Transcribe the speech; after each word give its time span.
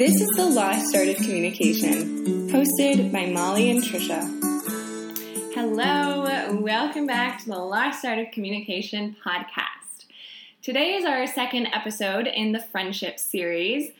This 0.00 0.18
is 0.18 0.30
the 0.30 0.46
Lost 0.46 0.96
Art 0.96 1.08
of 1.08 1.16
Communication, 1.16 2.48
hosted 2.48 3.12
by 3.12 3.26
Molly 3.26 3.70
and 3.70 3.82
Tricia. 3.82 4.22
Hello, 5.52 6.58
welcome 6.58 7.06
back 7.06 7.40
to 7.40 7.50
the 7.50 7.58
Lost 7.58 8.02
Art 8.06 8.18
of 8.18 8.30
Communication 8.30 9.14
podcast. 9.22 10.06
Today 10.62 10.94
is 10.94 11.04
our 11.04 11.26
second 11.26 11.66
episode 11.74 12.26
in 12.26 12.52
the 12.52 12.60
friendship 12.60 13.18
series. 13.18 13.92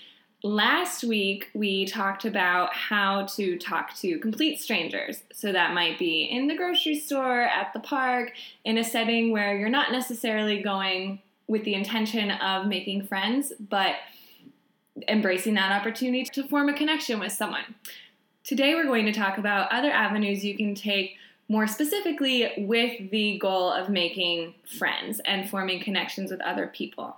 Last 0.43 1.05
week, 1.05 1.51
we 1.53 1.85
talked 1.85 2.25
about 2.25 2.73
how 2.73 3.27
to 3.37 3.59
talk 3.59 3.95
to 3.97 4.19
complete 4.21 4.59
strangers. 4.59 5.23
So, 5.35 5.53
that 5.53 5.75
might 5.75 5.99
be 5.99 6.23
in 6.23 6.47
the 6.47 6.57
grocery 6.57 6.99
store, 6.99 7.43
at 7.43 7.75
the 7.75 7.81
park, 7.81 8.33
in 8.65 8.79
a 8.79 8.85
setting 8.85 9.33
where 9.33 9.55
you're 9.59 9.69
not 9.69 9.93
necessarily 9.93 10.63
going 10.63 11.21
with 11.47 11.65
the 11.65 11.75
intention 11.75 12.31
of 12.31 12.69
making 12.69 13.07
friends, 13.07 13.53
but 13.61 13.97
embracing 15.09 15.55
that 15.55 15.73
opportunity 15.73 16.25
to 16.25 16.49
form 16.49 16.69
a 16.69 16.75
connection 16.75 17.19
with 17.21 17.33
someone. 17.33 17.75
Today, 18.45 18.75
we're 18.75 18.87
going 18.87 19.07
to 19.07 19.13
talk 19.13 19.39
about 19.39 19.71
other 19.71 19.91
avenues 19.91 20.45
you 20.45 20.57
can 20.57 20.75
take 20.75 21.17
more 21.49 21.67
specifically 21.67 22.53
with 22.59 23.11
the 23.11 23.39
goal 23.39 23.73
of 23.73 23.89
making 23.89 24.55
friends 24.79 25.21
and 25.25 25.51
forming 25.51 25.81
connections 25.81 26.31
with 26.31 26.41
other 26.43 26.69
people. 26.69 27.17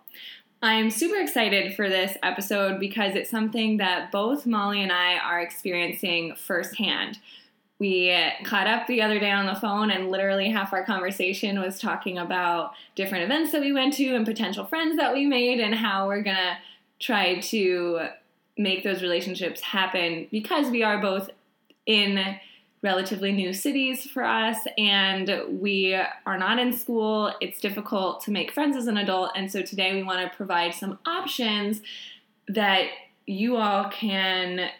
I'm 0.62 0.90
super 0.90 1.16
excited 1.16 1.74
for 1.74 1.88
this 1.88 2.16
episode 2.22 2.78
because 2.78 3.14
it's 3.14 3.28
something 3.28 3.78
that 3.78 4.12
both 4.12 4.46
Molly 4.46 4.82
and 4.82 4.92
I 4.92 5.18
are 5.18 5.40
experiencing 5.40 6.34
firsthand. 6.36 7.18
We 7.78 8.16
caught 8.44 8.68
up 8.68 8.86
the 8.86 9.02
other 9.02 9.18
day 9.18 9.32
on 9.32 9.46
the 9.46 9.56
phone, 9.56 9.90
and 9.90 10.08
literally 10.08 10.48
half 10.48 10.72
our 10.72 10.84
conversation 10.84 11.60
was 11.60 11.80
talking 11.80 12.16
about 12.16 12.74
different 12.94 13.24
events 13.24 13.50
that 13.50 13.60
we 13.60 13.72
went 13.72 13.94
to 13.94 14.14
and 14.14 14.24
potential 14.24 14.64
friends 14.64 14.96
that 14.96 15.12
we 15.12 15.26
made, 15.26 15.58
and 15.58 15.74
how 15.74 16.06
we're 16.06 16.22
gonna 16.22 16.58
try 17.02 17.40
to 17.40 18.08
make 18.56 18.84
those 18.84 19.02
relationships 19.02 19.60
happen 19.60 20.28
because 20.30 20.70
we 20.70 20.82
are 20.82 21.00
both 21.00 21.28
in 21.84 22.36
relatively 22.82 23.32
new 23.32 23.52
cities 23.52 24.04
for 24.06 24.24
us 24.24 24.58
and 24.78 25.60
we 25.60 25.94
are 25.94 26.38
not 26.38 26.58
in 26.58 26.72
school. 26.72 27.32
It's 27.40 27.60
difficult 27.60 28.22
to 28.24 28.30
make 28.30 28.52
friends 28.52 28.76
as 28.76 28.86
an 28.86 28.96
adult. 28.96 29.32
And 29.36 29.50
so 29.50 29.62
today 29.62 29.94
we 29.94 30.02
want 30.02 30.28
to 30.28 30.36
provide 30.36 30.74
some 30.74 30.98
options 31.06 31.80
that 32.48 32.86
you 33.26 33.56
all 33.56 33.88
can 33.90 34.70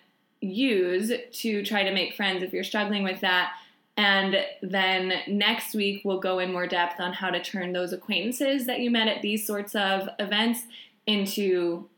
use 0.40 1.12
to 1.32 1.64
try 1.64 1.84
to 1.84 1.92
make 1.92 2.14
friends 2.14 2.42
if 2.42 2.52
you're 2.52 2.64
struggling 2.64 3.04
with 3.04 3.20
that. 3.20 3.52
And 3.96 4.36
then 4.62 5.12
next 5.28 5.74
week, 5.74 6.00
we'll 6.04 6.18
go 6.18 6.38
in 6.38 6.50
more 6.50 6.66
depth 6.66 6.98
on 6.98 7.12
how 7.12 7.30
to 7.30 7.42
turn 7.42 7.72
those 7.72 7.92
acquaintances 7.92 8.66
that 8.66 8.80
you 8.80 8.90
met 8.90 9.06
at 9.06 9.22
these 9.22 9.46
sorts 9.46 9.74
of 9.74 10.08
events 10.18 10.62
into 11.06 11.88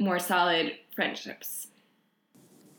more 0.00 0.18
solid 0.18 0.72
friendships. 0.94 1.68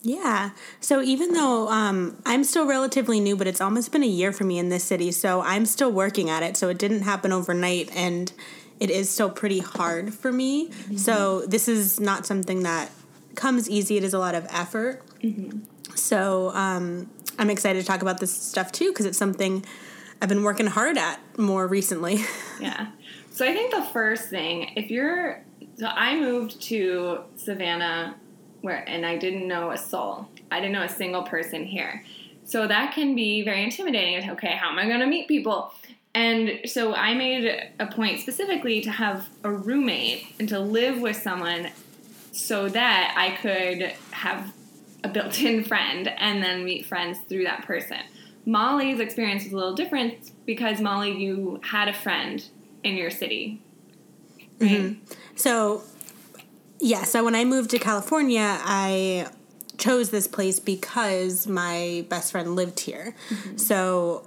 Yeah. 0.02 0.50
So 0.80 1.00
even 1.00 1.32
though 1.32 1.68
um, 1.68 2.20
I'm 2.26 2.44
still 2.44 2.66
relatively 2.66 3.20
new, 3.20 3.36
but 3.36 3.46
it's 3.46 3.60
almost 3.60 3.92
been 3.92 4.02
a 4.02 4.08
year 4.08 4.32
for 4.32 4.44
me 4.44 4.58
in 4.58 4.68
this 4.68 4.84
city, 4.84 5.12
so 5.12 5.40
I'm 5.42 5.64
still 5.64 5.92
working 5.92 6.28
at 6.28 6.42
it. 6.42 6.56
So 6.56 6.68
it 6.68 6.78
didn't 6.78 7.02
happen 7.02 7.32
overnight, 7.32 7.90
and 7.94 8.32
it 8.80 8.90
is 8.90 9.08
still 9.08 9.30
pretty 9.30 9.60
hard 9.60 10.12
for 10.12 10.32
me. 10.32 10.68
Mm-hmm. 10.68 10.96
So 10.96 11.46
this 11.46 11.68
is 11.68 12.00
not 12.00 12.26
something 12.26 12.64
that 12.64 12.90
comes 13.36 13.70
easy. 13.70 13.96
It 13.96 14.04
is 14.04 14.12
a 14.12 14.18
lot 14.18 14.34
of 14.34 14.46
effort. 14.50 15.02
Mm-hmm. 15.20 15.60
So 15.94 16.50
um, 16.54 17.08
I'm 17.38 17.50
excited 17.50 17.80
to 17.80 17.86
talk 17.86 18.02
about 18.02 18.18
this 18.18 18.32
stuff 18.32 18.72
too 18.72 18.90
because 18.90 19.06
it's 19.06 19.18
something 19.18 19.64
I've 20.20 20.28
been 20.28 20.42
working 20.42 20.66
hard 20.66 20.98
at 20.98 21.20
more 21.38 21.66
recently. 21.66 22.24
yeah. 22.60 22.88
So 23.30 23.46
I 23.46 23.52
think 23.54 23.72
the 23.72 23.84
first 23.84 24.28
thing, 24.28 24.72
if 24.76 24.90
you're, 24.90 25.42
so 25.82 25.88
I 25.88 26.14
moved 26.14 26.62
to 26.68 27.22
Savannah 27.34 28.14
where 28.60 28.88
and 28.88 29.04
I 29.04 29.18
didn't 29.18 29.48
know 29.48 29.72
a 29.72 29.76
soul. 29.76 30.28
I 30.48 30.60
didn't 30.60 30.74
know 30.74 30.84
a 30.84 30.88
single 30.88 31.24
person 31.24 31.64
here. 31.64 32.04
So 32.44 32.68
that 32.68 32.94
can 32.94 33.16
be 33.16 33.42
very 33.42 33.64
intimidating. 33.64 34.30
Okay, 34.30 34.52
how 34.52 34.70
am 34.70 34.78
I 34.78 34.86
going 34.86 35.00
to 35.00 35.08
meet 35.08 35.26
people? 35.26 35.74
And 36.14 36.60
so 36.66 36.94
I 36.94 37.14
made 37.14 37.72
a 37.80 37.88
point 37.88 38.20
specifically 38.20 38.80
to 38.82 38.92
have 38.92 39.28
a 39.42 39.50
roommate 39.50 40.36
and 40.38 40.48
to 40.50 40.60
live 40.60 41.00
with 41.00 41.16
someone 41.16 41.70
so 42.30 42.68
that 42.68 43.14
I 43.16 43.36
could 43.42 43.92
have 44.12 44.52
a 45.02 45.08
built 45.08 45.40
in 45.42 45.64
friend 45.72 46.06
and 46.06 46.44
then 46.44 46.64
meet 46.64 46.86
friends 46.86 47.18
through 47.28 47.42
that 47.42 47.64
person. 47.64 47.98
Molly's 48.46 49.00
experience 49.00 49.42
was 49.42 49.52
a 49.52 49.56
little 49.56 49.74
different 49.74 50.30
because 50.46 50.80
Molly, 50.80 51.10
you 51.10 51.60
had 51.64 51.88
a 51.88 51.92
friend 51.92 52.48
in 52.84 52.94
your 52.94 53.10
city. 53.10 53.60
Right? 54.60 54.70
Mm-hmm. 54.70 55.12
So 55.36 55.82
yeah, 56.82 57.04
so 57.04 57.24
when 57.24 57.36
I 57.36 57.44
moved 57.44 57.70
to 57.70 57.78
California, 57.78 58.58
I 58.60 59.28
chose 59.78 60.10
this 60.10 60.26
place 60.26 60.58
because 60.58 61.46
my 61.46 62.04
best 62.08 62.32
friend 62.32 62.56
lived 62.56 62.80
here. 62.80 63.14
Mm-hmm. 63.30 63.56
So, 63.56 64.26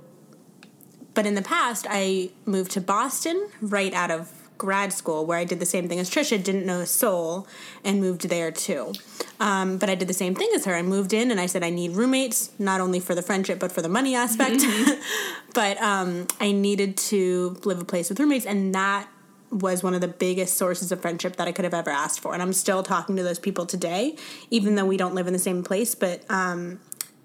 but 1.13 1.25
in 1.25 1.35
the 1.35 1.41
past, 1.41 1.85
I 1.89 2.29
moved 2.45 2.71
to 2.71 2.81
Boston 2.81 3.49
right 3.61 3.93
out 3.93 4.09
of 4.09 4.31
grad 4.57 4.93
school 4.93 5.25
where 5.25 5.37
I 5.37 5.43
did 5.43 5.59
the 5.59 5.65
same 5.65 5.89
thing 5.89 5.99
as 5.99 6.09
Tricia, 6.09 6.41
didn't 6.41 6.65
know 6.65 6.79
a 6.79 6.85
soul, 6.85 7.45
and 7.83 7.99
moved 7.99 8.29
there 8.29 8.51
too. 8.51 8.93
Um, 9.41 9.77
but 9.77 9.89
I 9.89 9.95
did 9.95 10.07
the 10.07 10.13
same 10.13 10.33
thing 10.33 10.49
as 10.55 10.63
her. 10.63 10.75
I 10.75 10.81
moved 10.81 11.11
in 11.11 11.31
and 11.31 11.41
I 11.41 11.45
said 11.47 11.61
I 11.61 11.69
need 11.69 11.91
roommates, 11.91 12.51
not 12.57 12.79
only 12.79 13.01
for 13.01 13.13
the 13.15 13.21
friendship 13.21 13.59
but 13.59 13.71
for 13.71 13.81
the 13.81 13.89
money 13.89 14.15
aspect. 14.15 14.61
Mm-hmm. 14.61 15.01
but 15.53 15.77
um, 15.81 16.27
I 16.39 16.53
needed 16.53 16.95
to 16.97 17.59
live 17.65 17.81
a 17.81 17.85
place 17.85 18.07
with 18.07 18.17
roommates, 18.17 18.45
and 18.45 18.73
that 18.73 19.09
was 19.55 19.81
one 19.81 19.93
of 19.93 20.01
the 20.01 20.07
biggest 20.07 20.57
sources 20.57 20.91
of 20.91 21.01
friendship 21.01 21.37
that 21.37 21.47
I 21.47 21.51
could 21.51 21.63
have 21.63 21.73
ever 21.73 21.89
asked 21.89 22.19
for. 22.19 22.33
And 22.33 22.41
I'm 22.41 22.53
still 22.53 22.83
talking 22.83 23.15
to 23.15 23.23
those 23.23 23.39
people 23.39 23.65
today, 23.65 24.17
even 24.51 24.75
though 24.75 24.85
we 24.85 24.97
don't 24.97 25.15
live 25.15 25.27
in 25.27 25.33
the 25.33 25.39
same 25.39 25.63
place. 25.63 25.95
But 25.95 26.29
um, 26.29 26.79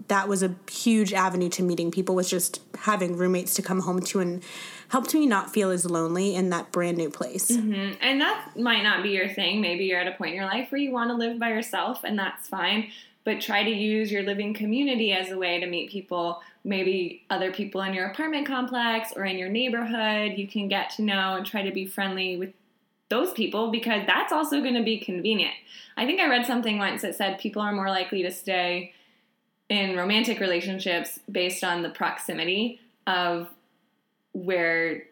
that 0.08 0.28
was 0.28 0.42
a 0.42 0.54
huge 0.70 1.12
avenue 1.12 1.48
to 1.48 1.62
meeting 1.62 1.90
people 1.90 2.14
was 2.14 2.30
just 2.30 2.60
having 2.78 3.16
roommates 3.16 3.54
to 3.54 3.62
come 3.62 3.80
home 3.80 4.00
to 4.00 4.20
and 4.20 4.42
helped 4.88 5.12
me 5.12 5.26
not 5.26 5.52
feel 5.52 5.70
as 5.70 5.88
lonely 5.88 6.34
in 6.34 6.50
that 6.50 6.70
brand 6.72 6.96
new 6.96 7.10
place. 7.10 7.50
Mm-hmm. 7.50 7.94
And 8.00 8.20
that 8.20 8.56
might 8.56 8.82
not 8.82 9.02
be 9.02 9.10
your 9.10 9.28
thing. 9.28 9.60
Maybe 9.60 9.84
you're 9.84 10.00
at 10.00 10.08
a 10.08 10.12
point 10.12 10.30
in 10.30 10.36
your 10.36 10.46
life 10.46 10.70
where 10.70 10.80
you 10.80 10.92
want 10.92 11.10
to 11.10 11.14
live 11.14 11.38
by 11.38 11.50
yourself, 11.50 12.04
and 12.04 12.18
that's 12.18 12.48
fine. 12.48 12.90
But 13.24 13.40
try 13.40 13.62
to 13.62 13.70
use 13.70 14.10
your 14.10 14.22
living 14.22 14.54
community 14.54 15.12
as 15.12 15.30
a 15.30 15.38
way 15.38 15.60
to 15.60 15.66
meet 15.66 15.90
people 15.90 16.40
maybe 16.62 17.24
other 17.30 17.52
people 17.52 17.80
in 17.82 17.94
your 17.94 18.06
apartment 18.06 18.46
complex 18.46 19.12
or 19.16 19.24
in 19.24 19.38
your 19.38 19.48
neighborhood 19.48 20.32
you 20.36 20.46
can 20.46 20.68
get 20.68 20.90
to 20.90 21.00
know 21.00 21.36
and 21.36 21.46
try 21.46 21.62
to 21.62 21.72
be 21.72 21.86
friendly 21.86 22.36
with 22.36 22.52
those 23.10 23.32
people 23.32 23.70
because 23.70 24.02
that's 24.06 24.32
also 24.32 24.60
going 24.60 24.74
to 24.74 24.82
be 24.82 24.98
convenient. 24.98 25.52
I 25.96 26.06
think 26.06 26.20
I 26.20 26.28
read 26.28 26.46
something 26.46 26.78
once 26.78 27.02
that 27.02 27.16
said 27.16 27.38
people 27.38 27.60
are 27.60 27.72
more 27.72 27.88
likely 27.88 28.22
to 28.22 28.30
stay 28.30 28.94
in 29.68 29.96
romantic 29.96 30.40
relationships 30.40 31.18
based 31.30 31.62
on 31.62 31.82
the 31.82 31.90
proximity 31.90 32.80
of 33.06 33.48
where 34.32 35.04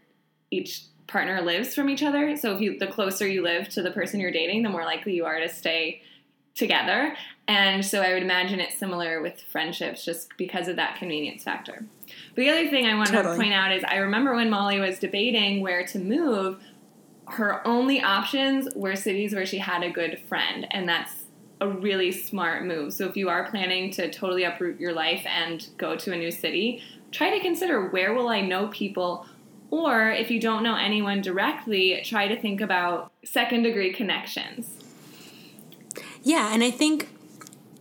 each 0.50 0.84
partner 1.08 1.40
lives 1.42 1.74
from 1.74 1.90
each 1.90 2.02
other. 2.02 2.36
So 2.36 2.54
if 2.54 2.60
you 2.60 2.78
the 2.78 2.86
closer 2.86 3.26
you 3.26 3.42
live 3.42 3.68
to 3.70 3.82
the 3.82 3.90
person 3.90 4.20
you're 4.20 4.30
dating, 4.30 4.62
the 4.62 4.68
more 4.68 4.84
likely 4.84 5.14
you 5.14 5.24
are 5.24 5.40
to 5.40 5.48
stay 5.48 6.02
together. 6.58 7.16
And 7.46 7.84
so 7.84 8.02
I 8.02 8.12
would 8.12 8.22
imagine 8.22 8.60
it's 8.60 8.78
similar 8.78 9.22
with 9.22 9.40
friendships 9.40 10.04
just 10.04 10.36
because 10.36 10.68
of 10.68 10.76
that 10.76 10.96
convenience 10.98 11.44
factor. 11.44 11.84
But 12.34 12.36
the 12.36 12.50
other 12.50 12.68
thing 12.68 12.86
I 12.86 12.94
wanted 12.94 13.12
totally. 13.12 13.36
to 13.36 13.42
point 13.42 13.54
out 13.54 13.72
is 13.72 13.84
I 13.84 13.96
remember 13.96 14.34
when 14.34 14.50
Molly 14.50 14.80
was 14.80 14.98
debating 14.98 15.62
where 15.62 15.86
to 15.86 15.98
move, 15.98 16.60
her 17.26 17.66
only 17.66 18.02
options 18.02 18.68
were 18.74 18.96
cities 18.96 19.34
where 19.34 19.46
she 19.46 19.58
had 19.58 19.82
a 19.82 19.90
good 19.90 20.18
friend. 20.28 20.66
And 20.70 20.88
that's 20.88 21.24
a 21.60 21.68
really 21.68 22.12
smart 22.12 22.64
move. 22.64 22.92
So 22.92 23.06
if 23.06 23.16
you 23.16 23.28
are 23.28 23.48
planning 23.50 23.90
to 23.92 24.10
totally 24.10 24.44
uproot 24.44 24.78
your 24.78 24.92
life 24.92 25.24
and 25.26 25.66
go 25.78 25.96
to 25.96 26.12
a 26.12 26.16
new 26.16 26.30
city, 26.30 26.82
try 27.10 27.30
to 27.30 27.40
consider 27.40 27.88
where 27.88 28.12
will 28.12 28.28
I 28.28 28.42
know 28.42 28.68
people 28.68 29.26
or 29.70 30.10
if 30.10 30.30
you 30.30 30.40
don't 30.40 30.62
know 30.62 30.76
anyone 30.76 31.20
directly, 31.20 32.00
try 32.04 32.28
to 32.28 32.40
think 32.40 32.60
about 32.60 33.12
second 33.24 33.64
degree 33.64 33.92
connections. 33.92 34.87
Yeah, 36.22 36.52
and 36.52 36.62
I 36.62 36.70
think 36.70 37.08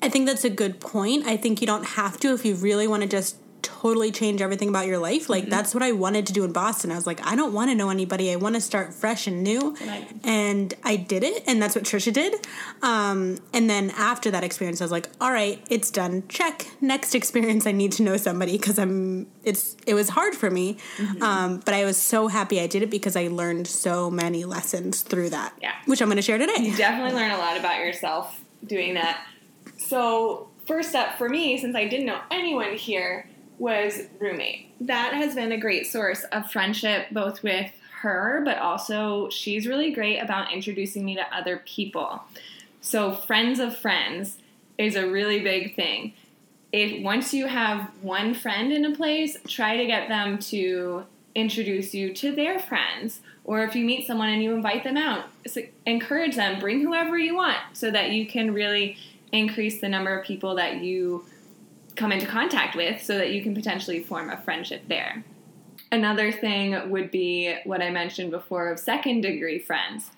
I 0.01 0.09
think 0.09 0.27
that's 0.27 0.43
a 0.43 0.49
good 0.49 0.79
point. 0.79 1.25
I 1.25 1.37
think 1.37 1.61
you 1.61 1.67
don't 1.67 1.85
have 1.85 2.19
to 2.21 2.33
if 2.33 2.45
you 2.45 2.55
really 2.55 2.87
want 2.87 3.03
to 3.03 3.09
just 3.09 3.37
totally 3.67 4.11
change 4.11 4.41
everything 4.41 4.69
about 4.69 4.87
your 4.87 4.97
life. 4.97 5.29
Like 5.29 5.43
mm-hmm. 5.43 5.51
that's 5.51 5.73
what 5.73 5.83
I 5.83 5.91
wanted 5.91 6.25
to 6.27 6.33
do 6.33 6.45
in 6.45 6.53
Boston. 6.53 6.91
I 6.91 6.95
was 6.95 7.05
like, 7.05 7.25
I 7.27 7.35
don't 7.35 7.53
want 7.53 7.69
to 7.69 7.75
know 7.75 7.89
anybody. 7.89 8.31
I 8.31 8.37
want 8.37 8.55
to 8.55 8.61
start 8.61 8.93
fresh 8.93 9.27
and 9.27 9.43
new. 9.43 9.75
Right. 9.85 10.07
And 10.23 10.73
I 10.83 10.95
did 10.95 11.23
it, 11.23 11.43
and 11.47 11.61
that's 11.61 11.75
what 11.75 11.83
Tricia 11.83 12.13
did. 12.13 12.33
Um, 12.81 13.39
and 13.53 13.69
then 13.69 13.91
after 13.91 14.31
that 14.31 14.43
experience, 14.43 14.79
I 14.79 14.85
was 14.85 14.91
like, 14.91 15.09
all 15.19 15.31
right, 15.31 15.61
it's 15.69 15.91
done. 15.91 16.23
Check. 16.29 16.67
Next 16.79 17.13
experience, 17.13 17.67
I 17.67 17.73
need 17.73 17.91
to 17.93 18.03
know 18.03 18.17
somebody 18.17 18.53
because 18.53 18.79
I'm. 18.79 19.27
It's 19.43 19.75
it 19.85 19.93
was 19.93 20.09
hard 20.09 20.35
for 20.35 20.49
me, 20.49 20.77
mm-hmm. 20.97 21.23
um, 21.23 21.61
but 21.65 21.73
I 21.73 21.85
was 21.85 21.97
so 21.97 22.27
happy 22.27 22.59
I 22.59 22.67
did 22.67 22.83
it 22.83 22.89
because 22.89 23.15
I 23.15 23.27
learned 23.27 23.67
so 23.67 24.09
many 24.09 24.45
lessons 24.45 25.01
through 25.01 25.29
that. 25.31 25.53
Yeah, 25.61 25.73
which 25.85 26.01
I'm 26.01 26.07
going 26.07 26.17
to 26.17 26.21
share 26.21 26.37
today. 26.37 26.55
You 26.59 26.75
definitely 26.75 27.13
learn 27.13 27.31
a 27.31 27.37
lot 27.37 27.57
about 27.57 27.79
yourself 27.79 28.39
doing 28.65 28.93
that. 28.95 29.25
So, 29.77 30.49
first 30.65 30.95
up 30.95 31.17
for 31.17 31.29
me, 31.29 31.57
since 31.57 31.75
I 31.75 31.85
didn't 31.87 32.05
know 32.05 32.19
anyone 32.31 32.73
here, 32.73 33.29
was 33.57 34.03
roommate. 34.19 34.71
That 34.81 35.13
has 35.13 35.35
been 35.35 35.51
a 35.51 35.57
great 35.57 35.87
source 35.87 36.23
of 36.31 36.51
friendship, 36.51 37.07
both 37.11 37.43
with 37.43 37.71
her, 38.01 38.41
but 38.45 38.59
also 38.59 39.29
she's 39.29 39.67
really 39.67 39.91
great 39.91 40.19
about 40.19 40.53
introducing 40.53 41.03
me 41.03 41.15
to 41.15 41.35
other 41.35 41.63
people. 41.65 42.21
So, 42.81 43.11
friends 43.13 43.59
of 43.59 43.75
friends 43.75 44.37
is 44.77 44.95
a 44.95 45.09
really 45.09 45.39
big 45.39 45.75
thing. 45.75 46.13
If 46.71 47.01
once 47.01 47.33
you 47.33 47.47
have 47.47 47.89
one 48.01 48.33
friend 48.33 48.71
in 48.71 48.85
a 48.85 48.95
place, 48.95 49.37
try 49.47 49.77
to 49.77 49.85
get 49.85 50.09
them 50.09 50.37
to 50.39 51.05
introduce 51.33 51.93
you 51.93 52.13
to 52.13 52.35
their 52.35 52.59
friends. 52.59 53.21
Or 53.43 53.63
if 53.63 53.75
you 53.75 53.85
meet 53.85 54.05
someone 54.05 54.29
and 54.29 54.43
you 54.43 54.53
invite 54.53 54.83
them 54.83 54.97
out, 54.97 55.25
encourage 55.85 56.35
them, 56.35 56.59
bring 56.59 56.81
whoever 56.81 57.17
you 57.17 57.35
want 57.35 57.57
so 57.73 57.89
that 57.91 58.11
you 58.11 58.27
can 58.27 58.53
really 58.53 58.97
increase 59.31 59.79
the 59.79 59.87
number 59.87 60.17
of 60.17 60.25
people 60.25 60.55
that 60.55 60.81
you 60.81 61.25
come 61.97 62.11
into 62.11 62.25
contact 62.25 62.75
with 62.75 63.03
so 63.03 63.17
that 63.17 63.31
you 63.31 63.41
can 63.41 63.53
potentially 63.53 64.01
form 64.01 64.29
a 64.29 64.37
friendship 64.37 64.83
there. 64.87 65.23
Another 65.91 66.31
thing 66.31 66.89
would 66.89 67.11
be 67.11 67.55
what 67.65 67.81
I 67.81 67.89
mentioned 67.89 68.31
before 68.31 68.69
of 68.69 68.79
second 68.79 69.21
degree 69.21 69.59
friends. 69.59 70.11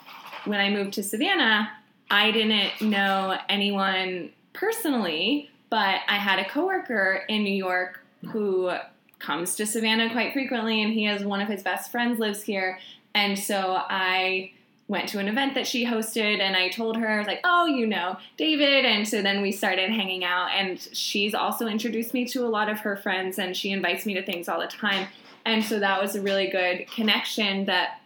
When 0.46 0.60
I 0.60 0.70
moved 0.70 0.94
to 0.94 1.04
Savannah, 1.04 1.72
I 2.12 2.32
didn't 2.32 2.82
know 2.82 3.38
anyone 3.50 4.32
personally, 4.54 5.50
but 5.70 6.00
I 6.08 6.16
had 6.16 6.40
a 6.40 6.50
coworker 6.50 7.24
in 7.30 7.44
New 7.44 7.54
York 7.54 8.04
who 8.32 8.72
comes 9.20 9.56
to 9.58 9.66
Savannah 9.66 10.12
quite 10.12 10.34
frequently, 10.34 10.82
and 10.82 10.92
he 10.94 11.04
has 11.06 11.24
one 11.24 11.42
of 11.42 11.48
his 11.48 11.62
best 11.62 11.92
friends 11.92 12.20
lives 12.20 12.42
here. 12.42 12.80
And 13.14 13.38
so 13.38 13.76
I 13.90 14.52
went 14.90 15.08
to 15.08 15.20
an 15.20 15.28
event 15.28 15.54
that 15.54 15.68
she 15.68 15.86
hosted, 15.86 16.40
and 16.42 16.58
I 16.58 16.68
told 16.70 16.98
her, 16.98 17.08
I 17.08 17.20
was 17.20 17.28
like, 17.28 17.42
oh, 17.44 17.68
you 17.68 17.88
know, 17.88 18.18
David. 18.38 18.86
And 18.86 19.08
so 19.08 19.22
then 19.22 19.42
we 19.42 19.52
started 19.52 19.92
hanging 19.92 20.26
out, 20.26 20.50
and 20.50 20.80
she's 20.92 21.34
also 21.34 21.68
introduced 21.68 22.14
me 22.14 22.26
to 22.30 22.46
a 22.46 22.50
lot 22.50 22.68
of 22.68 22.80
her 22.80 22.98
friends, 22.98 23.38
and 23.40 23.56
she 23.56 23.72
invites 23.72 24.06
me 24.06 24.16
to 24.16 24.24
things 24.24 24.50
all 24.50 24.60
the 24.60 24.68
time. 24.68 25.08
And 25.46 25.64
so 25.64 25.80
that 25.80 26.02
was 26.02 26.16
a 26.16 26.22
really 26.22 26.48
good 26.48 26.88
connection 26.88 27.66
that 27.66 28.02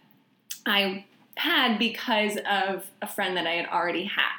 I 0.66 1.06
had 1.36 1.78
because 1.78 2.36
of 2.48 2.86
a 3.02 3.08
friend 3.08 3.36
that 3.36 3.46
I 3.46 3.52
had 3.52 3.66
already 3.66 4.04
had. 4.04 4.32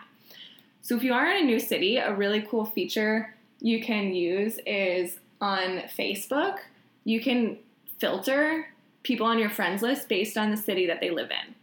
So 0.81 0.95
if 0.95 1.03
you 1.03 1.13
are 1.13 1.25
in 1.31 1.43
a 1.43 1.45
new 1.45 1.59
city, 1.59 1.97
a 1.97 2.13
really 2.13 2.41
cool 2.41 2.65
feature 2.65 3.33
you 3.59 3.83
can 3.83 4.13
use 4.13 4.59
is 4.67 5.17
on 5.41 5.79
Facebook, 5.97 6.59
you 7.03 7.19
can 7.19 7.57
filter 7.97 8.67
people 9.01 9.25
on 9.25 9.39
your 9.39 9.49
friends 9.49 9.81
list 9.81 10.07
based 10.07 10.37
on 10.37 10.51
the 10.51 10.57
city 10.57 10.85
that 10.85 11.01
they 11.01 11.09
live 11.09 11.31
in. 11.31 11.55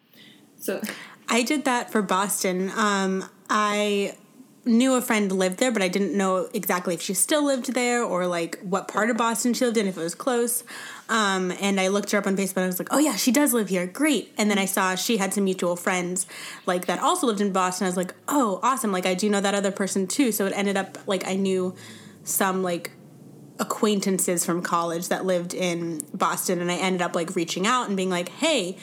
So 0.62 0.80
I 1.28 1.42
did 1.42 1.64
that 1.64 1.90
for 1.90 2.02
Boston. 2.02 2.70
Um, 2.76 3.28
I 3.50 4.14
knew 4.64 4.94
a 4.94 5.02
friend 5.02 5.32
lived 5.32 5.58
there, 5.58 5.72
but 5.72 5.82
I 5.82 5.88
didn't 5.88 6.16
know 6.16 6.48
exactly 6.54 6.94
if 6.94 7.02
she 7.02 7.14
still 7.14 7.44
lived 7.44 7.74
there 7.74 8.04
or 8.04 8.28
like 8.28 8.60
what 8.60 8.86
part 8.86 9.10
of 9.10 9.16
Boston 9.16 9.54
she 9.54 9.64
lived 9.64 9.76
in, 9.76 9.88
if 9.88 9.96
it 9.96 10.00
was 10.00 10.14
close. 10.14 10.62
Um, 11.08 11.52
and 11.60 11.80
I 11.80 11.88
looked 11.88 12.12
her 12.12 12.18
up 12.18 12.28
on 12.28 12.36
Facebook 12.36 12.58
and 12.58 12.64
I 12.64 12.68
was 12.68 12.78
like, 12.78 12.92
oh 12.92 12.98
yeah, 12.98 13.16
she 13.16 13.32
does 13.32 13.52
live 13.52 13.70
here. 13.70 13.88
Great. 13.88 14.32
And 14.38 14.48
then 14.48 14.58
I 14.58 14.66
saw 14.66 14.94
she 14.94 15.16
had 15.16 15.34
some 15.34 15.42
mutual 15.42 15.74
friends 15.74 16.26
like 16.64 16.86
that 16.86 17.00
also 17.00 17.26
lived 17.26 17.40
in 17.40 17.52
Boston. 17.52 17.86
I 17.86 17.88
was 17.88 17.96
like, 17.96 18.14
oh, 18.28 18.60
awesome. 18.62 18.92
Like 18.92 19.04
I 19.04 19.14
do 19.14 19.28
know 19.28 19.40
that 19.40 19.54
other 19.54 19.72
person 19.72 20.06
too. 20.06 20.30
So 20.30 20.46
it 20.46 20.52
ended 20.54 20.76
up 20.76 20.96
like 21.08 21.26
I 21.26 21.34
knew 21.34 21.74
some 22.22 22.62
like 22.62 22.92
acquaintances 23.58 24.46
from 24.46 24.62
college 24.62 25.08
that 25.08 25.24
lived 25.24 25.54
in 25.54 26.02
Boston 26.14 26.60
and 26.60 26.70
I 26.70 26.76
ended 26.76 27.02
up 27.02 27.16
like 27.16 27.34
reaching 27.34 27.66
out 27.66 27.88
and 27.88 27.96
being 27.96 28.10
like, 28.10 28.28
hey, 28.28 28.78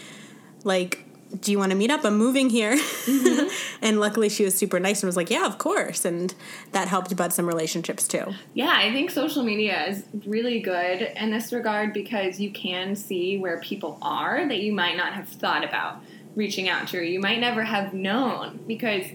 like 0.65 1.05
do 1.41 1.51
you 1.51 1.59
want 1.59 1.71
to 1.71 1.77
meet 1.77 1.91
up? 1.91 2.03
I'm 2.03 2.17
moving 2.17 2.49
here. 2.49 2.75
Mm-hmm. 2.75 3.47
and 3.81 3.99
luckily 3.99 4.29
she 4.29 4.43
was 4.43 4.55
super 4.55 4.79
nice 4.79 5.03
and 5.03 5.07
was 5.07 5.15
like, 5.15 5.29
yeah, 5.29 5.45
of 5.45 5.57
course. 5.57 6.05
And 6.05 6.33
that 6.71 6.87
helped 6.87 7.15
bud 7.15 7.33
some 7.33 7.45
relationships 7.45 8.07
too. 8.07 8.33
Yeah, 8.53 8.73
I 8.75 8.91
think 8.91 9.11
social 9.11 9.43
media 9.43 9.85
is 9.87 10.03
really 10.25 10.59
good 10.59 11.01
in 11.15 11.31
this 11.31 11.53
regard 11.53 11.93
because 11.93 12.39
you 12.39 12.51
can 12.51 12.95
see 12.95 13.37
where 13.37 13.59
people 13.59 13.99
are 14.01 14.47
that 14.47 14.59
you 14.59 14.73
might 14.73 14.97
not 14.97 15.13
have 15.13 15.27
thought 15.27 15.63
about 15.63 16.01
reaching 16.35 16.67
out 16.67 16.87
to. 16.89 16.99
Or 16.99 17.03
you 17.03 17.19
might 17.19 17.39
never 17.39 17.63
have 17.63 17.93
known 17.93 18.59
because 18.67 19.05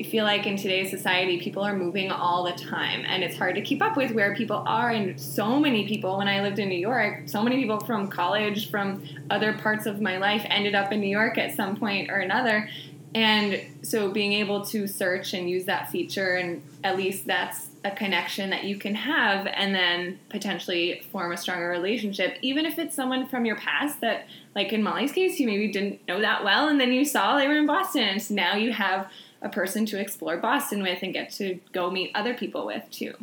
I 0.00 0.04
feel 0.04 0.24
like 0.24 0.46
in 0.46 0.56
today's 0.56 0.90
society, 0.90 1.38
people 1.38 1.62
are 1.62 1.76
moving 1.76 2.10
all 2.10 2.44
the 2.44 2.52
time, 2.52 3.04
and 3.06 3.22
it's 3.22 3.36
hard 3.36 3.54
to 3.56 3.60
keep 3.60 3.82
up 3.82 3.96
with 3.96 4.12
where 4.12 4.34
people 4.34 4.62
are. 4.66 4.90
And 4.90 5.20
so 5.20 5.60
many 5.60 5.86
people, 5.86 6.18
when 6.18 6.28
I 6.28 6.40
lived 6.40 6.58
in 6.58 6.68
New 6.68 6.78
York, 6.78 7.24
so 7.26 7.42
many 7.42 7.56
people 7.56 7.78
from 7.78 8.08
college, 8.08 8.70
from 8.70 9.04
other 9.30 9.52
parts 9.52 9.86
of 9.86 10.00
my 10.00 10.16
life, 10.16 10.42
ended 10.46 10.74
up 10.74 10.92
in 10.92 11.00
New 11.00 11.10
York 11.10 11.36
at 11.36 11.54
some 11.54 11.76
point 11.76 12.10
or 12.10 12.16
another. 12.16 12.68
And 13.14 13.60
so 13.82 14.10
being 14.10 14.32
able 14.32 14.64
to 14.66 14.86
search 14.86 15.34
and 15.34 15.48
use 15.48 15.66
that 15.66 15.90
feature, 15.90 16.36
and 16.36 16.62
at 16.82 16.96
least 16.96 17.26
that's 17.26 17.68
a 17.84 17.90
connection 17.90 18.48
that 18.50 18.64
you 18.64 18.78
can 18.78 18.94
have, 18.94 19.46
and 19.46 19.74
then 19.74 20.18
potentially 20.30 21.02
form 21.12 21.32
a 21.32 21.36
stronger 21.36 21.68
relationship, 21.68 22.38
even 22.40 22.64
if 22.64 22.78
it's 22.78 22.94
someone 22.94 23.26
from 23.26 23.44
your 23.44 23.56
past 23.56 24.00
that, 24.00 24.26
like 24.54 24.72
in 24.72 24.82
Molly's 24.82 25.12
case, 25.12 25.38
you 25.38 25.46
maybe 25.46 25.70
didn't 25.70 26.00
know 26.08 26.20
that 26.20 26.44
well, 26.44 26.68
and 26.68 26.80
then 26.80 26.92
you 26.92 27.04
saw 27.04 27.36
they 27.36 27.46
were 27.46 27.56
in 27.56 27.66
Boston, 27.66 28.02
and 28.02 28.22
so 28.22 28.34
now 28.34 28.54
you 28.54 28.72
have 28.72 29.10
a 29.42 29.48
person 29.48 29.84
to 29.86 30.00
explore 30.00 30.36
Boston 30.36 30.82
with 30.82 31.02
and 31.02 31.12
get 31.12 31.30
to 31.32 31.60
go 31.72 31.90
meet 31.90 32.10
other 32.14 32.32
people 32.34 32.64
with 32.64 32.90
too. 32.90 33.14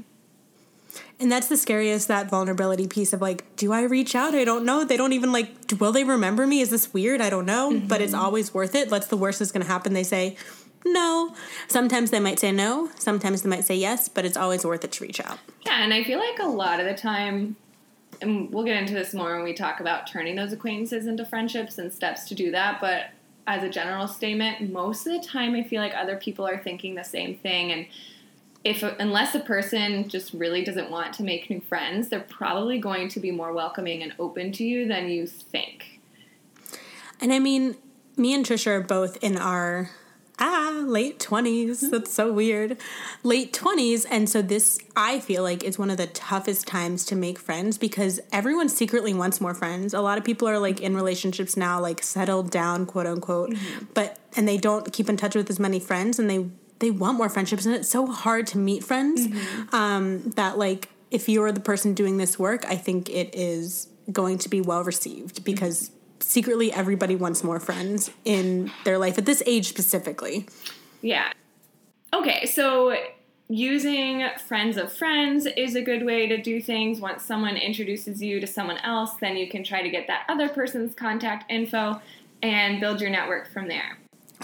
And 1.19 1.31
that's 1.31 1.47
the 1.47 1.57
scariest 1.57 2.07
that 2.07 2.29
vulnerability 2.29 2.87
piece 2.87 3.13
of 3.13 3.21
like, 3.21 3.55
do 3.55 3.71
I 3.73 3.83
reach 3.83 4.15
out? 4.15 4.33
I 4.33 4.43
don't 4.43 4.65
know. 4.65 4.83
They 4.83 4.97
don't 4.97 5.13
even 5.13 5.31
like, 5.31 5.49
will 5.79 5.91
they 5.91 6.03
remember 6.03 6.47
me? 6.47 6.61
Is 6.61 6.69
this 6.69 6.93
weird? 6.93 7.21
I 7.21 7.29
don't 7.29 7.45
know. 7.45 7.71
Mm-hmm. 7.71 7.87
But 7.87 8.01
it's 8.01 8.13
always 8.13 8.53
worth 8.53 8.73
it. 8.73 8.89
What's 8.89 9.07
the 9.07 9.17
worst 9.17 9.39
that's 9.39 9.51
going 9.51 9.65
to 9.65 9.71
happen? 9.71 9.93
They 9.93 10.03
say 10.03 10.37
no. 10.85 11.35
Sometimes 11.67 12.11
they 12.11 12.19
might 12.19 12.39
say 12.39 12.51
no. 12.51 12.89
Sometimes 12.97 13.41
they 13.41 13.49
might 13.49 13.65
say 13.65 13.75
yes, 13.75 14.07
but 14.07 14.25
it's 14.25 14.37
always 14.37 14.65
worth 14.65 14.83
it 14.83 14.91
to 14.93 15.03
reach 15.03 15.19
out. 15.19 15.37
Yeah. 15.65 15.83
And 15.83 15.93
I 15.93 16.03
feel 16.03 16.19
like 16.19 16.39
a 16.39 16.47
lot 16.47 16.79
of 16.79 16.85
the 16.85 16.95
time, 16.95 17.57
and 18.21 18.51
we'll 18.51 18.63
get 18.63 18.77
into 18.77 18.93
this 18.93 19.13
more 19.13 19.35
when 19.35 19.43
we 19.43 19.53
talk 19.53 19.81
about 19.81 20.07
turning 20.07 20.35
those 20.35 20.53
acquaintances 20.53 21.05
into 21.05 21.25
friendships 21.25 21.77
and 21.77 21.91
steps 21.93 22.27
to 22.29 22.35
do 22.35 22.51
that. 22.51 22.79
But 22.81 23.11
as 23.49 23.63
a 23.63 23.69
general 23.69 24.07
statement, 24.07 24.71
most 24.71 25.07
of 25.07 25.13
the 25.13 25.27
time 25.27 25.55
I 25.55 25.63
feel 25.63 25.81
like 25.81 25.95
other 25.95 26.15
people 26.15 26.47
are 26.47 26.59
thinking 26.59 26.93
the 26.93 27.03
same 27.03 27.35
thing 27.35 27.71
and 27.71 27.87
if 28.63 28.83
unless 28.83 29.33
a 29.35 29.39
person 29.39 30.07
just 30.07 30.33
really 30.33 30.63
doesn't 30.63 30.91
want 30.91 31.13
to 31.13 31.23
make 31.23 31.49
new 31.49 31.61
friends, 31.61 32.09
they're 32.09 32.19
probably 32.19 32.77
going 32.77 33.07
to 33.09 33.19
be 33.19 33.31
more 33.31 33.53
welcoming 33.53 34.03
and 34.03 34.13
open 34.19 34.51
to 34.51 34.63
you 34.63 34.87
than 34.87 35.09
you 35.09 35.25
think. 35.25 35.99
And 37.21 37.31
I 37.31 37.39
mean, 37.39 37.77
me 38.17 38.33
and 38.33 38.45
Tricia 38.45 38.67
are 38.67 38.81
both 38.81 39.17
in 39.23 39.37
our 39.37 39.89
ah, 40.39 40.83
late 40.85 41.19
20s. 41.19 41.91
That's 41.91 42.11
so 42.11 42.31
weird. 42.31 42.77
Late 43.23 43.53
20s. 43.53 44.05
And 44.09 44.29
so, 44.29 44.41
this, 44.41 44.79
I 44.95 45.19
feel 45.19 45.43
like, 45.43 45.63
is 45.63 45.77
one 45.77 45.89
of 45.89 45.97
the 45.97 46.07
toughest 46.07 46.67
times 46.67 47.05
to 47.05 47.15
make 47.15 47.37
friends 47.37 47.77
because 47.77 48.19
everyone 48.31 48.69
secretly 48.69 49.13
wants 49.13 49.39
more 49.41 49.53
friends. 49.53 49.93
A 49.93 50.01
lot 50.01 50.17
of 50.17 50.23
people 50.23 50.47
are 50.47 50.59
like 50.59 50.81
in 50.81 50.95
relationships 50.95 51.57
now, 51.57 51.79
like 51.79 52.03
settled 52.03 52.51
down, 52.51 52.85
quote 52.85 53.07
unquote, 53.07 53.51
mm-hmm. 53.51 53.85
but, 53.93 54.17
and 54.35 54.47
they 54.47 54.57
don't 54.57 54.91
keep 54.91 55.09
in 55.09 55.17
touch 55.17 55.35
with 55.35 55.49
as 55.49 55.59
many 55.59 55.79
friends 55.79 56.19
and 56.19 56.29
they, 56.29 56.45
they 56.79 56.91
want 56.91 57.17
more 57.17 57.29
friendships. 57.29 57.65
And 57.65 57.75
it's 57.75 57.89
so 57.89 58.07
hard 58.07 58.47
to 58.47 58.57
meet 58.57 58.83
friends 58.83 59.27
mm-hmm. 59.27 59.75
um, 59.75 60.31
that, 60.31 60.57
like, 60.57 60.89
if 61.11 61.27
you're 61.27 61.51
the 61.51 61.59
person 61.59 61.93
doing 61.93 62.17
this 62.17 62.37
work, 62.37 62.65
I 62.65 62.75
think 62.75 63.09
it 63.09 63.33
is 63.33 63.87
going 64.11 64.37
to 64.39 64.49
be 64.49 64.61
well 64.61 64.83
received 64.83 65.43
because 65.43 65.91
secretly 66.19 66.71
everybody 66.71 67.15
wants 67.15 67.43
more 67.43 67.59
friends 67.59 68.11
in 68.25 68.71
their 68.83 68.97
life 68.97 69.17
at 69.17 69.25
this 69.25 69.43
age 69.45 69.67
specifically. 69.67 70.47
Yeah. 71.01 71.31
Okay, 72.13 72.45
so 72.45 72.95
using 73.47 74.27
friends 74.47 74.77
of 74.77 74.91
friends 74.91 75.47
is 75.57 75.75
a 75.75 75.81
good 75.81 76.05
way 76.05 76.27
to 76.27 76.41
do 76.41 76.61
things. 76.61 76.99
Once 76.99 77.23
someone 77.23 77.57
introduces 77.57 78.21
you 78.21 78.39
to 78.39 78.47
someone 78.47 78.77
else, 78.79 79.13
then 79.21 79.37
you 79.37 79.49
can 79.49 79.63
try 79.63 79.81
to 79.81 79.89
get 79.89 80.07
that 80.07 80.25
other 80.29 80.49
person's 80.49 80.93
contact 80.95 81.49
info 81.51 82.01
and 82.41 82.79
build 82.79 83.01
your 83.01 83.09
network 83.09 83.51
from 83.51 83.67
there. 83.67 83.97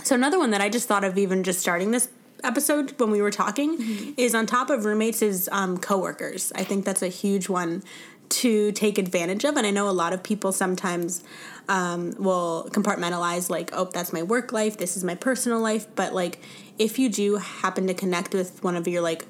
So, 0.04 0.16
another 0.16 0.38
one 0.38 0.52
that 0.52 0.62
I 0.62 0.70
just 0.70 0.88
thought 0.88 1.04
of 1.04 1.18
even 1.18 1.44
just 1.44 1.60
starting 1.60 1.92
this 1.92 2.10
episode 2.44 3.00
when 3.00 3.12
we 3.12 3.22
were 3.22 3.32
talking 3.32 3.78
mm-hmm. 3.78 4.12
is 4.18 4.36
on 4.36 4.46
top 4.46 4.70
of 4.70 4.86
roommates 4.86 5.22
is 5.22 5.50
um, 5.52 5.78
coworkers. 5.78 6.52
I 6.56 6.64
think 6.64 6.86
that's 6.86 7.02
a 7.02 7.08
huge 7.08 7.48
one 7.48 7.84
to 8.28 8.72
take 8.72 8.98
advantage 8.98 9.46
of. 9.46 9.56
And 9.56 9.66
I 9.66 9.72
know 9.72 9.90
a 9.90 9.92
lot 9.92 10.14
of 10.14 10.24
people 10.24 10.52
sometimes 10.52 11.24
um, 11.68 12.14
will 12.18 12.68
compartmentalize, 12.72 13.50
like, 13.50 13.72
oh, 13.74 13.86
that's 13.86 14.14
my 14.14 14.24
work 14.24 14.52
life, 14.52 14.78
this 14.78 14.98
is 14.98 15.04
my 15.04 15.16
personal 15.16 15.60
life. 15.60 15.88
But, 15.96 16.14
like, 16.14 16.40
if 16.78 17.00
you 17.00 17.10
do 17.10 17.38
happen 17.38 17.88
to 17.88 17.94
connect 17.94 18.34
with 18.34 18.64
one 18.64 18.76
of 18.76 18.88
your, 18.88 19.02
like, 19.02 19.26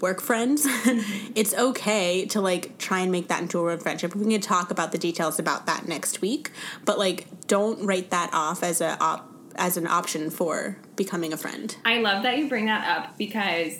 work 0.00 0.20
friends, 0.20 0.64
it's 1.34 1.54
okay 1.54 2.24
to 2.26 2.40
like 2.40 2.78
try 2.78 3.00
and 3.00 3.10
make 3.10 3.28
that 3.28 3.42
into 3.42 3.58
a 3.58 3.64
real 3.64 3.78
friendship. 3.78 4.14
We 4.14 4.30
can 4.32 4.40
talk 4.40 4.70
about 4.70 4.92
the 4.92 4.98
details 4.98 5.38
about 5.38 5.66
that 5.66 5.88
next 5.88 6.20
week, 6.20 6.50
but 6.84 6.98
like 6.98 7.26
don't 7.46 7.84
write 7.84 8.10
that 8.10 8.30
off 8.32 8.62
as 8.62 8.80
a 8.80 8.96
op- 9.00 9.28
as 9.56 9.76
an 9.76 9.86
option 9.86 10.30
for 10.30 10.78
becoming 10.96 11.32
a 11.32 11.36
friend. 11.36 11.76
I 11.84 11.98
love 11.98 12.22
that 12.22 12.38
you 12.38 12.48
bring 12.48 12.66
that 12.66 12.86
up 12.88 13.18
because 13.18 13.74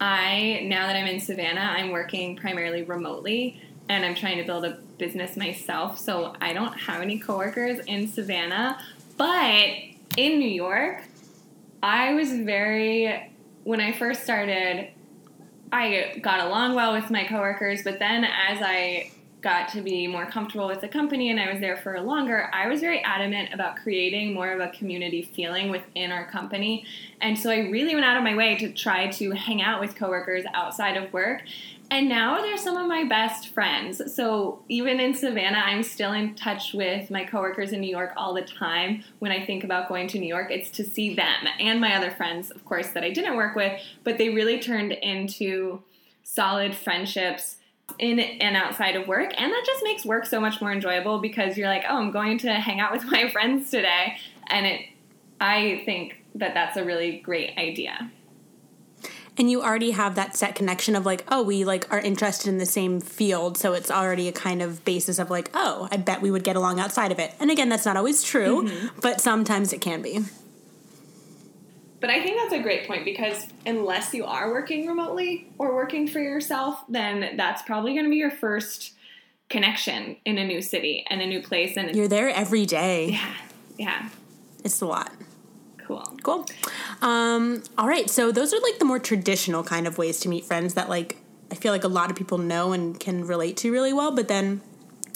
I 0.00 0.64
now 0.64 0.86
that 0.86 0.96
I'm 0.96 1.06
in 1.06 1.20
Savannah, 1.20 1.60
I'm 1.60 1.90
working 1.90 2.36
primarily 2.36 2.82
remotely 2.82 3.60
and 3.88 4.04
I'm 4.04 4.14
trying 4.14 4.38
to 4.38 4.44
build 4.44 4.64
a 4.64 4.78
business 4.98 5.36
myself. 5.36 5.98
So 5.98 6.34
I 6.40 6.52
don't 6.52 6.72
have 6.72 7.02
any 7.02 7.18
coworkers 7.18 7.80
in 7.86 8.08
Savannah, 8.08 8.78
but 9.16 9.68
in 10.16 10.38
New 10.38 10.48
York, 10.48 11.02
I 11.82 12.14
was 12.14 12.30
very 12.32 13.30
when 13.64 13.80
I 13.80 13.92
first 13.92 14.22
started, 14.22 14.88
I 15.72 16.18
got 16.22 16.46
along 16.46 16.74
well 16.74 16.92
with 16.92 17.10
my 17.10 17.24
coworkers, 17.24 17.82
but 17.82 17.98
then 17.98 18.24
as 18.24 18.58
I 18.60 19.10
got 19.40 19.68
to 19.68 19.82
be 19.82 20.06
more 20.06 20.24
comfortable 20.24 20.66
with 20.66 20.80
the 20.80 20.88
company 20.88 21.30
and 21.30 21.38
I 21.38 21.50
was 21.50 21.60
there 21.60 21.76
for 21.76 22.00
longer, 22.00 22.48
I 22.52 22.68
was 22.68 22.80
very 22.80 23.00
adamant 23.00 23.52
about 23.52 23.76
creating 23.76 24.32
more 24.32 24.52
of 24.52 24.60
a 24.60 24.68
community 24.68 25.22
feeling 25.22 25.70
within 25.70 26.12
our 26.12 26.26
company. 26.30 26.86
And 27.20 27.38
so 27.38 27.50
I 27.50 27.68
really 27.68 27.94
went 27.94 28.06
out 28.06 28.16
of 28.16 28.22
my 28.22 28.34
way 28.34 28.56
to 28.56 28.72
try 28.72 29.08
to 29.12 29.32
hang 29.32 29.60
out 29.60 29.80
with 29.80 29.96
coworkers 29.96 30.44
outside 30.54 30.96
of 30.96 31.12
work. 31.12 31.42
And 31.94 32.08
now 32.08 32.42
they're 32.42 32.58
some 32.58 32.76
of 32.76 32.88
my 32.88 33.04
best 33.04 33.50
friends. 33.50 34.12
So 34.12 34.64
even 34.68 34.98
in 34.98 35.14
Savannah, 35.14 35.62
I'm 35.64 35.84
still 35.84 36.12
in 36.12 36.34
touch 36.34 36.74
with 36.74 37.08
my 37.08 37.22
coworkers 37.22 37.70
in 37.70 37.80
New 37.80 37.88
York 37.88 38.14
all 38.16 38.34
the 38.34 38.42
time. 38.42 39.04
When 39.20 39.30
I 39.30 39.46
think 39.46 39.62
about 39.62 39.86
going 39.86 40.08
to 40.08 40.18
New 40.18 40.26
York, 40.26 40.50
it's 40.50 40.70
to 40.70 40.84
see 40.84 41.14
them 41.14 41.46
and 41.60 41.80
my 41.80 41.94
other 41.94 42.10
friends, 42.10 42.50
of 42.50 42.64
course, 42.64 42.88
that 42.88 43.04
I 43.04 43.10
didn't 43.10 43.36
work 43.36 43.54
with, 43.54 43.80
but 44.02 44.18
they 44.18 44.30
really 44.30 44.58
turned 44.58 44.90
into 44.90 45.84
solid 46.24 46.74
friendships 46.74 47.58
in 48.00 48.18
and 48.18 48.56
outside 48.56 48.96
of 48.96 49.06
work. 49.06 49.32
And 49.40 49.52
that 49.52 49.62
just 49.64 49.84
makes 49.84 50.04
work 50.04 50.26
so 50.26 50.40
much 50.40 50.60
more 50.60 50.72
enjoyable 50.72 51.20
because 51.20 51.56
you're 51.56 51.68
like, 51.68 51.84
oh, 51.88 51.96
I'm 51.96 52.10
going 52.10 52.38
to 52.38 52.54
hang 52.54 52.80
out 52.80 52.90
with 52.90 53.04
my 53.08 53.30
friends 53.30 53.70
today. 53.70 54.16
And 54.48 54.66
it, 54.66 54.80
I 55.40 55.82
think 55.84 56.24
that 56.34 56.54
that's 56.54 56.76
a 56.76 56.84
really 56.84 57.20
great 57.20 57.56
idea. 57.56 58.10
And 59.36 59.50
you 59.50 59.62
already 59.62 59.90
have 59.90 60.14
that 60.14 60.36
set 60.36 60.54
connection 60.54 60.94
of 60.94 61.04
like, 61.04 61.24
oh, 61.28 61.42
we 61.42 61.64
like 61.64 61.92
are 61.92 61.98
interested 61.98 62.48
in 62.48 62.58
the 62.58 62.66
same 62.66 63.00
field, 63.00 63.58
so 63.58 63.72
it's 63.72 63.90
already 63.90 64.28
a 64.28 64.32
kind 64.32 64.62
of 64.62 64.84
basis 64.84 65.18
of 65.18 65.28
like, 65.28 65.50
oh, 65.54 65.88
I 65.90 65.96
bet 65.96 66.22
we 66.22 66.30
would 66.30 66.44
get 66.44 66.54
along 66.54 66.78
outside 66.78 67.10
of 67.10 67.18
it. 67.18 67.34
And 67.40 67.50
again, 67.50 67.68
that's 67.68 67.84
not 67.84 67.96
always 67.96 68.22
true, 68.22 68.64
mm-hmm. 68.64 69.00
but 69.00 69.20
sometimes 69.20 69.72
it 69.72 69.80
can 69.80 70.02
be. 70.02 70.20
But 72.00 72.10
I 72.10 72.22
think 72.22 72.36
that's 72.36 72.52
a 72.52 72.62
great 72.62 72.86
point 72.86 73.04
because 73.04 73.46
unless 73.64 74.12
you 74.12 74.24
are 74.26 74.50
working 74.50 74.86
remotely 74.86 75.48
or 75.56 75.74
working 75.74 76.06
for 76.06 76.20
yourself, 76.20 76.84
then 76.88 77.36
that's 77.36 77.62
probably 77.62 77.94
going 77.94 78.04
to 78.04 78.10
be 78.10 78.16
your 78.16 78.30
first 78.30 78.92
connection 79.48 80.16
in 80.24 80.36
a 80.36 80.46
new 80.46 80.60
city 80.60 81.04
and 81.08 81.22
a 81.22 81.26
new 81.26 81.42
place. 81.42 81.76
And 81.76 81.96
you're 81.96 82.06
there 82.06 82.28
every 82.28 82.66
day. 82.66 83.12
Yeah, 83.12 83.34
yeah, 83.78 84.08
it's 84.62 84.80
a 84.80 84.86
lot. 84.86 85.12
Cool. 85.86 86.02
Cool. 86.22 86.46
Um, 87.02 87.62
all 87.76 87.86
right, 87.86 88.08
so 88.08 88.32
those 88.32 88.54
are 88.54 88.60
like 88.60 88.78
the 88.78 88.84
more 88.84 88.98
traditional 88.98 89.62
kind 89.62 89.86
of 89.86 89.98
ways 89.98 90.20
to 90.20 90.28
meet 90.28 90.44
friends 90.44 90.74
that 90.74 90.88
like 90.88 91.18
I 91.50 91.54
feel 91.56 91.72
like 91.72 91.84
a 91.84 91.88
lot 91.88 92.10
of 92.10 92.16
people 92.16 92.38
know 92.38 92.72
and 92.72 92.98
can 92.98 93.26
relate 93.26 93.56
to 93.58 93.70
really 93.70 93.92
well. 93.92 94.10
But 94.10 94.28
then 94.28 94.62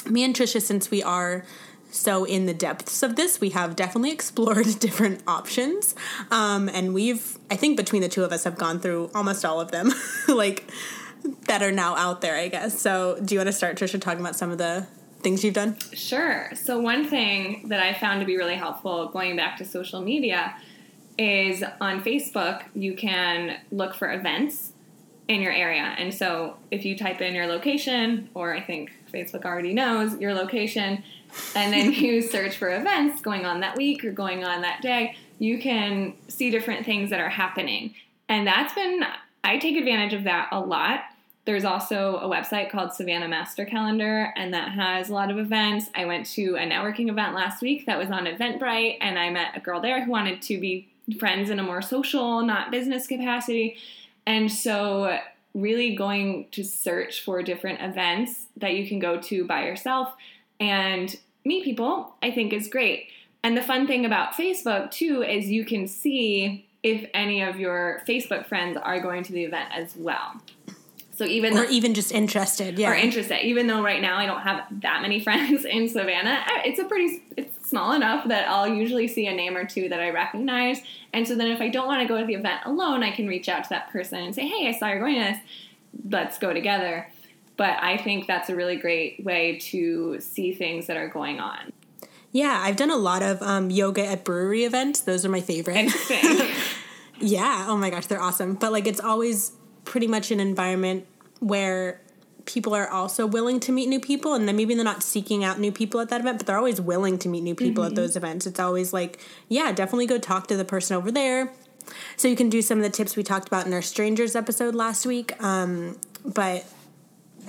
me 0.09 0.25
and 0.25 0.35
Tricia, 0.35 0.61
since 0.61 0.91
we 0.91 1.03
are 1.03 1.45
so, 1.91 2.25
in 2.25 2.45
the 2.45 2.53
depths 2.53 3.03
of 3.03 3.17
this, 3.17 3.41
we 3.41 3.51
have 3.51 3.75
definitely 3.75 4.11
explored 4.13 4.67
different 4.79 5.23
options. 5.27 5.95
Um, 6.31 6.69
and 6.69 6.93
we've, 6.93 7.39
I 7.51 7.57
think, 7.57 7.77
between 7.77 8.03
the 8.03 8.09
two 8.09 8.25
of 8.25 8.33
us, 8.33 8.45
have 8.45 8.59
gone 8.59 8.79
through 8.79 9.11
almost 9.15 9.45
all 9.45 9.61
of 9.61 9.71
them, 9.71 9.93
like 10.29 10.71
that 11.47 11.63
are 11.63 11.73
now 11.73 11.97
out 11.97 12.21
there, 12.21 12.37
I 12.37 12.49
guess. 12.49 12.79
So, 12.79 13.19
do 13.25 13.35
you 13.35 13.39
want 13.39 13.49
to 13.49 13.53
start, 13.53 13.79
Tricia, 13.79 14.01
talking 14.01 14.21
about 14.21 14.37
some 14.37 14.51
of 14.51 14.59
the 14.59 14.87
things 15.21 15.45
you've 15.45 15.55
done? 15.55 15.77
Sure. 15.93 16.51
So, 16.55 16.79
one 16.79 17.09
thing 17.09 17.69
that 17.69 17.81
I 17.81 17.95
found 17.95 18.21
to 18.21 18.27
be 18.27 18.37
really 18.37 18.55
helpful 18.55 19.09
going 19.09 19.37
back 19.37 19.57
to 19.59 19.65
social 19.65 20.01
media 20.01 20.55
is 21.19 21.65
on 21.81 22.03
Facebook, 22.03 22.63
you 22.75 22.95
can 22.95 23.59
look 23.73 23.95
for 23.95 24.13
events 24.13 24.73
in 25.27 25.41
your 25.41 25.53
area. 25.53 25.95
And 25.99 26.15
so, 26.15 26.57
if 26.71 26.85
you 26.85 26.97
type 26.97 27.21
in 27.21 27.35
your 27.35 27.47
location, 27.47 28.29
or 28.35 28.55
I 28.55 28.61
think 28.61 28.93
Facebook 29.13 29.45
already 29.45 29.75
knows 29.75 30.19
your 30.19 30.35
location, 30.35 31.03
and 31.55 31.73
then 31.73 31.93
you 31.93 32.23
search 32.37 32.57
for 32.57 32.75
events 32.75 33.21
going 33.21 33.45
on 33.45 33.61
that 33.61 33.77
week 33.77 34.05
or 34.05 34.13
going 34.13 34.45
on 34.45 34.63
that 34.63 34.83
day, 34.83 35.17
you 35.39 35.59
can 35.59 36.15
see 36.29 36.51
different 36.51 36.85
things 36.85 37.11
that 37.11 37.21
are 37.21 37.29
happening. 37.29 37.95
And 38.29 38.47
that's 38.47 38.75
been, 38.75 39.05
I 39.45 39.59
take 39.59 39.77
advantage 39.77 40.13
of 40.13 40.25
that 40.25 40.49
a 40.53 40.61
lot. 40.61 41.01
There's 41.49 41.65
also 41.65 42.19
a 42.19 42.29
website 42.29 42.71
called 42.71 42.93
Savannah 42.93 43.27
Master 43.27 43.65
Calendar, 43.65 44.35
and 44.37 44.53
that 44.53 44.73
has 44.73 45.09
a 45.09 45.15
lot 45.15 45.31
of 45.31 45.39
events. 45.39 45.87
I 45.95 46.05
went 46.05 46.27
to 46.33 46.57
a 46.57 46.59
networking 46.59 47.09
event 47.09 47.35
last 47.35 47.63
week 47.63 47.87
that 47.87 47.97
was 47.97 48.11
on 48.11 48.27
Eventbrite, 48.27 48.99
and 49.01 49.19
I 49.19 49.31
met 49.31 49.57
a 49.57 49.61
girl 49.61 49.81
there 49.81 50.05
who 50.05 50.11
wanted 50.11 50.43
to 50.43 50.61
be 50.61 50.91
friends 51.19 51.49
in 51.49 51.59
a 51.59 51.63
more 51.63 51.81
social, 51.81 52.43
not 52.43 52.71
business 52.71 53.07
capacity. 53.07 53.79
And 54.27 54.53
so, 54.53 55.19
really 55.55 55.97
going 55.97 56.49
to 56.51 56.63
search 56.63 57.25
for 57.25 57.43
different 57.43 57.81
events 57.81 58.49
that 58.59 58.75
you 58.75 58.87
can 58.87 58.99
go 58.99 59.19
to 59.19 59.47
by 59.47 59.65
yourself 59.65 60.13
and 60.61 61.17
meet 61.47 61.65
people, 61.65 62.13
I 62.23 62.31
think 62.31 62.53
is 62.53 62.69
great. 62.69 63.09
And 63.43 63.57
the 63.57 63.63
fun 63.63 63.87
thing 63.87 64.05
about 64.05 64.35
Facebook 64.35 64.91
too 64.91 65.23
is 65.23 65.47
you 65.47 65.65
can 65.65 65.89
see 65.89 66.67
if 66.83 67.09
any 67.15 67.41
of 67.41 67.59
your 67.59 68.03
Facebook 68.07 68.45
friends 68.45 68.77
are 68.77 69.01
going 69.01 69.23
to 69.23 69.33
the 69.33 69.45
event 69.45 69.71
as 69.73 69.97
well. 69.97 70.43
So 71.19 71.25
even 71.25 71.59
or 71.59 71.67
though, 71.67 71.71
even 71.73 71.95
just 71.95 72.13
interested, 72.13 72.79
yeah, 72.79 72.93
or 72.93 72.95
interested. 72.95 73.45
Even 73.45 73.67
though 73.67 73.83
right 73.83 74.01
now 74.01 74.19
I 74.19 74.27
don't 74.27 74.41
have 74.43 74.63
that 74.83 75.03
many 75.03 75.19
friends 75.25 75.65
in 75.65 75.89
Savannah, 75.89 76.45
it's 76.65 76.79
a 76.79 76.85
pretty 76.85 77.25
it's 77.37 77.69
small 77.69 77.93
enough 77.93 78.29
that 78.29 78.49
I'll 78.49 78.69
usually 78.69 79.09
see 79.09 79.27
a 79.27 79.35
name 79.35 79.57
or 79.57 79.65
two 79.65 79.89
that 79.89 79.99
I 79.99 80.11
recognize. 80.11 80.81
And 81.13 81.27
so 81.27 81.35
then 81.35 81.49
if 81.49 81.61
I 81.61 81.71
don't 81.71 81.89
want 81.89 82.03
to 82.03 82.07
go 82.07 82.21
to 82.21 82.25
the 82.25 82.35
event 82.35 82.61
alone, 82.67 83.03
I 83.03 83.11
can 83.11 83.27
reach 83.27 83.49
out 83.49 83.65
to 83.65 83.71
that 83.71 83.91
person 83.91 84.21
and 84.21 84.33
say, 84.33 84.47
"Hey, 84.47 84.69
I 84.69 84.79
saw 84.79 84.87
you're 84.87 85.01
going 85.01 85.17
to 85.17 85.33
this. 85.33 85.39
Let's 86.09 86.39
go 86.39 86.53
together." 86.53 87.09
But 87.57 87.83
I 87.83 87.97
think 87.97 88.29
that's 88.29 88.49
a 88.49 88.55
really 88.55 88.77
great 88.77 89.25
way 89.25 89.59
to 89.73 90.21
see 90.21 90.55
things 90.55 90.87
that 90.87 90.97
are 90.97 91.09
going 91.09 91.41
on. 91.41 91.73
Yeah, 92.31 92.61
I've 92.63 92.77
done 92.77 92.91
a 92.91 92.97
lot 92.97 93.25
of 93.25 93.43
um, 93.43 93.71
yoga 93.71 94.07
at 94.07 94.23
brewery 94.23 94.63
events. 94.63 95.01
Those 95.01 95.25
are 95.25 95.29
my 95.29 95.41
favorite. 95.41 95.91
yeah. 97.19 97.67
Oh 97.69 97.77
my 97.77 97.91
gosh, 97.91 98.07
they're 98.07 98.23
awesome. 98.23 98.55
But 98.55 98.71
like, 98.71 98.87
it's 98.87 99.01
always 99.01 99.58
pretty 99.89 100.07
much 100.07 100.31
an 100.31 100.39
environment 100.39 101.07
where 101.41 102.01
people 102.45 102.75
are 102.75 102.89
also 102.89 103.27
willing 103.27 103.59
to 103.61 103.73
meet 103.73 103.89
new 103.89 104.01
people 104.01 104.35
and 104.35 104.47
then 104.47 104.57
maybe 104.57 104.75
they're 104.75 104.85
not 104.85 105.03
seeking 105.03 105.45
out 105.45 105.59
new 105.59 105.73
people 105.73 106.01
at 106.01 106.09
that 106.09 106.21
event 106.21 106.39
but 106.39 106.47
they're 106.47 106.57
always 106.57 106.81
willing 106.81 107.19
to 107.19 107.29
meet 107.29 107.43
new 107.43 107.55
people 107.55 107.83
mm-hmm. 107.83 107.91
at 107.91 107.97
those 107.97 108.17
events 108.17 108.47
it's 108.47 108.61
always 108.61 108.93
like 108.93 109.19
yeah 109.49 109.73
definitely 109.73 110.07
go 110.07 110.19
talk 110.19 110.47
to 110.47 110.57
the 110.57 110.65
person 110.65 110.97
over 110.97 111.11
there 111.11 111.53
so 112.17 112.29
you 112.29 112.37
can 112.37 112.49
do 112.49 112.63
some 112.63 112.79
of 112.79 112.85
the 112.85 112.91
tips 112.91 113.17
we 113.17 113.23
talked 113.23 113.49
about 113.49 113.67
in 113.67 113.73
our 113.73 113.83
strangers 113.83 114.35
episode 114.35 114.75
last 114.75 115.05
week 115.05 115.43
um, 115.43 115.99
but 116.25 116.65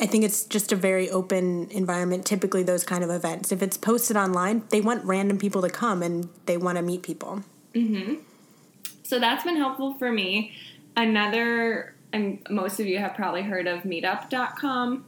I 0.01 0.05
think 0.05 0.23
it's 0.23 0.45
just 0.45 0.71
a 0.71 0.77
very 0.77 1.09
open 1.09 1.67
environment, 1.71 2.25
typically, 2.25 2.63
those 2.63 2.85
kind 2.85 3.03
of 3.03 3.09
events. 3.09 3.51
If 3.51 3.61
it's 3.61 3.75
posted 3.75 4.15
online, 4.15 4.63
they 4.69 4.79
want 4.79 5.03
random 5.03 5.37
people 5.37 5.61
to 5.61 5.69
come 5.69 6.01
and 6.01 6.29
they 6.45 6.55
want 6.55 6.77
to 6.77 6.81
meet 6.81 7.03
people. 7.03 7.43
Mm-hmm. 7.75 8.15
So 9.03 9.19
that's 9.19 9.43
been 9.43 9.57
helpful 9.57 9.95
for 9.95 10.09
me. 10.09 10.53
Another, 10.95 11.95
and 12.11 12.39
most 12.49 12.79
of 12.79 12.87
you 12.87 12.97
have 12.99 13.15
probably 13.15 13.41
heard 13.41 13.67
of 13.67 13.83
meetup.com. 13.83 15.05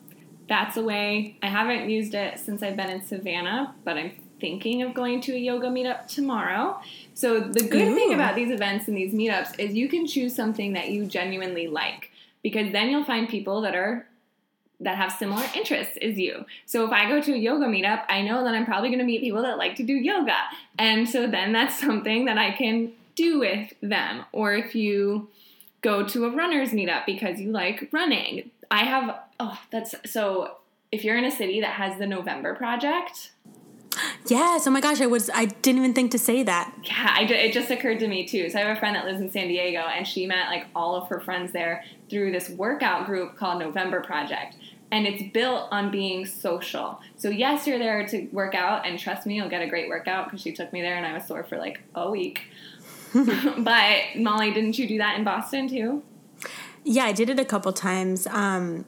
That's 0.47 0.77
a 0.77 0.83
way. 0.83 1.37
I 1.41 1.47
haven't 1.47 1.89
used 1.89 2.13
it 2.13 2.39
since 2.39 2.61
I've 2.61 2.75
been 2.75 2.89
in 2.89 3.03
Savannah, 3.03 3.73
but 3.83 3.97
I'm 3.97 4.11
thinking 4.39 4.81
of 4.81 4.93
going 4.93 5.21
to 5.21 5.33
a 5.33 5.37
yoga 5.37 5.67
meetup 5.67 6.07
tomorrow. 6.07 6.81
So 7.13 7.39
the 7.39 7.63
good 7.63 7.89
Ooh. 7.89 7.95
thing 7.95 8.13
about 8.13 8.35
these 8.35 8.51
events 8.51 8.87
and 8.87 8.97
these 8.97 9.13
meetups 9.13 9.59
is 9.59 9.73
you 9.73 9.87
can 9.87 10.05
choose 10.05 10.35
something 10.35 10.73
that 10.73 10.89
you 10.89 11.05
genuinely 11.05 11.67
like 11.67 12.11
because 12.43 12.71
then 12.71 12.89
you'll 12.89 13.05
find 13.05 13.29
people 13.29 13.61
that 13.61 13.75
are 13.75 14.07
that 14.81 14.97
have 14.97 15.11
similar 15.11 15.45
interests 15.55 15.95
as 16.01 16.17
you. 16.17 16.43
So 16.65 16.83
if 16.85 16.91
I 16.91 17.07
go 17.07 17.21
to 17.21 17.33
a 17.33 17.37
yoga 17.37 17.65
meetup, 17.65 18.03
I 18.09 18.23
know 18.23 18.43
that 18.43 18.55
I'm 18.55 18.65
probably 18.65 18.89
going 18.89 18.99
to 18.99 19.05
meet 19.05 19.21
people 19.21 19.43
that 19.43 19.59
like 19.59 19.75
to 19.75 19.83
do 19.83 19.93
yoga. 19.93 20.35
And 20.79 21.07
so 21.07 21.27
then 21.27 21.53
that's 21.53 21.79
something 21.85 22.25
that 22.25 22.39
I 22.39 22.51
can 22.51 22.93
do 23.15 23.39
with 23.39 23.73
them. 23.81 24.25
Or 24.31 24.55
if 24.55 24.73
you 24.73 25.29
go 25.81 26.05
to 26.07 26.25
a 26.25 26.29
runner's 26.29 26.69
meetup 26.69 27.05
because 27.05 27.39
you 27.39 27.51
like 27.51 27.89
running, 27.91 28.51
I 28.69 28.85
have, 28.85 29.19
oh, 29.39 29.59
that's 29.71 29.95
so 30.05 30.57
if 30.91 31.03
you're 31.03 31.17
in 31.17 31.25
a 31.25 31.31
city 31.31 31.61
that 31.61 31.73
has 31.73 31.97
the 31.97 32.07
November 32.07 32.55
Project, 32.55 33.31
Yes. 34.27 34.67
Oh 34.67 34.71
my 34.71 34.81
gosh, 34.81 35.01
I 35.01 35.07
was 35.07 35.29
I 35.33 35.45
didn't 35.45 35.79
even 35.79 35.93
think 35.93 36.11
to 36.11 36.19
say 36.19 36.43
that. 36.43 36.73
Yeah, 36.83 37.13
I, 37.17 37.23
it 37.23 37.53
just 37.53 37.69
occurred 37.71 37.99
to 37.99 38.07
me 38.07 38.25
too. 38.25 38.49
So 38.49 38.57
I 38.57 38.61
have 38.61 38.77
a 38.77 38.79
friend 38.79 38.95
that 38.95 39.05
lives 39.05 39.19
in 39.19 39.31
San 39.31 39.47
Diego, 39.47 39.79
and 39.79 40.07
she 40.07 40.25
met 40.25 40.47
like 40.47 40.67
all 40.75 40.95
of 40.95 41.09
her 41.09 41.19
friends 41.19 41.51
there 41.51 41.83
through 42.09 42.31
this 42.31 42.49
workout 42.49 43.05
group 43.05 43.35
called 43.35 43.59
November 43.59 44.01
Project 44.01 44.55
and 44.91 45.07
it's 45.07 45.23
built 45.31 45.67
on 45.71 45.89
being 45.89 46.25
social. 46.25 46.99
So 47.17 47.29
yes, 47.29 47.65
you're 47.65 47.79
there 47.79 48.05
to 48.07 48.27
work 48.27 48.53
out, 48.53 48.85
and 48.85 48.99
trust 48.99 49.25
me, 49.25 49.35
you'll 49.35 49.49
get 49.49 49.61
a 49.61 49.67
great 49.67 49.89
workout 49.89 50.25
because 50.25 50.41
she 50.41 50.51
took 50.51 50.71
me 50.73 50.81
there, 50.81 50.97
and 50.97 51.05
I 51.05 51.13
was 51.13 51.25
sore 51.25 51.43
for 51.43 51.57
like 51.57 51.81
a 51.95 52.09
week. 52.09 52.41
but 53.13 54.01
Molly, 54.15 54.53
didn't 54.53 54.77
you 54.77 54.87
do 54.87 54.97
that 54.99 55.17
in 55.17 55.23
Boston 55.23 55.67
too? 55.67 56.03
Yeah, 56.83 57.05
I 57.05 57.11
did 57.11 57.29
it 57.29 57.39
a 57.39 57.45
couple 57.45 57.71
times. 57.73 58.27
Um, 58.27 58.85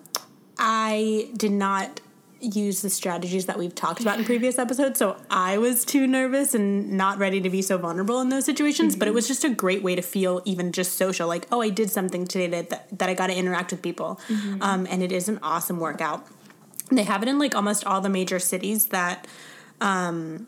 I 0.58 1.30
did 1.36 1.52
not 1.52 2.02
use 2.44 2.82
the 2.82 2.90
strategies 2.90 3.46
that 3.46 3.58
we've 3.58 3.74
talked 3.74 4.02
about 4.02 4.20
in 4.20 4.26
previous 4.26 4.60
episodes. 4.60 5.00
So 5.00 5.18
I 5.30 5.58
was 5.58 5.86
too 5.86 6.06
nervous 6.06 6.54
and 6.54 6.92
not 6.94 7.18
ready 7.18 7.42
to 7.42 7.50
be 7.50 7.62
so 7.62 7.78
vulnerable 7.78 8.20
in 8.22 8.30
those 8.30 8.46
situations. 8.46 8.94
Mm-hmm. 8.94 9.00
But 9.00 9.08
it 9.08 9.14
was 9.14 9.28
just 9.28 9.44
a 9.44 9.50
great 9.50 9.84
way 9.84 9.96
to 9.96 10.02
feel 10.02 10.42
even 10.46 10.72
just 10.72 10.94
social. 10.94 11.28
Like, 11.28 11.48
oh, 11.52 11.62
I 11.62 11.70
did 11.70 11.90
something 11.90 12.26
today 12.26 12.48
that, 12.48 12.98
that 13.00 13.10
I 13.10 13.14
got 13.14 13.28
to 13.28 13.36
interact 13.36 13.72
with 13.72 13.82
people. 13.82 14.20
Mm-hmm. 14.28 14.62
Um, 14.62 14.88
and 14.90 15.02
it 15.02 15.12
is 15.12 15.30
an 15.30 15.40
awesome 15.42 15.80
workout. 15.80 16.28
They 16.92 17.04
have 17.04 17.24
it 17.24 17.30
in 17.30 17.40
like 17.40 17.56
almost 17.56 17.86
all 17.86 18.02
the 18.02 18.10
major 18.10 18.40
cities 18.40 18.88
that 18.88 19.26
um, 19.80 20.48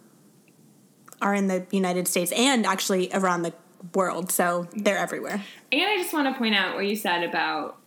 are 1.21 1.33
in 1.33 1.47
the 1.47 1.65
United 1.71 2.07
States 2.07 2.31
and 2.33 2.65
actually 2.65 3.09
around 3.13 3.43
the 3.43 3.53
world. 3.93 4.31
So 4.31 4.67
they're 4.75 4.97
everywhere. 4.97 5.43
And 5.71 5.81
I 5.81 5.97
just 5.97 6.13
want 6.13 6.33
to 6.33 6.37
point 6.37 6.55
out 6.55 6.75
what 6.75 6.85
you 6.85 6.95
said 6.95 7.23
about 7.23 7.77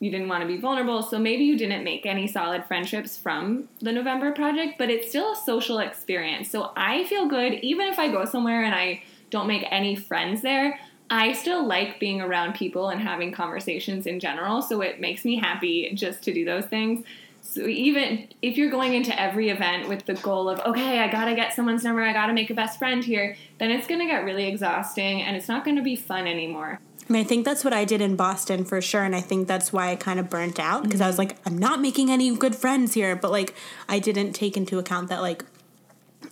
you 0.00 0.10
didn't 0.10 0.28
want 0.28 0.40
to 0.42 0.48
be 0.48 0.56
vulnerable. 0.56 1.02
So 1.02 1.18
maybe 1.18 1.44
you 1.44 1.56
didn't 1.56 1.84
make 1.84 2.06
any 2.06 2.26
solid 2.26 2.64
friendships 2.64 3.16
from 3.16 3.68
the 3.80 3.92
November 3.92 4.32
project, 4.32 4.78
but 4.78 4.90
it's 4.90 5.10
still 5.10 5.32
a 5.32 5.36
social 5.36 5.78
experience. 5.78 6.50
So 6.50 6.72
I 6.76 7.04
feel 7.04 7.28
good 7.28 7.54
even 7.54 7.86
if 7.86 7.98
I 7.98 8.08
go 8.10 8.24
somewhere 8.24 8.64
and 8.64 8.74
I 8.74 9.02
don't 9.28 9.46
make 9.46 9.64
any 9.70 9.94
friends 9.94 10.42
there. 10.42 10.80
I 11.12 11.32
still 11.32 11.66
like 11.66 11.98
being 11.98 12.20
around 12.20 12.54
people 12.54 12.88
and 12.88 13.00
having 13.00 13.32
conversations 13.32 14.06
in 14.06 14.20
general, 14.20 14.62
so 14.62 14.80
it 14.80 15.00
makes 15.00 15.24
me 15.24 15.36
happy 15.36 15.90
just 15.92 16.22
to 16.22 16.32
do 16.32 16.44
those 16.44 16.66
things. 16.66 17.04
So 17.42 17.62
even 17.66 18.28
if 18.42 18.56
you're 18.56 18.70
going 18.70 18.94
into 18.94 19.18
every 19.20 19.48
event 19.48 19.88
with 19.88 20.06
the 20.06 20.14
goal 20.14 20.48
of, 20.48 20.60
okay, 20.60 21.00
I 21.00 21.10
gotta 21.10 21.34
get 21.34 21.52
someone's 21.52 21.82
number, 21.82 22.02
I 22.02 22.12
gotta 22.12 22.32
make 22.32 22.50
a 22.50 22.54
best 22.54 22.78
friend 22.78 23.02
here, 23.02 23.36
then 23.58 23.72
it's 23.72 23.88
gonna 23.88 24.06
get 24.06 24.24
really 24.24 24.46
exhausting 24.46 25.22
and 25.22 25.36
it's 25.36 25.48
not 25.48 25.64
gonna 25.64 25.82
be 25.82 25.96
fun 25.96 26.28
anymore. 26.28 26.78
I 27.10 27.20
I 27.20 27.24
think 27.24 27.44
that's 27.44 27.64
what 27.64 27.72
I 27.72 27.84
did 27.84 28.00
in 28.00 28.16
Boston 28.16 28.64
for 28.64 28.80
sure, 28.80 29.02
and 29.02 29.14
I 29.14 29.20
think 29.20 29.48
that's 29.48 29.72
why 29.72 29.90
I 29.90 29.96
kind 29.96 30.20
of 30.20 30.30
burnt 30.30 30.58
out 30.58 30.84
because 30.84 31.00
I 31.00 31.06
was 31.06 31.16
mm-hmm. 31.16 31.30
like, 31.30 31.46
I'm 31.46 31.58
not 31.58 31.80
making 31.80 32.10
any 32.10 32.34
good 32.36 32.54
friends 32.54 32.94
here, 32.94 33.16
but 33.16 33.30
like 33.30 33.54
I 33.88 33.98
didn't 33.98 34.32
take 34.32 34.56
into 34.56 34.78
account 34.78 35.08
that 35.08 35.20
like 35.20 35.44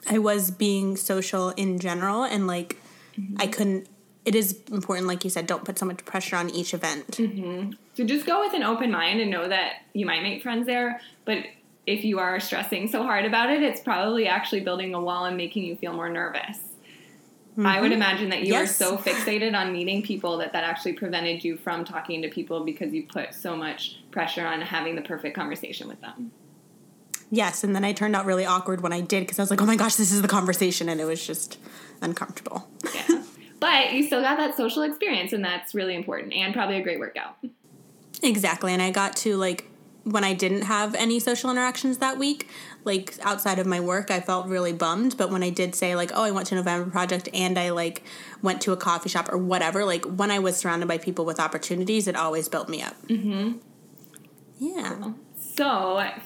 I 0.08 0.18
was 0.18 0.50
being 0.50 0.97
social 0.97 1.50
in 1.50 1.78
general, 1.78 2.25
and 2.25 2.47
like 2.47 2.76
mm-hmm. 3.18 3.37
I 3.38 3.47
couldn't. 3.47 3.88
It 4.25 4.35
is 4.35 4.61
important, 4.70 5.06
like 5.06 5.25
you 5.25 5.30
said, 5.30 5.47
don't 5.47 5.64
put 5.64 5.78
so 5.78 5.87
much 5.87 6.04
pressure 6.04 6.37
on 6.37 6.50
each 6.50 6.75
event. 6.75 7.12
Mm-hmm. 7.12 7.73
So 7.94 8.04
just 8.04 8.26
go 8.26 8.40
with 8.40 8.52
an 8.52 8.62
open 8.62 8.90
mind 8.90 9.20
and 9.20 9.30
know 9.30 9.49
that 9.49 9.85
you 9.94 10.04
might 10.04 10.23
make 10.23 10.42
friends 10.42 10.66
there, 10.66 11.00
but 11.25 11.38
if 11.87 12.04
you 12.04 12.18
are 12.18 12.38
stressing 12.38 12.88
so 12.88 13.02
hard 13.02 13.25
about 13.25 13.49
it, 13.49 13.62
it's 13.62 13.80
probably 13.80 14.28
actually 14.28 14.61
building 14.61 14.92
a 14.94 15.00
wall 15.00 15.25
and 15.25 15.38
making 15.38 15.64
you 15.64 15.76
feel 15.76 15.94
more 15.94 16.11
nervous. 16.11 16.58
I 17.67 17.81
would 17.81 17.91
mm-hmm. 17.91 17.97
imagine 17.97 18.29
that 18.31 18.43
you 18.43 18.53
Yes. 18.53 18.81
are 18.81 18.85
so 18.85 18.97
fixated 18.99 19.55
on 19.55 19.73
meeting 19.73 20.03
people 20.03 20.38
that 20.38 20.53
that 20.53 20.65
actually 20.65 20.93
prevented 20.93 21.43
you 21.43 21.57
from 21.57 21.85
talking 21.85 22.23
to 22.23 22.29
people 22.29 22.65
because 22.65 22.93
you 22.93 23.05
put 23.05 23.35
so 23.35 23.57
much 23.57 23.99
pressure 24.11 24.47
on 24.47 24.61
having 24.61 24.95
the 24.95 25.03
perfect 25.03 25.35
conversation 25.35 25.88
with 25.88 26.00
them. 26.00 26.31
Yes, 27.31 27.62
and 27.62 27.75
then 27.75 27.85
I 27.85 27.93
turned 27.93 28.17
out 28.17 28.25
really 28.25 28.47
awkward 28.47 28.81
when 28.81 28.93
I 28.93 29.00
did 29.00 29.21
because 29.21 29.38
I 29.38 29.43
was 29.43 29.50
like, 29.50 29.61
oh 29.61 29.67
my 29.67 29.77
gosh, 29.77 29.97
this 29.97 30.12
is 30.12 30.23
the 30.23 30.29
conversation, 30.29 30.88
and 30.88 31.00
it 31.00 31.05
was 31.05 31.27
just 31.27 31.59
uncomfortable. 32.00 32.69
Yeah. 32.95 33.23
but 33.61 33.93
you 33.93 34.05
still 34.05 34.23
got 34.23 34.38
that 34.38 34.57
social 34.57 34.83
experience, 34.83 35.33
and 35.33 35.45
that's 35.45 35.75
really 35.75 35.95
important 35.95 36.33
and 36.33 36.55
probably 36.55 36.77
a 36.77 36.83
great 36.83 36.99
workout. 36.99 37.37
Exactly. 38.23 38.73
And 38.73 38.81
I 38.81 38.91
got 38.91 39.15
to 39.17 39.37
like 39.37 39.69
when 40.05 40.25
I 40.25 40.33
didn't 40.33 40.62
have 40.62 40.95
any 40.95 41.21
social 41.21 41.50
interactions 41.50 41.99
that 41.99 42.19
week, 42.19 42.49
like 42.85 43.14
outside 43.23 43.58
of 43.58 43.66
my 43.66 43.80
work, 43.80 44.11
I 44.11 44.20
felt 44.20 44.47
really 44.47 44.73
bummed. 44.73 45.16
But 45.16 45.30
when 45.30 45.42
I 45.42 45.50
did 45.50 45.75
say 45.75 45.94
like, 45.94 46.11
oh, 46.14 46.23
I 46.23 46.30
went 46.30 46.47
to 46.49 46.54
November 46.54 46.90
Project 46.90 47.28
and 47.35 47.58
I 47.58 47.70
like 47.70 48.02
went 48.42 48.61
to 48.62 48.73
a 48.73 48.76
coffee 48.76 49.08
shop 49.08 49.32
or 49.32 49.38
whatever, 49.38 49.85
like 49.85 50.04
when 50.04 50.30
I 50.30 50.38
was 50.38 50.56
surrounded 50.56 50.88
by 50.88 50.99
people 50.99 51.25
with 51.25 51.40
opportunities, 51.40 52.08
it 52.08 52.16
always 52.16 52.49
built 52.49 52.68
me 52.68 52.82
up. 52.82 53.00
Mm-hmm. 53.06 53.58
Yeah. 54.58 55.12
So, 55.37 55.64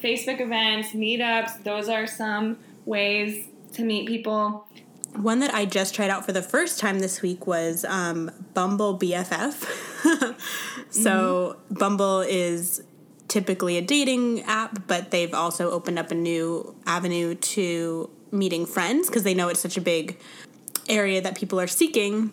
Facebook 0.03 0.41
events, 0.41 0.93
meetups, 0.93 1.65
those 1.65 1.89
are 1.89 2.07
some 2.07 2.59
ways 2.85 3.49
to 3.75 3.85
meet 3.85 4.07
people. 4.07 4.67
One 5.15 5.41
that 5.41 5.53
I 5.55 5.67
just 5.67 5.95
tried 5.95 6.11
out 6.11 6.25
for 6.25 6.33
the 6.33 6.43
first 6.43 6.81
time 6.81 7.01
this 7.01 7.21
week 7.21 7.47
was 7.47 7.85
um, 7.85 8.31
Bumble 8.55 8.99
BFF. 8.99 10.37
so, 10.91 11.59
Bumble 11.71 12.21
is 12.21 12.83
typically 13.33 13.79
a 13.79 13.81
dating 13.81 14.43
app, 14.43 14.87
but 14.87 15.11
they've 15.11 15.33
also 15.33 15.71
opened 15.71 15.99
up 15.99 16.11
a 16.11 16.15
new 16.15 16.77
avenue 16.85 17.35
to 17.35 18.11
meeting 18.31 18.67
friends 18.67 19.09
because 19.09 19.23
they 19.23 19.33
know 19.33 19.49
it's 19.49 19.59
such 19.59 19.79
a 19.79 19.81
big 19.81 20.19
area 20.87 21.19
that 21.23 21.35
people 21.35 21.59
are 21.59 21.67
seeking. 21.67 22.31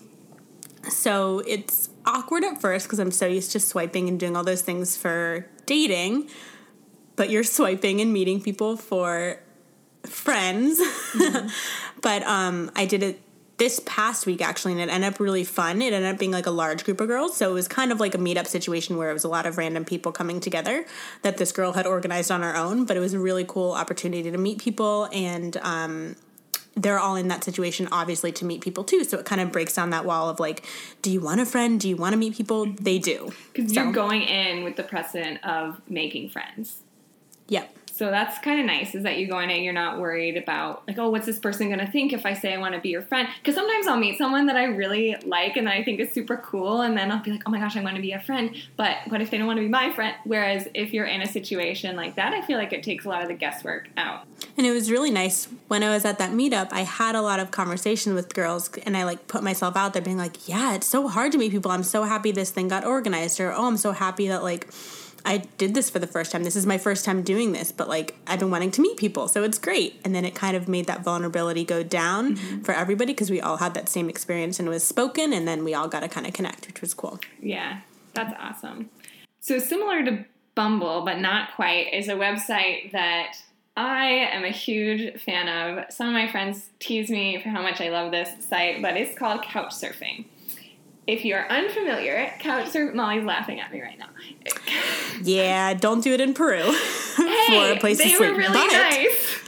So, 0.89 1.39
it's 1.47 1.89
awkward 2.05 2.43
at 2.43 2.59
first 2.59 2.85
because 2.85 2.99
I'm 2.99 3.11
so 3.11 3.27
used 3.27 3.53
to 3.53 3.61
swiping 3.61 4.09
and 4.09 4.19
doing 4.19 4.35
all 4.35 4.43
those 4.43 4.61
things 4.61 4.97
for 4.97 5.47
dating, 5.65 6.29
but 7.15 7.29
you're 7.29 7.43
swiping 7.59 8.01
and 8.01 8.11
meeting 8.11 8.41
people 8.41 8.75
for 8.75 9.39
friends. 10.03 10.81
but 12.01 12.23
um, 12.23 12.71
I 12.75 12.85
did 12.85 13.03
it 13.03 13.21
this 13.59 13.79
past 13.85 14.25
week 14.25 14.41
actually, 14.41 14.71
and 14.71 14.81
it 14.81 14.89
ended 14.89 15.13
up 15.13 15.19
really 15.19 15.43
fun. 15.43 15.81
It 15.81 15.93
ended 15.93 16.11
up 16.11 16.17
being 16.17 16.31
like 16.31 16.47
a 16.47 16.51
large 16.51 16.83
group 16.83 16.99
of 16.99 17.07
girls, 17.07 17.37
so 17.37 17.51
it 17.51 17.53
was 17.53 17.67
kind 17.67 17.91
of 17.91 17.99
like 17.99 18.15
a 18.15 18.17
meetup 18.17 18.47
situation 18.47 18.97
where 18.97 19.11
it 19.11 19.13
was 19.13 19.23
a 19.23 19.29
lot 19.29 19.45
of 19.45 19.57
random 19.57 19.85
people 19.85 20.11
coming 20.11 20.39
together 20.39 20.85
that 21.21 21.37
this 21.37 21.51
girl 21.51 21.73
had 21.73 21.85
organized 21.85 22.31
on 22.31 22.41
her 22.41 22.55
own. 22.55 22.85
But 22.85 22.97
it 22.97 23.01
was 23.01 23.13
a 23.13 23.19
really 23.19 23.45
cool 23.47 23.73
opportunity 23.73 24.31
to 24.31 24.37
meet 24.37 24.57
people, 24.59 25.07
and 25.13 25.55
um, 25.57 26.15
they're 26.75 26.99
all 26.99 27.15
in 27.15 27.27
that 27.27 27.43
situation 27.43 27.87
obviously 27.91 28.31
to 28.31 28.45
meet 28.45 28.61
people 28.61 28.83
too. 28.83 29.03
So 29.03 29.19
it 29.19 29.25
kind 29.25 29.41
of 29.41 29.51
breaks 29.51 29.75
down 29.75 29.89
that 29.89 30.05
wall 30.05 30.29
of 30.29 30.39
like, 30.39 30.65
do 31.01 31.11
you 31.11 31.19
want 31.19 31.41
a 31.41 31.45
friend? 31.45 31.79
Do 31.79 31.89
you 31.89 31.97
want 31.97 32.13
to 32.13 32.17
meet 32.17 32.35
people? 32.35 32.65
They 32.65 32.99
do. 32.99 33.31
Because 33.53 33.73
So- 33.73 33.83
you're 33.83 33.91
going 33.91 34.21
in 34.21 34.63
with 34.63 34.75
the 34.77 34.83
precedent 34.83 35.43
of 35.43 35.81
making 35.89 36.29
friends. 36.29 36.77
Yep. 37.49 37.75
So 37.99 38.11
that's 38.11 38.39
kind 38.39 38.61
of 38.61 38.65
nice 38.65 38.95
is 38.95 39.03
that 39.03 39.17
you 39.17 39.27
go 39.27 39.39
in 39.39 39.49
and 39.49 39.61
you're 39.61 39.73
not 39.73 39.99
worried 39.99 40.37
about 40.37 40.87
like, 40.87 40.97
oh, 40.97 41.09
what's 41.09 41.25
this 41.25 41.37
person 41.37 41.67
going 41.67 41.85
to 41.85 41.91
think 41.91 42.13
if 42.13 42.25
I 42.25 42.33
say 42.33 42.53
I 42.53 42.57
want 42.57 42.73
to 42.73 42.79
be 42.79 42.87
your 42.87 43.01
friend? 43.01 43.27
Because 43.39 43.55
sometimes 43.55 43.87
I'll 43.87 43.97
meet 43.97 44.17
someone 44.17 44.45
that 44.45 44.55
I 44.55 44.63
really 44.63 45.17
like 45.25 45.57
and 45.57 45.67
that 45.67 45.73
I 45.73 45.83
think 45.83 45.99
is 45.99 46.09
super 46.13 46.37
cool, 46.37 46.79
and 46.79 46.97
then 46.97 47.11
I'll 47.11 47.21
be 47.21 47.31
like, 47.31 47.41
oh 47.45 47.51
my 47.51 47.59
gosh, 47.59 47.75
I 47.75 47.83
want 47.83 47.97
to 47.97 48.01
be 48.01 48.13
a 48.13 48.21
friend. 48.21 48.55
But 48.77 48.99
what 49.09 49.21
if 49.21 49.31
they 49.31 49.37
don't 49.37 49.47
want 49.47 49.57
to 49.57 49.63
be 49.63 49.67
my 49.67 49.91
friend? 49.91 50.15
Whereas 50.23 50.69
if 50.73 50.93
you're 50.93 51.07
in 51.07 51.21
a 51.21 51.27
situation 51.27 51.97
like 51.97 52.15
that, 52.15 52.31
I 52.31 52.41
feel 52.41 52.57
like 52.57 52.71
it 52.71 52.83
takes 52.83 53.03
a 53.03 53.09
lot 53.09 53.21
of 53.21 53.27
the 53.27 53.33
guesswork 53.33 53.89
out. 53.97 54.25
And 54.55 54.65
it 54.65 54.71
was 54.71 54.89
really 54.89 55.11
nice 55.11 55.49
when 55.67 55.83
I 55.83 55.89
was 55.89 56.05
at 56.05 56.19
that 56.19 56.31
meetup. 56.31 56.69
I 56.71 56.83
had 56.83 57.15
a 57.15 57.21
lot 57.21 57.41
of 57.41 57.51
conversation 57.51 58.13
with 58.13 58.33
girls, 58.33 58.69
and 58.85 58.95
I 58.95 59.03
like 59.03 59.27
put 59.27 59.43
myself 59.43 59.75
out 59.75 59.91
there, 59.91 60.01
being 60.01 60.17
like, 60.17 60.47
"Yeah, 60.47 60.73
it's 60.73 60.87
so 60.87 61.09
hard 61.09 61.33
to 61.33 61.37
meet 61.37 61.51
people. 61.51 61.69
I'm 61.69 61.83
so 61.83 62.03
happy 62.03 62.31
this 62.31 62.49
thing 62.49 62.69
got 62.69 62.85
organized," 62.85 63.41
or 63.41 63.51
"Oh, 63.51 63.67
I'm 63.67 63.75
so 63.75 63.91
happy 63.91 64.29
that 64.29 64.41
like 64.41 64.69
I 65.25 65.37
did 65.57 65.73
this 65.73 65.89
for 65.89 65.99
the 65.99 66.07
first 66.07 66.31
time. 66.31 66.43
This 66.43 66.55
is 66.55 66.65
my 66.65 66.77
first 66.77 67.05
time 67.05 67.21
doing 67.21 67.51
this, 67.51 67.71
but 67.71 67.87
like 67.87 68.15
I've 68.27 68.39
been 68.39 68.51
wanting 68.51 68.71
to 68.71 68.81
meet 68.81 68.97
people, 68.97 69.27
so 69.27 69.43
it's 69.43 69.57
great." 69.57 69.99
And 70.03 70.15
then 70.15 70.25
it 70.25 70.35
kind 70.35 70.55
of 70.55 70.67
made 70.67 70.85
that 70.87 71.03
vulnerability 71.03 71.63
go 71.63 71.83
down 71.83 72.35
mm-hmm. 72.35 72.61
for 72.61 72.73
everybody 72.73 73.13
because 73.13 73.29
we 73.29 73.41
all 73.41 73.57
had 73.57 73.73
that 73.73 73.89
same 73.89 74.09
experience 74.09 74.59
and 74.59 74.67
it 74.67 74.71
was 74.71 74.83
spoken, 74.83 75.33
and 75.33 75.47
then 75.47 75.63
we 75.63 75.73
all 75.73 75.87
got 75.87 76.01
to 76.01 76.07
kind 76.07 76.27
of 76.27 76.33
connect, 76.33 76.67
which 76.67 76.81
was 76.81 76.93
cool. 76.93 77.19
Yeah, 77.41 77.81
that's 78.13 78.33
awesome. 78.39 78.89
So 79.39 79.59
similar 79.59 80.03
to 80.05 80.25
Bumble, 80.55 81.05
but 81.05 81.19
not 81.19 81.55
quite, 81.55 81.93
is 81.93 82.09
a 82.09 82.15
website 82.15 82.91
that 82.91 83.37
I 83.77 84.07
am 84.33 84.43
a 84.43 84.49
huge 84.49 85.21
fan 85.21 85.47
of. 85.47 85.85
Some 85.89 86.07
of 86.07 86.13
my 86.13 86.29
friends 86.29 86.69
tease 86.79 87.09
me 87.09 87.41
for 87.41 87.47
how 87.47 87.61
much 87.61 87.79
I 87.79 87.89
love 87.89 88.11
this 88.11 88.29
site, 88.45 88.81
but 88.81 88.97
it's 88.97 89.17
called 89.17 89.41
Couchsurfing. 89.41 90.25
If 91.09 91.25
you 91.25 91.33
are 91.33 91.49
unfamiliar, 91.49 92.31
Couchsurfing, 92.39 92.93
Molly's 92.93 93.23
laughing 93.23 93.59
at 93.59 93.71
me 93.73 93.81
right 93.81 93.97
now. 93.97 94.09
Yeah, 95.23 95.73
don't 95.73 96.03
do 96.03 96.13
it 96.13 96.21
in 96.21 96.35
Peru 96.35 96.61
for 96.71 97.23
a 97.25 97.77
place 97.79 97.97
they 97.97 98.11
to 98.11 98.15
sleep. 98.17 98.31
were 98.31 98.37
really 98.37 98.53
but 98.53 98.67
nice. 98.67 99.39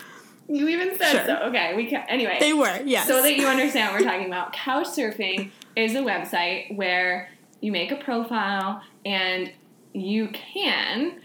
You 0.49 0.67
even 0.69 0.97
said 0.97 1.11
Sure. 1.11 1.25
so. 1.27 1.35
Okay, 1.49 1.75
we 1.75 1.85
can. 1.85 2.03
Anyway, 2.09 2.37
They 2.39 2.53
were, 2.53 2.81
yes. 2.83 3.07
so 3.07 3.21
that 3.21 3.35
you 3.37 3.45
understand 3.45 3.93
what 3.93 4.01
we're 4.01 4.07
talking 4.09 4.25
about. 4.25 4.53
Couchsurfing 4.55 5.51
is 5.75 5.93
a 5.93 5.99
website 5.99 6.75
where 6.75 7.29
you 7.61 7.71
make 7.71 7.91
a 7.91 7.95
profile 7.97 8.81
and 9.05 9.51
you 9.93 10.29
can, 10.29 11.21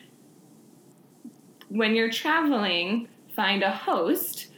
when 1.70 1.94
you're 1.94 2.10
traveling, 2.10 3.08
find 3.34 3.62
a 3.62 3.70
host, 3.70 4.48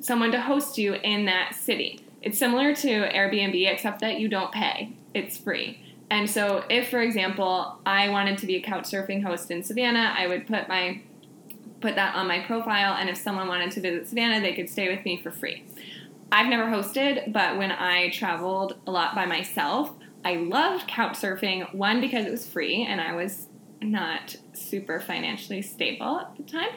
someone 0.00 0.32
to 0.32 0.40
host 0.40 0.78
you 0.78 0.94
in 0.94 1.26
that 1.26 1.54
city. 1.54 2.04
It's 2.22 2.36
similar 2.38 2.74
to 2.74 2.88
Airbnb, 2.88 3.70
except 3.72 4.00
that 4.00 4.18
you 4.18 4.26
don't 4.28 4.50
pay, 4.52 4.92
it's 5.18 5.36
free. 5.36 5.80
And 6.10 6.30
so, 6.30 6.64
if, 6.70 6.88
for 6.88 7.00
example, 7.00 7.78
I 7.84 8.08
wanted 8.08 8.38
to 8.38 8.46
be 8.46 8.56
a 8.56 8.62
couchsurfing 8.62 9.22
host 9.22 9.50
in 9.50 9.62
Savannah, 9.62 10.14
I 10.16 10.26
would 10.26 10.46
put 10.46 10.68
my 10.68 11.02
put 11.80 11.94
that 11.94 12.14
on 12.16 12.26
my 12.26 12.40
profile, 12.40 12.96
and 12.98 13.08
if 13.08 13.16
someone 13.16 13.46
wanted 13.46 13.70
to 13.72 13.80
visit 13.80 14.08
Savannah, 14.08 14.40
they 14.40 14.52
could 14.52 14.68
stay 14.68 14.88
with 14.88 15.04
me 15.04 15.20
for 15.20 15.30
free. 15.30 15.64
I've 16.30 16.48
never 16.48 16.64
hosted, 16.64 17.32
but 17.32 17.56
when 17.56 17.72
I 17.72 18.10
traveled 18.10 18.76
a 18.86 18.90
lot 18.90 19.14
by 19.14 19.26
myself, 19.26 19.92
I 20.24 20.36
loved 20.36 20.88
couch 20.88 21.14
surfing. 21.14 21.72
One, 21.74 22.00
because 22.00 22.26
it 22.26 22.30
was 22.30 22.46
free 22.46 22.84
and 22.84 23.00
I 23.00 23.14
was 23.14 23.46
not 23.80 24.36
super 24.52 25.00
financially 25.00 25.62
stable 25.62 26.20
at 26.20 26.36
the 26.36 26.42
time. 26.42 26.68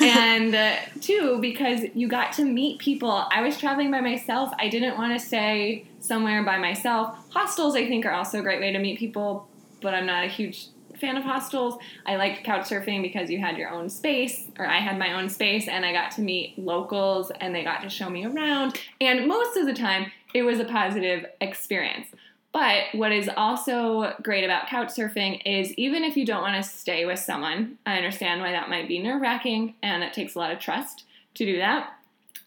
and 0.00 0.54
uh, 0.54 0.76
two, 1.00 1.38
because 1.40 1.82
you 1.94 2.08
got 2.08 2.32
to 2.34 2.44
meet 2.44 2.78
people. 2.78 3.10
I 3.30 3.42
was 3.42 3.58
traveling 3.58 3.90
by 3.90 4.00
myself. 4.00 4.52
I 4.58 4.68
didn't 4.68 4.96
want 4.96 5.18
to 5.18 5.24
stay 5.24 5.86
somewhere 6.00 6.42
by 6.44 6.58
myself. 6.58 7.16
Hostels, 7.30 7.74
I 7.74 7.86
think, 7.86 8.06
are 8.06 8.12
also 8.12 8.40
a 8.40 8.42
great 8.42 8.60
way 8.60 8.72
to 8.72 8.78
meet 8.78 8.98
people, 8.98 9.48
but 9.80 9.94
I'm 9.94 10.06
not 10.06 10.24
a 10.24 10.28
huge 10.28 10.68
fan 10.98 11.16
of 11.16 11.24
hostels. 11.24 11.78
I 12.06 12.16
liked 12.16 12.44
couch 12.44 12.68
surfing 12.68 13.02
because 13.02 13.30
you 13.30 13.38
had 13.38 13.56
your 13.56 13.70
own 13.70 13.88
space, 13.88 14.48
or 14.58 14.66
I 14.66 14.78
had 14.78 14.98
my 14.98 15.12
own 15.12 15.28
space, 15.28 15.68
and 15.68 15.84
I 15.84 15.92
got 15.92 16.10
to 16.12 16.20
meet 16.20 16.58
locals 16.58 17.30
and 17.40 17.54
they 17.54 17.64
got 17.64 17.82
to 17.82 17.90
show 17.90 18.08
me 18.08 18.24
around. 18.24 18.80
And 19.00 19.28
most 19.28 19.56
of 19.56 19.66
the 19.66 19.74
time, 19.74 20.10
it 20.34 20.42
was 20.42 20.58
a 20.58 20.64
positive 20.64 21.26
experience. 21.40 22.08
But 22.56 22.84
what 22.94 23.12
is 23.12 23.28
also 23.36 24.14
great 24.22 24.42
about 24.42 24.68
couch 24.68 24.88
surfing 24.88 25.42
is 25.44 25.74
even 25.74 26.02
if 26.02 26.16
you 26.16 26.24
don't 26.24 26.40
want 26.40 26.56
to 26.56 26.66
stay 26.66 27.04
with 27.04 27.18
someone, 27.18 27.76
I 27.84 27.98
understand 27.98 28.40
why 28.40 28.52
that 28.52 28.70
might 28.70 28.88
be 28.88 28.98
nerve 28.98 29.20
wracking 29.20 29.74
and 29.82 30.02
it 30.02 30.14
takes 30.14 30.34
a 30.34 30.38
lot 30.38 30.50
of 30.50 30.58
trust 30.58 31.04
to 31.34 31.44
do 31.44 31.58
that. 31.58 31.92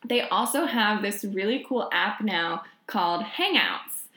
They 0.04 0.22
also 0.22 0.66
have 0.66 1.04
this 1.04 1.24
really 1.24 1.64
cool 1.70 1.90
app 1.94 2.22
now 2.22 2.64
called 2.88 3.24
Hangouts. 3.24 4.08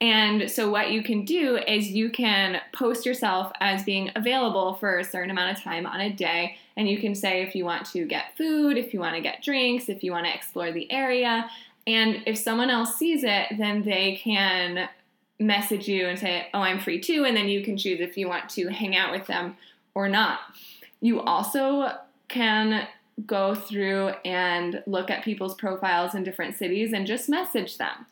And 0.00 0.48
so, 0.48 0.70
what 0.70 0.92
you 0.92 1.02
can 1.02 1.24
do 1.24 1.56
is 1.56 1.88
you 1.88 2.10
can 2.10 2.60
post 2.72 3.04
yourself 3.04 3.50
as 3.58 3.82
being 3.82 4.12
available 4.14 4.74
for 4.74 5.00
a 5.00 5.04
certain 5.04 5.30
amount 5.30 5.58
of 5.58 5.64
time 5.64 5.86
on 5.86 6.00
a 6.00 6.12
day. 6.12 6.56
And 6.76 6.88
you 6.88 6.98
can 6.98 7.16
say 7.16 7.42
if 7.42 7.56
you 7.56 7.64
want 7.64 7.86
to 7.86 8.06
get 8.06 8.36
food, 8.36 8.78
if 8.78 8.94
you 8.94 9.00
want 9.00 9.16
to 9.16 9.20
get 9.20 9.42
drinks, 9.42 9.88
if 9.88 10.04
you 10.04 10.12
want 10.12 10.26
to 10.26 10.32
explore 10.32 10.70
the 10.70 10.88
area. 10.92 11.50
And 11.84 12.22
if 12.26 12.38
someone 12.38 12.70
else 12.70 12.96
sees 12.96 13.24
it, 13.24 13.58
then 13.58 13.82
they 13.82 14.20
can 14.22 14.88
message 15.42 15.88
you 15.88 16.06
and 16.06 16.18
say, 16.18 16.48
Oh, 16.54 16.60
I'm 16.60 16.80
free 16.80 17.00
too. 17.00 17.24
And 17.24 17.36
then 17.36 17.48
you 17.48 17.62
can 17.62 17.76
choose 17.76 18.00
if 18.00 18.16
you 18.16 18.28
want 18.28 18.48
to 18.50 18.68
hang 18.68 18.96
out 18.96 19.12
with 19.12 19.26
them 19.26 19.56
or 19.94 20.08
not. 20.08 20.40
You 21.00 21.20
also 21.20 21.92
can 22.28 22.86
go 23.26 23.54
through 23.54 24.08
and 24.24 24.82
look 24.86 25.10
at 25.10 25.24
people's 25.24 25.54
profiles 25.54 26.14
in 26.14 26.24
different 26.24 26.56
cities 26.56 26.92
and 26.92 27.06
just 27.06 27.28
message 27.28 27.76
them 27.76 28.06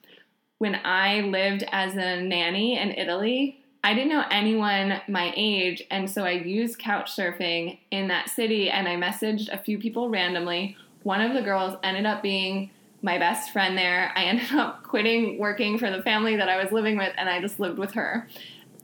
when 0.60 0.78
I 0.84 1.22
lived 1.22 1.64
as 1.72 1.96
a 1.96 2.20
nanny 2.20 2.78
in 2.78 2.90
Italy, 2.90 3.64
I 3.82 3.94
didn't 3.94 4.10
know 4.10 4.26
anyone 4.30 5.00
my 5.08 5.32
age, 5.34 5.82
and 5.90 6.08
so 6.08 6.22
I 6.22 6.32
used 6.32 6.78
couch 6.78 7.16
surfing 7.16 7.78
in 7.90 8.08
that 8.08 8.28
city 8.28 8.68
and 8.68 8.86
I 8.86 8.96
messaged 8.96 9.48
a 9.48 9.56
few 9.56 9.78
people 9.78 10.10
randomly. 10.10 10.76
One 11.02 11.22
of 11.22 11.32
the 11.32 11.40
girls 11.40 11.78
ended 11.82 12.04
up 12.04 12.22
being 12.22 12.70
my 13.02 13.18
best 13.18 13.52
friend 13.52 13.76
there. 13.76 14.12
I 14.14 14.24
ended 14.24 14.52
up 14.52 14.82
quitting 14.82 15.38
working 15.38 15.78
for 15.78 15.90
the 15.90 16.02
family 16.02 16.36
that 16.36 16.48
I 16.48 16.62
was 16.62 16.72
living 16.72 16.96
with 16.96 17.12
and 17.16 17.28
I 17.28 17.40
just 17.40 17.60
lived 17.60 17.78
with 17.78 17.92
her 17.92 18.28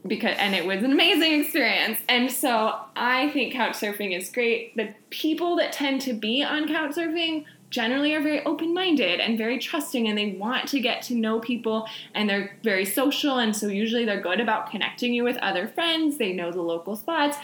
because 0.05 0.35
and 0.37 0.55
it 0.55 0.65
was 0.65 0.83
an 0.83 0.91
amazing 0.91 1.41
experience. 1.41 1.99
And 2.07 2.31
so 2.31 2.79
I 2.95 3.29
think 3.31 3.53
couch 3.53 3.73
surfing 3.73 4.17
is 4.17 4.29
great. 4.29 4.75
The 4.75 4.93
people 5.09 5.55
that 5.57 5.71
tend 5.71 6.01
to 6.01 6.13
be 6.13 6.43
on 6.43 6.67
couch 6.67 6.91
surfing 6.91 7.45
generally 7.69 8.15
are 8.15 8.21
very 8.21 8.43
open 8.45 8.73
minded 8.73 9.19
and 9.19 9.37
very 9.37 9.59
trusting 9.59 10.07
and 10.07 10.17
they 10.17 10.31
want 10.31 10.69
to 10.69 10.79
get 10.79 11.01
to 11.01 11.13
know 11.13 11.39
people 11.39 11.85
and 12.13 12.29
they're 12.29 12.57
very 12.63 12.85
social 12.85 13.39
and 13.39 13.53
so 13.53 13.67
usually 13.67 14.05
they're 14.05 14.21
good 14.21 14.39
about 14.39 14.71
connecting 14.71 15.13
you 15.13 15.23
with 15.23 15.37
other 15.37 15.67
friends. 15.67 16.17
They 16.17 16.31
know 16.31 16.51
the 16.51 16.61
local 16.61 16.95
spots. 16.95 17.37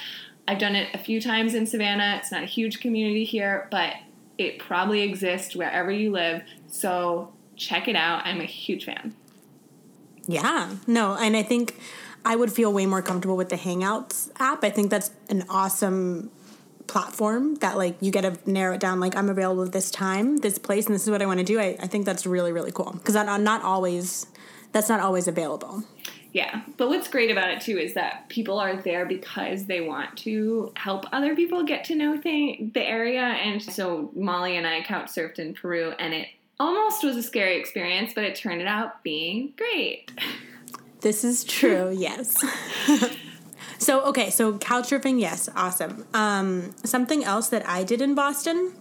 I've 0.47 0.59
done 0.59 0.75
it 0.75 0.93
a 0.93 0.97
few 0.97 1.21
times 1.21 1.53
in 1.53 1.65
Savannah. 1.65 2.17
It's 2.19 2.31
not 2.31 2.43
a 2.43 2.47
huge 2.47 2.79
community 2.79 3.23
here, 3.23 3.67
but 3.71 3.93
it 4.37 4.59
probably 4.59 5.01
exists 5.01 5.55
wherever 5.55 5.91
you 5.91 6.11
live. 6.11 6.43
So 6.67 7.33
check 7.55 7.87
it 7.87 7.95
out. 7.95 8.25
I'm 8.25 8.41
a 8.41 8.45
huge 8.45 8.85
fan. 8.85 9.15
Yeah, 10.25 10.75
no, 10.87 11.17
and 11.19 11.35
I 11.35 11.43
think 11.43 11.75
I 12.23 12.35
would 12.35 12.51
feel 12.51 12.71
way 12.71 12.85
more 12.85 13.01
comfortable 13.01 13.35
with 13.35 13.49
the 13.49 13.57
Hangouts 13.57 14.31
app. 14.39 14.63
I 14.63 14.69
think 14.69 14.89
that's 14.89 15.11
an 15.29 15.43
awesome 15.49 16.31
platform 16.87 17.55
that 17.55 17.77
like 17.77 17.95
you 18.01 18.11
get 18.11 18.21
to 18.21 18.51
narrow 18.51 18.75
it 18.75 18.79
down 18.79 18.99
like 18.99 19.15
i'm 19.15 19.29
available 19.29 19.65
this 19.65 19.89
time 19.89 20.37
this 20.37 20.57
place 20.57 20.85
and 20.85 20.93
this 20.93 21.03
is 21.03 21.09
what 21.09 21.21
i 21.21 21.25
want 21.25 21.39
to 21.39 21.43
do 21.45 21.59
i, 21.59 21.77
I 21.79 21.87
think 21.87 22.05
that's 22.05 22.25
really 22.25 22.51
really 22.51 22.71
cool 22.71 22.91
because 22.91 23.15
not, 23.15 23.41
not 23.41 23.63
always 23.63 24.27
that's 24.73 24.89
not 24.89 24.99
always 24.99 25.27
available 25.27 25.83
yeah. 26.33 26.61
But 26.77 26.89
what's 26.89 27.07
great 27.07 27.31
about 27.31 27.49
it 27.49 27.61
too 27.61 27.77
is 27.77 27.93
that 27.93 28.27
people 28.27 28.59
are 28.59 28.75
there 28.75 29.05
because 29.05 29.65
they 29.65 29.81
want 29.81 30.17
to 30.19 30.73
help 30.75 31.05
other 31.13 31.35
people 31.35 31.63
get 31.63 31.85
to 31.85 31.95
know 31.95 32.17
thing, 32.17 32.71
the 32.73 32.81
area. 32.81 33.21
And 33.21 33.61
so 33.61 34.11
molly 34.15 34.57
and 34.57 34.67
i 34.67 34.81
couch 34.81 35.07
surfed 35.07 35.39
in 35.39 35.53
peru 35.53 35.93
and 35.99 36.13
it 36.13 36.27
almost 36.59 37.03
was 37.03 37.15
a 37.15 37.23
scary 37.23 37.59
experience 37.59 38.13
but 38.13 38.23
it 38.23 38.35
turned 38.35 38.61
out 38.63 39.03
being 39.03 39.53
great. 39.55 40.11
This 41.01 41.23
is 41.23 41.43
true 41.43 41.91
yes. 41.95 42.43
So 43.83 44.05
okay, 44.05 44.29
so 44.29 44.57
couch 44.57 44.91
surfing, 44.91 45.19
yes, 45.19 45.49
awesome. 45.57 46.05
Um, 46.13 46.73
something 46.85 47.25
else 47.25 47.49
that 47.49 47.67
I 47.67 47.83
did 47.83 48.01
in 48.01 48.15
Boston 48.15 48.73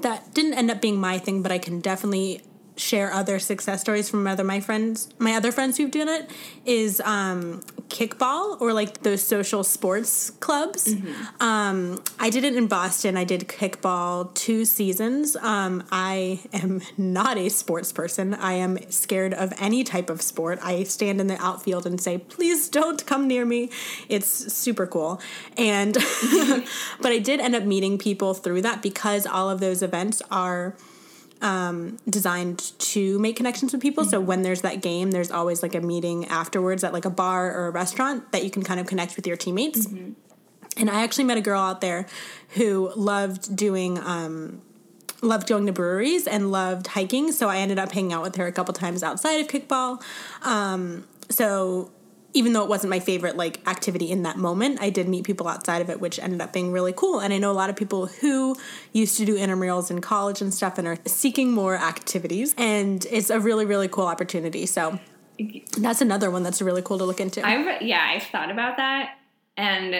that 0.00 0.32
didn't 0.32 0.54
end 0.54 0.70
up 0.70 0.80
being 0.80 0.98
my 0.98 1.18
thing, 1.18 1.42
but 1.42 1.52
I 1.52 1.58
can 1.58 1.80
definitely 1.80 2.40
share 2.76 3.12
other 3.12 3.38
success 3.38 3.80
stories 3.80 4.08
from 4.10 4.26
other 4.26 4.42
my 4.42 4.58
friends 4.60 5.08
my 5.18 5.34
other 5.34 5.52
friends 5.52 5.76
who've 5.76 5.90
done 5.90 6.08
it 6.08 6.28
is 6.64 7.00
um, 7.04 7.60
kickball 7.88 8.60
or 8.60 8.72
like 8.72 9.02
those 9.02 9.22
social 9.22 9.62
sports 9.62 10.30
clubs. 10.30 10.88
Mm-hmm. 10.92 11.42
um, 11.42 12.02
i 12.18 12.30
did 12.30 12.44
it 12.44 12.56
in 12.56 12.66
boston. 12.66 13.16
I 13.16 13.24
did 13.24 13.42
kickball 13.48 14.34
two 14.34 14.64
seasons. 14.64 15.36
Um, 15.36 15.84
i 15.92 16.40
am 16.52 16.80
not 16.96 17.36
a 17.36 17.48
sports 17.48 17.92
person. 17.92 18.34
I 18.34 18.54
am 18.54 18.78
scared 18.90 19.34
of 19.34 19.52
any 19.58 19.84
type 19.84 20.10
of 20.10 20.20
sport. 20.20 20.58
I 20.62 20.82
stand 20.84 21.20
in 21.20 21.28
the 21.28 21.40
outfield 21.42 21.86
and 21.86 22.00
say 22.00 22.18
please 22.18 22.68
don't 22.68 23.04
come 23.06 23.28
near 23.28 23.44
me. 23.44 23.70
It's 24.08 24.52
super 24.52 24.86
cool. 24.86 25.20
And 25.56 25.94
but 27.00 27.12
i 27.12 27.18
did 27.18 27.40
end 27.40 27.54
up 27.54 27.64
meeting 27.64 27.98
people 27.98 28.34
through 28.34 28.62
that 28.62 28.82
because 28.82 29.26
all 29.26 29.50
of 29.50 29.60
those 29.60 29.82
events 29.82 30.22
are 30.30 30.74
um, 31.44 31.98
designed 32.08 32.72
to 32.78 33.18
make 33.18 33.36
connections 33.36 33.72
with 33.72 33.82
people. 33.82 34.02
Mm-hmm. 34.02 34.10
So 34.10 34.20
when 34.20 34.42
there's 34.42 34.62
that 34.62 34.80
game, 34.80 35.10
there's 35.10 35.30
always 35.30 35.62
like 35.62 35.74
a 35.74 35.80
meeting 35.80 36.24
afterwards 36.26 36.82
at 36.82 36.92
like 36.94 37.04
a 37.04 37.10
bar 37.10 37.54
or 37.54 37.66
a 37.66 37.70
restaurant 37.70 38.32
that 38.32 38.42
you 38.42 38.50
can 38.50 38.62
kind 38.62 38.80
of 38.80 38.86
connect 38.86 39.14
with 39.14 39.26
your 39.26 39.36
teammates. 39.36 39.86
Mm-hmm. 39.86 40.12
And 40.78 40.90
I 40.90 41.02
actually 41.02 41.24
met 41.24 41.36
a 41.36 41.42
girl 41.42 41.60
out 41.60 41.80
there 41.82 42.06
who 42.50 42.90
loved 42.96 43.54
doing. 43.54 43.98
Um, 43.98 44.62
loved 45.20 45.48
going 45.48 45.64
to 45.64 45.72
breweries 45.72 46.26
and 46.26 46.52
loved 46.52 46.88
hiking 46.88 47.32
so 47.32 47.48
i 47.48 47.56
ended 47.56 47.78
up 47.78 47.90
hanging 47.92 48.12
out 48.12 48.20
with 48.20 48.36
her 48.36 48.46
a 48.46 48.52
couple 48.52 48.74
times 48.74 49.02
outside 49.02 49.40
of 49.40 49.48
kickball 49.48 50.02
um, 50.42 51.02
so 51.30 51.90
even 52.34 52.52
though 52.52 52.62
it 52.62 52.68
wasn't 52.68 52.90
my 52.90 53.00
favorite 53.00 53.36
like 53.36 53.66
activity 53.66 54.10
in 54.10 54.24
that 54.24 54.36
moment, 54.36 54.78
I 54.80 54.90
did 54.90 55.08
meet 55.08 55.24
people 55.24 55.48
outside 55.48 55.80
of 55.80 55.88
it, 55.88 56.00
which 56.00 56.18
ended 56.18 56.40
up 56.40 56.52
being 56.52 56.72
really 56.72 56.92
cool. 56.92 57.20
And 57.20 57.32
I 57.32 57.38
know 57.38 57.50
a 57.50 57.52
lot 57.52 57.70
of 57.70 57.76
people 57.76 58.06
who 58.06 58.56
used 58.92 59.16
to 59.18 59.24
do 59.24 59.36
intramurals 59.36 59.90
in 59.90 60.00
college 60.00 60.42
and 60.42 60.52
stuff 60.52 60.76
and 60.76 60.86
are 60.86 60.98
seeking 61.06 61.52
more 61.52 61.76
activities. 61.76 62.54
And 62.58 63.06
it's 63.10 63.30
a 63.30 63.38
really, 63.40 63.64
really 63.64 63.88
cool 63.88 64.06
opportunity. 64.06 64.66
So 64.66 64.98
that's 65.78 66.00
another 66.00 66.30
one 66.30 66.42
that's 66.42 66.60
really 66.60 66.82
cool 66.82 66.98
to 66.98 67.04
look 67.04 67.20
into. 67.20 67.46
I've 67.46 67.80
yeah, 67.82 68.04
I've 68.04 68.24
thought 68.24 68.50
about 68.50 68.76
that 68.76 69.16
and 69.56 69.94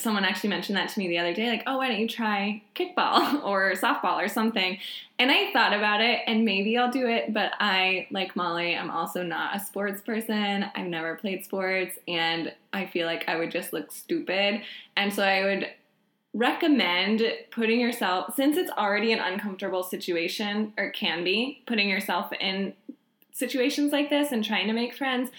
someone 0.00 0.24
actually 0.24 0.50
mentioned 0.50 0.76
that 0.76 0.88
to 0.88 0.98
me 0.98 1.08
the 1.08 1.18
other 1.18 1.34
day 1.34 1.48
like 1.48 1.62
oh 1.66 1.78
why 1.78 1.88
don't 1.88 2.00
you 2.00 2.08
try 2.08 2.62
kickball 2.74 3.42
or 3.44 3.72
softball 3.72 4.16
or 4.16 4.28
something? 4.28 4.78
And 5.18 5.30
i 5.30 5.52
thought 5.52 5.72
about 5.72 6.00
it 6.00 6.20
and 6.26 6.44
maybe 6.44 6.76
i'll 6.76 6.90
do 6.90 7.06
it 7.08 7.32
but 7.32 7.52
i 7.60 8.06
like 8.10 8.36
molly 8.36 8.76
i'm 8.76 8.90
also 8.90 9.22
not 9.22 9.56
a 9.56 9.60
sports 9.60 10.00
person. 10.02 10.66
I've 10.74 10.86
never 10.86 11.16
played 11.16 11.44
sports 11.44 11.98
and 12.06 12.52
i 12.72 12.86
feel 12.86 13.06
like 13.06 13.24
i 13.28 13.36
would 13.36 13.50
just 13.50 13.72
look 13.72 13.92
stupid. 13.92 14.62
And 14.96 15.12
so 15.12 15.22
i 15.22 15.44
would 15.44 15.68
recommend 16.34 17.22
putting 17.50 17.80
yourself 17.80 18.34
since 18.36 18.56
it's 18.56 18.70
already 18.72 19.12
an 19.12 19.18
uncomfortable 19.18 19.82
situation 19.82 20.72
or 20.76 20.90
can 20.90 21.24
be 21.24 21.62
putting 21.66 21.88
yourself 21.88 22.30
in 22.38 22.74
situations 23.32 23.92
like 23.92 24.10
this 24.10 24.30
and 24.30 24.44
trying 24.44 24.66
to 24.66 24.72
make 24.72 24.94
friends 24.94 25.30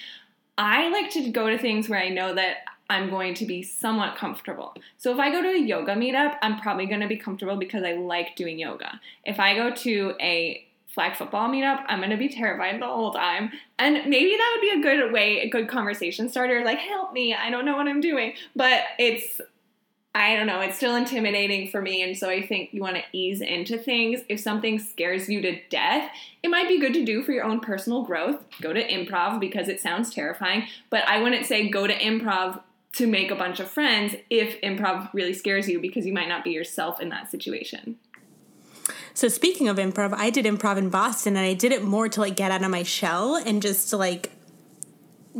I 0.60 0.90
like 0.90 1.10
to 1.12 1.30
go 1.30 1.50
to 1.50 1.58
things 1.58 1.88
where 1.88 2.02
I 2.02 2.10
know 2.10 2.36
that 2.36 2.58
I'm 2.90 3.10
going 3.10 3.36
to 3.36 3.46
be 3.46 3.62
somewhat 3.62 4.18
comfortable. 4.18 4.76
So 4.98 5.14
if 5.14 5.20
I 5.20 5.32
go 5.32 5.42
to 5.42 5.50
a 5.50 5.60
yoga 5.60 5.94
meetup, 5.94 6.38
I'm 6.42 6.60
probably 6.60 6.88
going 6.88 7.02
to 7.02 7.08
be 7.08 7.18
comfortable 7.18 7.56
because 7.58 7.84
I 7.84 7.94
like 7.94 8.36
doing 8.36 8.58
yoga. 8.58 9.00
If 9.24 9.40
I 9.40 9.56
go 9.56 9.72
to 9.72 10.16
a 10.20 10.66
flag 10.88 11.16
football 11.16 11.50
meetup, 11.50 11.84
I'm 11.88 12.00
going 12.00 12.10
to 12.10 12.18
be 12.18 12.30
terrified 12.30 12.82
the 12.82 12.88
whole 12.88 13.14
time. 13.14 13.52
And 13.78 14.10
maybe 14.10 14.32
that 14.36 14.52
would 14.56 14.62
be 14.62 14.80
a 14.80 14.82
good 14.82 15.14
way, 15.14 15.42
a 15.42 15.50
good 15.50 15.70
conversation 15.70 16.30
starter 16.30 16.64
like 16.66 16.80
help 16.80 17.14
me, 17.14 17.34
I 17.34 17.52
don't 17.52 17.66
know 17.66 17.78
what 17.78 17.88
I'm 17.88 18.02
doing. 18.02 18.34
But 18.56 18.84
it's 18.98 19.40
I 20.16 20.36
don't 20.36 20.48
know, 20.48 20.60
it's 20.62 20.76
still 20.76 20.96
intimidating 20.96 21.70
for 21.70 21.82
me. 21.82 22.02
And 22.02 22.18
so 22.18 22.30
I 22.30 22.46
think 22.46 22.74
you 22.74 22.82
want 22.82 22.96
to 22.96 23.04
ease 23.14 23.42
into 23.42 23.78
things. 23.78 24.22
If 24.28 24.40
something 24.40 24.80
scares 24.80 25.30
you 25.30 25.40
to 25.42 25.60
death, 25.70 26.12
it 26.42 26.50
might 26.50 26.68
be 26.68 26.80
good 26.80 26.96
to 26.96 27.06
do 27.06 27.22
for 27.22 27.32
your 27.32 27.44
own 27.44 27.60
personal 27.60 28.02
growth. 28.02 28.44
Go 28.60 28.74
to 28.74 28.86
improv 28.86 29.40
because 29.40 29.70
it 29.70 29.80
sounds 29.80 30.12
terrifying. 30.12 30.68
But 30.90 31.08
I 31.08 31.22
wouldn't 31.22 31.46
say 31.46 31.70
go 31.70 31.86
to 31.86 31.94
improv 31.94 32.60
to 32.94 33.08
make 33.08 33.32
a 33.32 33.36
bunch 33.36 33.60
of 33.60 33.70
friends 33.70 34.16
if 34.30 34.60
improv 34.62 35.14
really 35.14 35.34
scares 35.34 35.70
you 35.70 35.80
because 35.80 36.06
you 36.06 36.14
might 36.14 36.28
not 36.28 36.44
be 36.44 36.52
yourself 36.52 37.00
in 37.00 37.10
that 37.10 37.30
situation. 37.30 37.98
So 39.14 39.28
speaking 39.28 39.68
of 39.68 39.78
improv, 39.78 40.14
I 40.14 40.30
did 40.30 40.46
improv 40.46 40.78
in 40.78 40.90
Boston 40.90 41.36
and 41.36 41.46
I 41.46 41.54
did 41.54 41.72
it 41.72 41.84
more 41.84 42.10
to 42.10 42.20
like 42.22 42.36
get 42.36 42.52
out 42.52 42.64
of 42.64 42.72
my 42.72 42.84
shell 42.84 43.36
and 43.36 43.62
just 43.62 43.90
to 43.90 43.98
like 43.98 44.32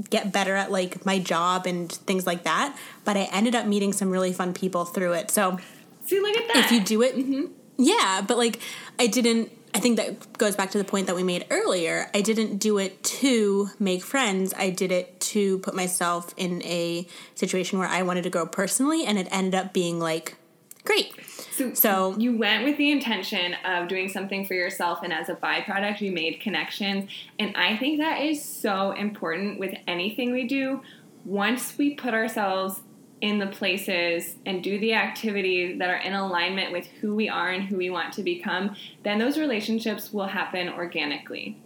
get 0.10 0.32
better 0.32 0.56
at 0.56 0.72
like 0.72 1.06
my 1.06 1.20
job 1.20 1.66
and 1.66 1.92
things 1.92 2.28
like 2.28 2.44
that. 2.44 2.78
But 3.06 3.18
I 3.18 3.30
ended 3.32 3.56
up 3.56 3.66
meeting 3.66 3.94
some 3.94 4.10
really 4.10 4.34
fun 4.34 4.54
people 4.54 4.86
through 4.86 5.14
it. 5.14 5.32
So 5.32 5.58
see, 6.06 6.20
look 6.20 6.38
at 6.38 6.48
that. 6.54 6.66
If 6.66 6.72
you 6.72 6.82
do 6.82 7.02
it, 7.02 7.16
mm-hmm. 7.16 7.46
yeah, 7.78 8.22
but 8.26 8.38
like 8.38 8.60
I 9.00 9.08
didn't 9.08 9.52
I 9.74 9.80
think 9.80 9.98
that 9.98 10.38
goes 10.38 10.56
back 10.56 10.72
to 10.72 10.78
the 10.78 10.84
point 10.84 11.08
that 11.08 11.16
we 11.16 11.24
made 11.24 11.46
earlier. 11.50 12.10
I 12.14 12.22
didn't 12.22 12.58
do 12.58 12.78
it 12.78 13.04
to 13.04 13.70
make 13.80 14.04
friends. 14.04 14.54
I 14.58 14.70
did 14.70 14.92
it 14.92 15.20
to 15.22 15.60
put 15.60 15.76
myself 15.76 16.34
in 16.38 16.64
a 16.64 17.08
situation 17.36 17.80
where 17.80 17.88
I 17.88 18.02
wanted 18.02 18.24
to 18.24 18.30
grow 18.30 18.46
personally, 18.46 19.06
and 19.06 19.18
it 19.18 19.28
ended 19.32 19.56
up 19.56 19.74
being 19.74 20.00
like 20.00 20.36
great. 20.84 21.14
So, 21.52 21.74
so 21.74 22.16
you 22.18 22.38
went 22.38 22.64
with 22.64 22.78
the 22.78 22.92
intention 22.92 23.54
of 23.66 23.88
doing 23.88 24.10
something 24.10 24.46
for 24.46 24.54
yourself, 24.54 25.00
and 25.04 25.14
as 25.14 25.30
a 25.30 25.36
byproduct, 25.36 26.02
you 26.02 26.12
made 26.12 26.40
connections. 26.40 27.10
And 27.38 27.56
I 27.56 27.78
think 27.78 28.00
that 28.00 28.22
is 28.22 28.44
so 28.44 28.92
important 28.92 29.60
with 29.60 29.76
anything 29.88 30.32
we 30.32 30.48
do. 30.48 30.82
Once 31.26 31.78
we 31.78 31.94
put 31.96 32.14
ourselves 32.14 32.82
in 33.22 33.40
the 33.40 33.48
places 33.48 34.36
and 34.46 34.64
do 34.64 34.80
the 34.80 34.94
activities 34.94 35.78
that 35.80 35.90
are 35.90 35.98
in 35.98 36.14
alignment 36.14 36.72
with 36.72 36.88
who 37.02 37.16
we 37.16 37.28
are 37.28 37.50
and 37.50 37.64
who 37.64 37.78
we 37.78 37.90
want 37.90 38.14
to 38.14 38.24
become, 38.24 38.76
then 39.04 39.20
those 39.20 39.38
relationships 39.38 40.14
will 40.14 40.28
happen 40.28 40.70
organically. 40.70 41.58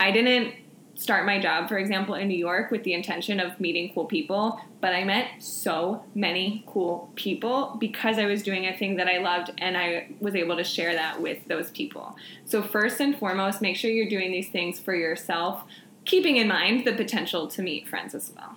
I 0.00 0.10
didn't 0.10 0.54
start 0.94 1.26
my 1.26 1.38
job, 1.38 1.68
for 1.68 1.78
example, 1.78 2.14
in 2.14 2.28
New 2.28 2.36
York 2.36 2.70
with 2.70 2.82
the 2.84 2.94
intention 2.94 3.38
of 3.38 3.60
meeting 3.60 3.92
cool 3.94 4.06
people, 4.06 4.60
but 4.80 4.94
I 4.94 5.04
met 5.04 5.42
so 5.42 6.02
many 6.14 6.64
cool 6.66 7.10
people 7.14 7.76
because 7.78 8.18
I 8.18 8.24
was 8.24 8.42
doing 8.42 8.66
a 8.66 8.76
thing 8.76 8.96
that 8.96 9.06
I 9.06 9.18
loved 9.18 9.52
and 9.58 9.76
I 9.76 10.08
was 10.20 10.34
able 10.34 10.56
to 10.56 10.64
share 10.64 10.94
that 10.94 11.20
with 11.20 11.46
those 11.48 11.70
people. 11.70 12.16
So, 12.46 12.62
first 12.62 13.00
and 13.00 13.16
foremost, 13.16 13.60
make 13.60 13.76
sure 13.76 13.90
you're 13.90 14.08
doing 14.08 14.32
these 14.32 14.48
things 14.48 14.80
for 14.80 14.94
yourself, 14.94 15.64
keeping 16.06 16.36
in 16.36 16.48
mind 16.48 16.86
the 16.86 16.94
potential 16.94 17.46
to 17.48 17.62
meet 17.62 17.86
friends 17.86 18.14
as 18.14 18.32
well. 18.34 18.56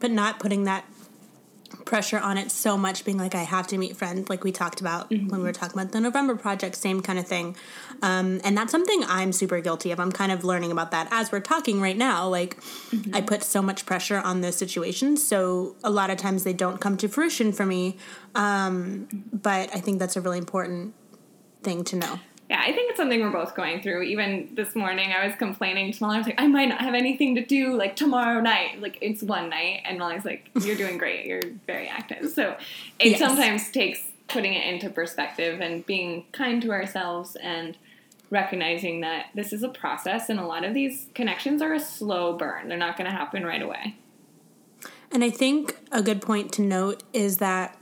But 0.00 0.10
not 0.10 0.38
putting 0.38 0.64
that 0.64 0.84
pressure 1.84 2.18
on 2.18 2.38
it 2.38 2.50
so 2.50 2.76
much 2.76 3.04
being 3.04 3.18
like 3.18 3.34
i 3.34 3.42
have 3.42 3.66
to 3.66 3.78
meet 3.78 3.96
friends 3.96 4.28
like 4.28 4.44
we 4.44 4.52
talked 4.52 4.80
about 4.80 5.10
mm-hmm. 5.10 5.28
when 5.28 5.40
we 5.40 5.46
were 5.46 5.52
talking 5.52 5.78
about 5.78 5.92
the 5.92 6.00
november 6.00 6.34
project 6.36 6.74
same 6.76 7.00
kind 7.00 7.18
of 7.18 7.26
thing 7.26 7.56
um, 8.02 8.40
and 8.44 8.56
that's 8.56 8.72
something 8.72 9.02
i'm 9.08 9.32
super 9.32 9.60
guilty 9.60 9.90
of 9.90 10.00
i'm 10.00 10.12
kind 10.12 10.32
of 10.32 10.44
learning 10.44 10.70
about 10.70 10.90
that 10.90 11.08
as 11.10 11.32
we're 11.32 11.40
talking 11.40 11.80
right 11.80 11.96
now 11.96 12.28
like 12.28 12.56
mm-hmm. 12.60 13.14
i 13.14 13.20
put 13.20 13.42
so 13.42 13.60
much 13.60 13.86
pressure 13.86 14.18
on 14.18 14.40
those 14.40 14.56
situations 14.56 15.26
so 15.26 15.76
a 15.84 15.90
lot 15.90 16.10
of 16.10 16.16
times 16.16 16.44
they 16.44 16.52
don't 16.52 16.80
come 16.80 16.96
to 16.96 17.08
fruition 17.08 17.52
for 17.52 17.66
me 17.66 17.96
um, 18.34 19.08
but 19.32 19.74
i 19.74 19.80
think 19.80 19.98
that's 19.98 20.16
a 20.16 20.20
really 20.20 20.38
important 20.38 20.94
thing 21.62 21.84
to 21.84 21.96
know 21.96 22.18
yeah, 22.48 22.60
I 22.60 22.72
think 22.72 22.90
it's 22.90 22.96
something 22.96 23.20
we're 23.20 23.30
both 23.30 23.56
going 23.56 23.82
through. 23.82 24.02
Even 24.02 24.50
this 24.54 24.76
morning, 24.76 25.12
I 25.12 25.26
was 25.26 25.34
complaining 25.36 25.92
to 25.92 26.02
Molly. 26.02 26.16
I 26.16 26.18
was 26.18 26.26
like, 26.26 26.40
I 26.40 26.46
might 26.46 26.68
not 26.68 26.80
have 26.80 26.94
anything 26.94 27.34
to 27.34 27.44
do 27.44 27.76
like 27.76 27.96
tomorrow 27.96 28.40
night. 28.40 28.80
Like 28.80 28.98
it's 29.00 29.22
one 29.22 29.50
night, 29.50 29.82
and 29.84 29.98
Molly's 29.98 30.24
like, 30.24 30.50
You're 30.60 30.76
doing 30.76 30.96
great. 30.96 31.26
You're 31.26 31.42
very 31.66 31.88
active. 31.88 32.30
So 32.30 32.56
it 33.00 33.10
yes. 33.10 33.18
sometimes 33.18 33.70
takes 33.70 34.00
putting 34.28 34.54
it 34.54 34.64
into 34.64 34.90
perspective 34.90 35.60
and 35.60 35.84
being 35.86 36.24
kind 36.32 36.62
to 36.62 36.70
ourselves 36.70 37.36
and 37.36 37.76
recognizing 38.30 39.00
that 39.00 39.26
this 39.34 39.52
is 39.52 39.62
a 39.62 39.68
process, 39.68 40.28
and 40.28 40.38
a 40.38 40.46
lot 40.46 40.64
of 40.64 40.72
these 40.72 41.08
connections 41.14 41.60
are 41.62 41.72
a 41.72 41.80
slow 41.80 42.36
burn. 42.36 42.68
They're 42.68 42.78
not 42.78 42.96
going 42.96 43.10
to 43.10 43.16
happen 43.16 43.44
right 43.44 43.62
away. 43.62 43.96
And 45.10 45.22
I 45.24 45.30
think 45.30 45.76
a 45.90 46.02
good 46.02 46.20
point 46.20 46.52
to 46.54 46.62
note 46.62 47.02
is 47.12 47.38
that 47.38 47.76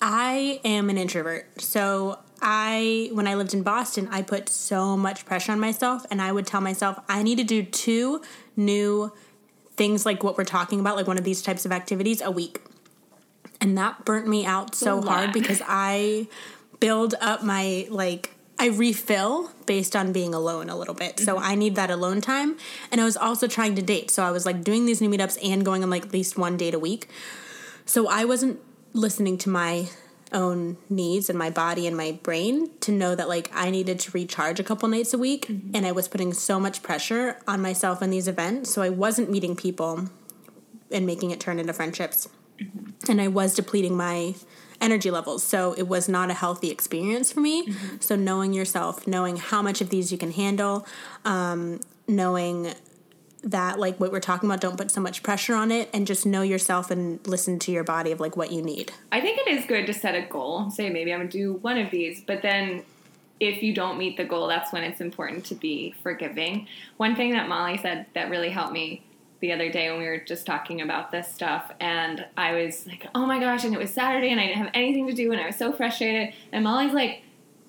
I 0.00 0.60
am 0.64 0.88
an 0.88 0.96
introvert. 0.96 1.60
So 1.60 2.18
I 2.42 3.10
when 3.12 3.26
I 3.26 3.34
lived 3.34 3.54
in 3.54 3.62
Boston, 3.62 4.08
I 4.10 4.22
put 4.22 4.48
so 4.48 4.96
much 4.96 5.24
pressure 5.26 5.52
on 5.52 5.60
myself 5.60 6.04
and 6.10 6.20
I 6.20 6.32
would 6.32 6.46
tell 6.46 6.60
myself 6.60 6.98
I 7.08 7.22
need 7.22 7.38
to 7.38 7.44
do 7.44 7.62
two 7.62 8.22
new 8.56 9.12
things 9.76 10.04
like 10.04 10.22
what 10.22 10.36
we're 10.36 10.44
talking 10.44 10.80
about, 10.80 10.96
like 10.96 11.06
one 11.06 11.18
of 11.18 11.24
these 11.24 11.42
types 11.42 11.64
of 11.64 11.72
activities 11.72 12.20
a 12.20 12.30
week. 12.30 12.60
And 13.60 13.76
that 13.78 14.04
burnt 14.04 14.26
me 14.26 14.46
out 14.46 14.74
so 14.74 15.02
hard 15.02 15.32
because 15.32 15.62
I 15.66 16.28
build 16.80 17.14
up 17.20 17.42
my 17.42 17.86
like 17.90 18.34
I 18.58 18.66
refill 18.68 19.50
based 19.64 19.96
on 19.96 20.12
being 20.12 20.34
alone 20.34 20.68
a 20.68 20.76
little 20.76 20.94
bit. 20.94 21.18
So. 21.18 21.38
I 21.38 21.54
need 21.54 21.76
that 21.76 21.90
alone 21.90 22.20
time. 22.20 22.58
And 22.92 23.00
I 23.00 23.04
was 23.04 23.16
also 23.16 23.46
trying 23.46 23.74
to 23.76 23.82
date. 23.82 24.10
So 24.10 24.22
I 24.22 24.30
was 24.30 24.44
like 24.44 24.62
doing 24.62 24.84
these 24.84 25.00
new 25.00 25.08
meetups 25.08 25.38
and 25.42 25.64
going 25.64 25.82
on 25.82 25.88
like 25.88 26.04
at 26.04 26.12
least 26.12 26.36
one 26.36 26.58
date 26.58 26.74
a 26.74 26.78
week. 26.78 27.08
So 27.86 28.06
I 28.06 28.26
wasn't 28.26 28.60
listening 28.92 29.38
to 29.38 29.48
my 29.48 29.88
own 30.32 30.76
needs 30.88 31.28
and 31.28 31.38
my 31.38 31.50
body 31.50 31.86
and 31.86 31.96
my 31.96 32.12
brain 32.22 32.70
to 32.80 32.92
know 32.92 33.14
that 33.14 33.28
like 33.28 33.50
I 33.54 33.70
needed 33.70 33.98
to 34.00 34.10
recharge 34.12 34.60
a 34.60 34.62
couple 34.62 34.88
nights 34.88 35.12
a 35.12 35.18
week 35.18 35.46
mm-hmm. 35.46 35.74
and 35.74 35.86
I 35.86 35.92
was 35.92 36.08
putting 36.08 36.32
so 36.32 36.60
much 36.60 36.82
pressure 36.82 37.38
on 37.46 37.60
myself 37.60 38.02
in 38.02 38.10
these 38.10 38.28
events 38.28 38.70
so 38.70 38.82
I 38.82 38.90
wasn't 38.90 39.30
meeting 39.30 39.56
people 39.56 40.08
and 40.90 41.06
making 41.06 41.30
it 41.30 41.40
turn 41.40 41.58
into 41.58 41.72
friendships 41.72 42.28
mm-hmm. 42.58 43.10
and 43.10 43.20
I 43.20 43.28
was 43.28 43.54
depleting 43.54 43.96
my 43.96 44.34
energy 44.80 45.10
levels 45.10 45.42
so 45.42 45.74
it 45.74 45.88
was 45.88 46.08
not 46.08 46.30
a 46.30 46.34
healthy 46.34 46.70
experience 46.70 47.32
for 47.32 47.40
me 47.40 47.66
mm-hmm. 47.66 47.96
so 48.00 48.16
knowing 48.16 48.52
yourself 48.52 49.06
knowing 49.06 49.36
how 49.36 49.60
much 49.62 49.80
of 49.80 49.90
these 49.90 50.10
you 50.10 50.18
can 50.18 50.32
handle 50.32 50.86
um, 51.24 51.80
knowing 52.08 52.72
that 53.42 53.78
like 53.78 53.98
what 53.98 54.12
we're 54.12 54.20
talking 54.20 54.48
about 54.48 54.60
don't 54.60 54.76
put 54.76 54.90
so 54.90 55.00
much 55.00 55.22
pressure 55.22 55.54
on 55.54 55.70
it 55.70 55.88
and 55.92 56.06
just 56.06 56.26
know 56.26 56.42
yourself 56.42 56.90
and 56.90 57.24
listen 57.26 57.58
to 57.60 57.72
your 57.72 57.84
body 57.84 58.12
of 58.12 58.20
like 58.20 58.36
what 58.36 58.52
you 58.52 58.62
need. 58.62 58.92
I 59.12 59.20
think 59.20 59.38
it 59.38 59.48
is 59.48 59.64
good 59.66 59.86
to 59.86 59.94
set 59.94 60.14
a 60.14 60.22
goal. 60.22 60.70
Say 60.70 60.90
maybe 60.90 61.12
i'm 61.12 61.20
gonna 61.20 61.30
do 61.30 61.54
one 61.54 61.78
of 61.78 61.90
these 61.90 62.22
but 62.26 62.42
then 62.42 62.84
if 63.38 63.62
you 63.62 63.74
don't 63.74 63.96
meet 63.96 64.16
the 64.16 64.24
goal 64.24 64.46
that's 64.48 64.72
when 64.72 64.84
it's 64.84 65.00
important 65.00 65.44
to 65.46 65.54
be 65.54 65.94
forgiving. 66.02 66.66
One 66.96 67.16
thing 67.16 67.32
that 67.32 67.48
molly 67.48 67.78
said 67.78 68.06
that 68.14 68.30
really 68.30 68.50
helped 68.50 68.72
me 68.72 69.02
the 69.40 69.52
other 69.52 69.70
day 69.70 69.90
when 69.90 70.00
we 70.00 70.06
were 70.06 70.18
just 70.18 70.44
talking 70.44 70.82
about 70.82 71.10
this 71.10 71.32
stuff 71.32 71.72
and 71.80 72.26
i 72.36 72.52
was 72.52 72.86
like 72.86 73.06
oh 73.14 73.24
my 73.24 73.40
gosh 73.40 73.64
and 73.64 73.74
it 73.74 73.78
was 73.78 73.90
saturday 73.90 74.28
and 74.28 74.38
i 74.38 74.44
didn't 74.46 74.58
have 74.58 74.70
anything 74.74 75.06
to 75.06 75.14
do 75.14 75.32
and 75.32 75.40
i 75.40 75.46
was 75.46 75.56
so 75.56 75.72
frustrated. 75.72 76.34
And 76.52 76.62
molly's 76.62 76.92
like 76.92 77.22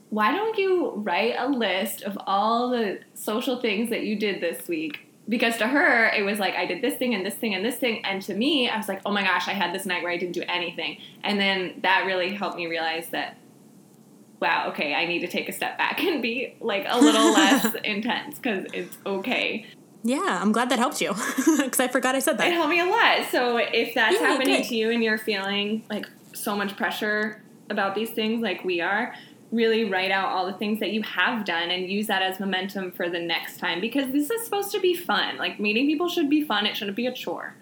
why 0.09 0.33
don't 0.33 0.57
you 0.57 0.91
write 0.97 1.35
a 1.37 1.47
list 1.47 2.01
of 2.01 2.17
all 2.27 2.69
the 2.69 2.99
social 3.13 3.61
things 3.61 3.89
that 3.89 4.03
you 4.03 4.17
did 4.17 4.41
this 4.41 4.67
week 4.67 5.07
because 5.31 5.55
to 5.57 5.67
her 5.67 6.07
it 6.09 6.23
was 6.23 6.39
like 6.39 6.55
I 6.55 6.65
did 6.65 6.81
this 6.81 6.95
thing 6.95 7.15
and 7.15 7.25
this 7.25 7.35
thing 7.35 7.55
and 7.55 7.63
this 7.63 7.77
thing, 7.77 8.03
and 8.05 8.21
to 8.23 8.33
me 8.35 8.69
I 8.69 8.75
was 8.75 8.89
like, 8.89 9.01
oh 9.05 9.11
my 9.11 9.23
gosh, 9.23 9.47
I 9.47 9.53
had 9.53 9.73
this 9.73 9.85
night 9.85 10.03
where 10.03 10.11
I 10.11 10.17
didn't 10.17 10.33
do 10.33 10.43
anything, 10.47 10.97
and 11.23 11.39
then 11.39 11.79
that 11.81 12.03
really 12.05 12.33
helped 12.33 12.57
me 12.57 12.67
realize 12.67 13.07
that, 13.09 13.37
wow, 14.41 14.67
okay, 14.69 14.93
I 14.93 15.05
need 15.05 15.19
to 15.19 15.27
take 15.27 15.47
a 15.47 15.53
step 15.53 15.77
back 15.77 16.03
and 16.03 16.21
be 16.21 16.55
like 16.59 16.85
a 16.87 16.99
little 16.99 17.31
less 17.33 17.73
intense 17.85 18.35
because 18.35 18.65
it's 18.73 18.97
okay. 19.05 19.65
Yeah, 20.03 20.39
I'm 20.41 20.51
glad 20.51 20.69
that 20.69 20.79
helped 20.79 20.99
you 20.99 21.13
because 21.37 21.79
I 21.79 21.87
forgot 21.87 22.13
I 22.13 22.19
said 22.19 22.37
that. 22.37 22.47
It 22.47 22.53
helped 22.53 22.69
me 22.69 22.79
a 22.79 22.85
lot. 22.85 23.29
So 23.31 23.57
if 23.57 23.93
that's 23.93 24.19
yeah, 24.19 24.27
happening 24.27 24.63
to 24.63 24.75
you 24.75 24.89
and 24.89 25.03
you're 25.03 25.19
feeling 25.19 25.85
like 25.89 26.07
so 26.33 26.55
much 26.55 26.75
pressure 26.75 27.41
about 27.69 27.95
these 27.95 28.09
things, 28.09 28.41
like 28.41 28.65
we 28.65 28.81
are, 28.81 29.13
really 29.51 29.85
write 29.85 30.11
out 30.11 30.29
all 30.29 30.45
the 30.45 30.53
things 30.53 30.79
that 30.79 30.91
you 30.91 31.01
have 31.03 31.45
done 31.45 31.69
and 31.71 31.89
use 31.89 32.07
that 32.07 32.21
as 32.21 32.39
momentum 32.39 32.91
for 32.91 33.09
the 33.09 33.19
next 33.19 33.57
time 33.57 33.81
because 33.81 34.11
this 34.11 34.29
is 34.29 34.43
supposed 34.45 34.71
to 34.71 34.79
be 34.79 34.93
fun. 34.93 35.37
Like 35.37 35.59
meeting 35.59 35.87
people 35.87 36.07
should 36.07 36.29
be 36.29 36.43
fun. 36.43 36.65
It 36.65 36.77
shouldn't 36.77 36.97
be 36.97 37.07
a 37.07 37.11
chore. 37.11 37.55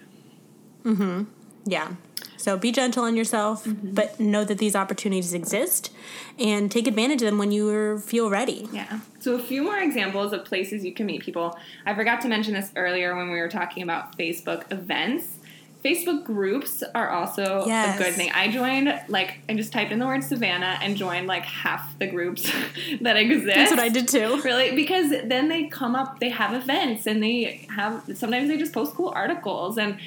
Mhm. 0.83 1.27
Yeah. 1.65 1.93
So 2.37 2.57
be 2.57 2.71
gentle 2.71 3.03
on 3.03 3.17
yourself, 3.17 3.65
mm-hmm. 3.65 3.93
but 3.93 4.17
know 4.19 4.45
that 4.45 4.59
these 4.59 4.75
opportunities 4.75 5.33
exist 5.33 5.91
and 6.37 6.71
take 6.71 6.87
advantage 6.87 7.21
of 7.21 7.25
them 7.25 7.37
when 7.37 7.51
you 7.51 7.99
feel 7.99 8.29
ready. 8.29 8.69
Yeah. 8.71 9.01
So 9.19 9.35
a 9.35 9.39
few 9.39 9.61
more 9.61 9.77
examples 9.77 10.31
of 10.31 10.45
places 10.45 10.85
you 10.85 10.93
can 10.93 11.05
meet 11.05 11.21
people. 11.21 11.59
I 11.85 11.93
forgot 11.93 12.21
to 12.21 12.29
mention 12.29 12.53
this 12.53 12.71
earlier 12.77 13.15
when 13.15 13.29
we 13.29 13.39
were 13.39 13.49
talking 13.49 13.83
about 13.83 14.17
Facebook 14.17 14.71
events. 14.71 15.38
Facebook 15.83 16.25
groups 16.25 16.83
are 16.93 17.09
also 17.09 17.63
yes. 17.65 17.97
a 17.97 18.03
good 18.03 18.13
thing. 18.13 18.31
I 18.33 18.51
joined 18.51 18.93
like 19.07 19.39
I 19.47 19.53
just 19.53 19.71
typed 19.71 19.91
in 19.91 19.99
the 19.99 20.05
word 20.05 20.23
Savannah 20.23 20.77
and 20.81 20.97
joined 20.97 21.27
like 21.27 21.43
half 21.43 21.97
the 21.99 22.07
groups 22.07 22.51
that 23.01 23.15
exist. 23.15 23.55
That's 23.55 23.71
what 23.71 23.79
I 23.79 23.87
did 23.89 24.07
too. 24.07 24.41
Really, 24.41 24.75
because 24.75 25.09
then 25.25 25.47
they 25.47 25.67
come 25.67 25.95
up, 25.95 26.19
they 26.19 26.29
have 26.29 26.53
events, 26.53 27.07
and 27.07 27.23
they 27.23 27.65
have 27.73 28.03
sometimes 28.15 28.49
they 28.49 28.57
just 28.57 28.73
post 28.73 28.93
cool 28.93 29.13
articles. 29.15 29.77
And 29.77 29.97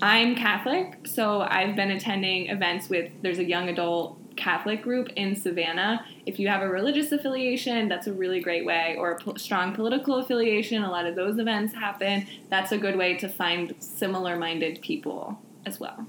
I'm 0.00 0.34
Catholic, 0.34 1.06
so 1.06 1.42
I've 1.42 1.76
been 1.76 1.90
attending 1.90 2.48
events 2.48 2.88
with. 2.88 3.10
There's 3.20 3.38
a 3.38 3.44
young 3.44 3.68
adult 3.68 4.17
Catholic 4.38 4.82
group 4.82 5.08
in 5.16 5.36
Savannah. 5.36 6.06
If 6.24 6.38
you 6.38 6.48
have 6.48 6.62
a 6.62 6.68
religious 6.68 7.12
affiliation, 7.12 7.88
that's 7.88 8.06
a 8.06 8.12
really 8.12 8.40
great 8.40 8.64
way, 8.64 8.96
or 8.96 9.10
a 9.12 9.18
po- 9.18 9.34
strong 9.34 9.74
political 9.74 10.16
affiliation. 10.16 10.82
A 10.82 10.90
lot 10.90 11.04
of 11.04 11.16
those 11.16 11.38
events 11.38 11.74
happen. 11.74 12.26
That's 12.48 12.72
a 12.72 12.78
good 12.78 12.96
way 12.96 13.16
to 13.18 13.28
find 13.28 13.74
similar 13.80 14.36
minded 14.36 14.80
people 14.80 15.38
as 15.66 15.78
well. 15.78 16.06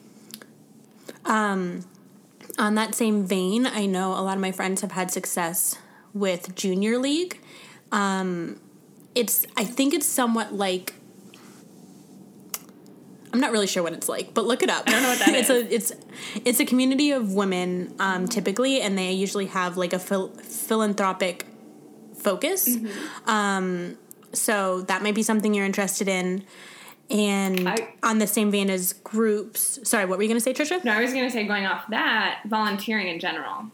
Um, 1.26 1.86
on 2.58 2.76
that 2.76 2.96
same 2.96 3.26
vein, 3.26 3.66
I 3.66 3.86
know 3.86 4.12
a 4.12 4.22
lot 4.22 4.36
of 4.36 4.42
my 4.42 4.52
friends 4.52 4.82
have 4.82 4.94
had 4.94 5.12
success 5.12 5.78
with 6.14 6.56
Junior 6.56 6.98
League. 6.98 7.42
Um, 7.92 8.60
it's 9.16 9.46
I 9.58 9.66
think 9.66 9.94
it's 9.94 10.06
somewhat 10.06 10.54
like 10.54 10.94
I'm 13.32 13.40
not 13.40 13.52
really 13.52 13.68
sure 13.68 13.84
what 13.84 13.94
it's 13.94 14.10
like, 14.10 14.34
but 14.34 14.46
look 14.46 14.64
it 14.64 14.70
up. 14.70 14.84
I 14.88 14.92
don't 14.92 15.04
know 15.04 15.10
what 15.10 15.20
that 15.20 15.30
it's 15.36 15.50
is. 15.50 15.64
a 15.64 15.74
it's 15.74 15.92
it's 16.46 16.60
a 16.60 16.66
community 16.66 17.12
of 17.12 17.34
women 17.34 17.94
um, 18.00 18.28
typically, 18.28 18.82
and 18.82 18.98
they 18.98 19.12
usually 19.12 19.48
have 19.48 19.78
like 19.78 19.94
a 19.94 20.00
phil- 20.00 20.30
philanthropic 20.30 21.46
focus. 22.16 22.68
Mm-hmm. 22.68 23.30
Um, 23.30 23.98
so 24.34 24.82
that 24.82 25.02
might 25.02 25.16
be 25.16 25.24
something 25.24 25.54
you're 25.54 25.66
interested 25.66 26.08
in. 26.08 26.44
And 27.10 27.68
I, 27.68 27.94
on 28.04 28.20
the 28.20 28.28
same 28.28 28.52
vein 28.52 28.70
as 28.70 28.94
groups, 28.94 29.80
sorry, 29.84 30.06
what 30.06 30.18
were 30.18 30.24
you 30.24 30.30
going 30.30 30.40
to 30.40 30.44
say, 30.44 30.54
Tricia? 30.54 30.84
No, 30.84 30.92
I 30.92 31.02
was 31.02 31.12
going 31.12 31.26
to 31.26 31.32
say 31.32 31.48
going 31.48 31.66
off 31.66 31.88
that, 31.90 32.42
volunteering 32.46 33.08
in 33.08 33.20
general 33.20 33.66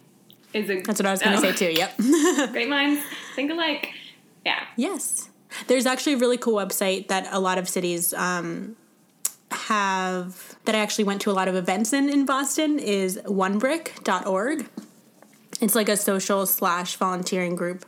is 0.53 0.69
a. 0.69 0.81
That's 0.81 0.99
what 0.99 1.05
I 1.05 1.11
was 1.11 1.21
going 1.21 1.41
to 1.41 1.47
oh. 1.47 1.51
say 1.51 1.73
too. 1.73 1.77
Yep. 1.77 1.97
Great 2.51 2.69
minds 2.69 3.01
think 3.35 3.51
alike. 3.51 3.89
Yeah. 4.45 4.63
Yes. 4.77 5.29
There's 5.67 5.85
actually 5.85 6.13
a 6.13 6.17
really 6.17 6.37
cool 6.37 6.55
website 6.55 7.07
that 7.09 7.27
a 7.31 7.39
lot 7.39 7.57
of 7.57 7.67
cities 7.67 8.13
um, 8.13 8.75
have 9.51 10.55
that 10.65 10.75
I 10.75 10.79
actually 10.79 11.03
went 11.03 11.21
to 11.21 11.31
a 11.31 11.34
lot 11.34 11.47
of 11.47 11.55
events 11.55 11.93
in 11.93 12.10
in 12.10 12.25
Boston 12.25 12.79
is 12.79 13.17
onebrick.org. 13.25 14.69
It's 15.62 15.75
like 15.75 15.89
a 15.89 15.97
social 15.97 16.45
slash 16.45 16.95
volunteering 16.95 17.55
group. 17.55 17.86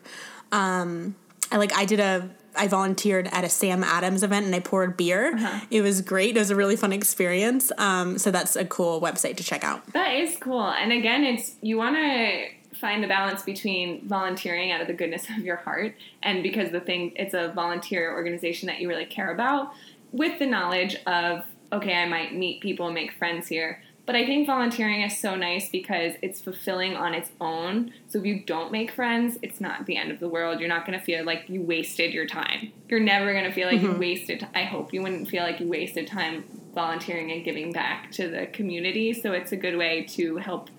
Um, 0.52 1.16
I 1.52 1.58
like 1.58 1.74
I 1.74 1.86
did 1.86 2.00
a 2.00 2.30
I 2.56 2.68
volunteered 2.68 3.28
at 3.28 3.44
a 3.44 3.50
Sam 3.50 3.84
Adams 3.84 4.24
event 4.24 4.46
and 4.46 4.56
I 4.56 4.60
poured 4.60 4.98
beer. 4.98 5.36
Uh-huh. 5.36 5.60
It 5.70 5.82
was 5.82 6.02
great. 6.02 6.36
It 6.36 6.40
was 6.40 6.50
a 6.50 6.56
really 6.56 6.76
fun 6.76 6.92
experience. 6.92 7.72
Um, 7.78 8.18
so 8.18 8.32
that's 8.32 8.56
a 8.56 8.66
cool 8.66 9.00
website 9.00 9.38
to 9.38 9.44
check 9.44 9.64
out. 9.64 9.86
That 9.94 10.16
is 10.16 10.38
cool. 10.40 10.68
And 10.68 10.92
again, 10.92 11.24
it's 11.24 11.56
you 11.62 11.78
want 11.78 11.96
to 11.96 12.48
find 12.76 13.04
the 13.04 13.08
balance 13.08 13.44
between 13.44 14.08
volunteering 14.08 14.72
out 14.72 14.82
of 14.82 14.88
the 14.88 14.94
goodness 14.94 15.28
of 15.38 15.44
your 15.44 15.56
heart 15.56 15.96
and 16.22 16.44
because 16.44 16.72
the 16.72 16.80
thing 16.80 17.12
it's 17.16 17.34
a 17.34 17.52
volunteer 17.56 18.12
organization 18.12 18.68
that 18.68 18.80
you 18.80 18.88
really 18.88 19.06
care 19.06 19.32
about 19.32 19.74
with 20.18 20.40
the 20.40 20.46
knowledge 20.46 20.96
of 21.06 21.44
okay 21.72 21.96
i 21.96 22.08
might 22.08 22.36
meet 22.36 22.62
people 22.62 22.86
and 22.88 22.96
make 22.96 23.12
friends 23.14 23.48
here. 23.48 23.82
But 24.06 24.16
i 24.16 24.26
think 24.26 24.48
volunteering 24.48 25.02
is 25.02 25.18
so 25.18 25.36
nice 25.36 25.70
because 25.70 26.14
it's 26.22 26.40
fulfilling 26.40 26.96
on 26.96 27.14
its 27.14 27.32
own. 27.42 27.92
So 28.08 28.20
if 28.20 28.26
you 28.26 28.42
don't 28.42 28.72
make 28.72 28.92
friends 28.92 29.38
it's 29.42 29.60
not 29.60 29.86
the 29.86 29.98
end 29.98 30.12
of 30.12 30.20
the 30.20 30.30
world. 30.30 30.60
You're 30.60 30.70
not 30.70 30.86
going 30.86 30.98
to 30.98 31.04
feel 31.04 31.26
like 31.26 31.50
you 31.50 31.62
wasted 31.62 32.14
your 32.14 32.26
time. 32.26 32.72
You're 32.90 33.00
never 33.00 33.34
going 33.34 33.46
to 33.46 33.52
feel 33.52 33.68
like 33.68 33.82
you 33.82 33.90
mm-hmm. 33.90 34.00
wasted 34.00 34.48
i 34.56 34.64
hope 34.64 34.94
you 34.94 35.02
wouldn't 35.02 35.28
feel 35.28 35.44
like 35.44 35.60
you 35.60 35.68
wasted 35.68 36.08
time 36.08 36.46
volunteering 36.74 37.32
and 37.32 37.44
giving 37.44 37.72
back 37.72 38.12
to 38.12 38.30
the 38.30 38.46
community. 38.48 39.12
So 39.12 39.34
it's 39.34 39.52
a 39.52 39.58
good 39.58 39.78
way 39.78 40.06
to 40.10 40.38
help 40.38 40.70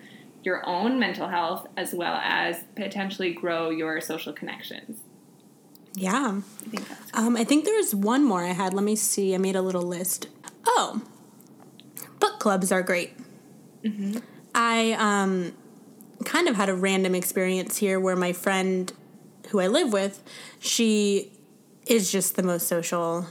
your 0.44 0.66
own 0.66 0.98
mental 0.98 1.28
health 1.28 1.66
as 1.76 1.92
well 1.92 2.14
as 2.22 2.62
potentially 2.76 3.32
grow 3.32 3.70
your 3.70 4.00
social 4.00 4.32
connections. 4.32 5.00
Yeah. 5.94 6.40
I 6.40 6.68
think 6.70 6.86
Um, 7.14 7.36
I 7.36 7.44
think 7.44 7.64
there's 7.64 7.94
one 7.94 8.24
more 8.24 8.44
I 8.44 8.52
had. 8.52 8.74
Let 8.74 8.84
me 8.84 8.96
see. 8.96 9.34
I 9.34 9.38
made 9.38 9.56
a 9.56 9.62
little 9.62 9.82
list. 9.82 10.28
Oh, 10.66 11.02
book 12.20 12.38
clubs 12.38 12.70
are 12.70 12.82
great. 12.82 13.12
I 14.54 14.92
um, 14.98 15.52
kind 16.24 16.48
of 16.48 16.56
had 16.56 16.68
a 16.68 16.74
random 16.74 17.14
experience 17.14 17.78
here 17.78 17.98
where 17.98 18.16
my 18.16 18.32
friend 18.32 18.92
who 19.50 19.60
I 19.60 19.66
live 19.66 19.92
with, 19.92 20.22
she 20.58 21.32
is 21.86 22.12
just 22.12 22.36
the 22.36 22.42
most 22.42 22.66
social 22.66 23.26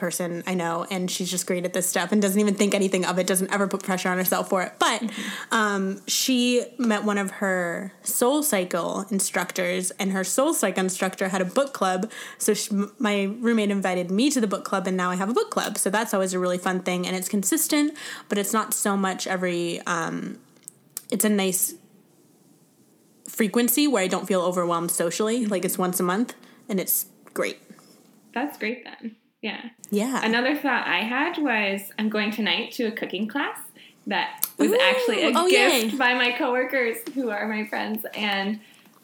person 0.00 0.42
I 0.46 0.54
know, 0.54 0.86
and 0.90 1.08
she's 1.08 1.30
just 1.30 1.46
great 1.46 1.64
at 1.64 1.72
this 1.72 1.86
stuff 1.86 2.10
and 2.10 2.20
doesn't 2.20 2.40
even 2.40 2.54
think 2.54 2.74
anything 2.74 3.04
of 3.04 3.18
it, 3.18 3.26
doesn't 3.26 3.52
ever 3.52 3.68
put 3.68 3.84
pressure 3.84 4.08
on 4.08 4.18
herself 4.18 4.48
for 4.48 4.62
it. 4.62 4.72
But 4.80 5.10
um, 5.52 6.00
she 6.08 6.64
met 6.78 7.04
one 7.04 7.18
of 7.18 7.30
her 7.32 7.92
SoulCycle 8.02 9.12
instructors, 9.12 9.92
and 9.92 10.10
her 10.12 10.22
SoulCycle 10.22 10.78
instructor 10.78 11.28
had 11.28 11.40
a 11.40 11.44
book 11.44 11.72
club. 11.72 12.10
So 12.38 12.54
she, 12.54 12.74
my 12.98 13.24
roommate 13.38 13.70
invited 13.70 14.10
me 14.10 14.30
to 14.30 14.40
the 14.40 14.48
book 14.48 14.64
club, 14.64 14.86
and 14.86 14.96
now 14.96 15.10
I 15.10 15.16
have 15.16 15.28
a 15.28 15.34
book 15.34 15.50
club. 15.50 15.78
So 15.78 15.90
that's 15.90 16.12
always 16.14 16.34
a 16.34 16.38
really 16.38 16.58
fun 16.58 16.80
thing, 16.80 17.06
and 17.06 17.14
it's 17.14 17.28
consistent, 17.28 17.94
but 18.28 18.38
it's 18.38 18.52
not 18.52 18.74
so 18.74 18.96
much 18.96 19.26
every. 19.26 19.80
Um, 19.82 20.40
it's 21.10 21.24
a 21.24 21.28
nice 21.28 21.74
frequency 23.28 23.86
where 23.86 24.02
I 24.02 24.08
don't 24.08 24.26
feel 24.26 24.42
overwhelmed 24.42 24.90
socially. 24.90 25.46
Like 25.46 25.64
it's 25.64 25.78
once 25.78 26.00
a 26.00 26.02
month, 26.02 26.34
and 26.68 26.80
it's 26.80 27.06
great. 27.34 27.58
that's 28.32 28.58
great 28.58 28.84
then. 28.84 29.16
Yeah. 29.42 29.70
Yeah. 29.90 30.24
Another 30.24 30.54
thought 30.54 30.86
I 30.86 31.00
had 31.00 31.38
was 31.38 31.92
I'm 31.98 32.08
going 32.08 32.30
tonight 32.30 32.72
to 32.72 32.84
a 32.84 32.92
cooking 32.92 33.26
class 33.26 33.58
that 34.06 34.46
was 34.58 34.70
Ooh, 34.70 34.78
actually 34.80 35.24
a 35.24 35.32
oh, 35.34 35.48
gift 35.48 35.92
yay. 35.92 35.96
by 35.96 36.14
my 36.14 36.32
coworkers 36.32 36.98
who 37.14 37.30
are 37.30 37.46
my 37.48 37.66
friends 37.66 38.04
and 38.14 38.60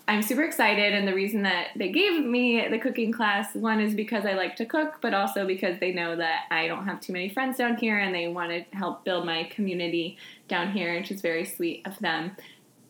I'm 0.08 0.22
super 0.22 0.42
excited 0.42 0.94
and 0.94 1.06
the 1.06 1.14
reason 1.14 1.42
that 1.42 1.68
they 1.74 1.90
gave 1.90 2.24
me 2.24 2.66
the 2.68 2.78
cooking 2.78 3.12
class 3.12 3.54
one 3.54 3.80
is 3.80 3.94
because 3.94 4.24
I 4.24 4.34
like 4.34 4.56
to 4.56 4.66
cook 4.66 4.98
but 5.00 5.14
also 5.14 5.46
because 5.46 5.78
they 5.80 5.92
know 5.92 6.16
that 6.16 6.44
I 6.50 6.66
don't 6.66 6.84
have 6.86 7.00
too 7.00 7.12
many 7.12 7.28
friends 7.28 7.58
down 7.58 7.76
here 7.76 7.98
and 7.98 8.14
they 8.14 8.28
want 8.28 8.50
to 8.50 8.76
help 8.76 9.04
build 9.04 9.26
my 9.26 9.44
community 9.44 10.16
down 10.48 10.72
here 10.72 10.94
which 10.98 11.10
is 11.10 11.20
very 11.20 11.44
sweet 11.44 11.82
of 11.86 11.98
them. 11.98 12.36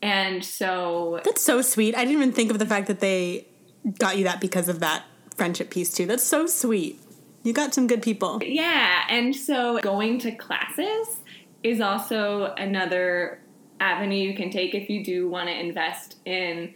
And 0.03 0.45
so 0.45 1.21
That's 1.25 1.43
so 1.43 1.63
sweet. 1.63 1.95
I 1.95 2.05
didn't 2.05 2.13
even 2.13 2.33
think 2.33 2.51
of 2.51 2.59
the 2.59 2.67
fact 2.67 2.87
that 2.87 3.01
they 3.01 3.47
got 3.99 4.19
you 4.19 4.25
that 4.25 4.41
because 4.41 4.69
of 4.69 4.81
that 4.81 5.05
friendship 5.37 5.71
piece 5.71 5.93
too. 5.93 6.07
That's 6.07 6.25
so 6.25 6.47
sweet. 6.47 7.01
You 7.47 7.53
got 7.53 7.73
some 7.73 7.87
good 7.87 8.03
people. 8.03 8.43
Yeah, 8.43 9.05
and 9.09 9.35
so 9.35 9.79
going 9.79 10.19
to 10.19 10.33
classes 10.33 11.21
is 11.63 11.81
also 11.81 12.53
another 12.59 13.41
avenue 13.79 14.17
you 14.17 14.35
can 14.35 14.51
take 14.51 14.75
if 14.75 14.91
you 14.91 15.05
do 15.05 15.29
want 15.29 15.49
to 15.49 15.57
invest 15.57 16.17
in 16.25 16.75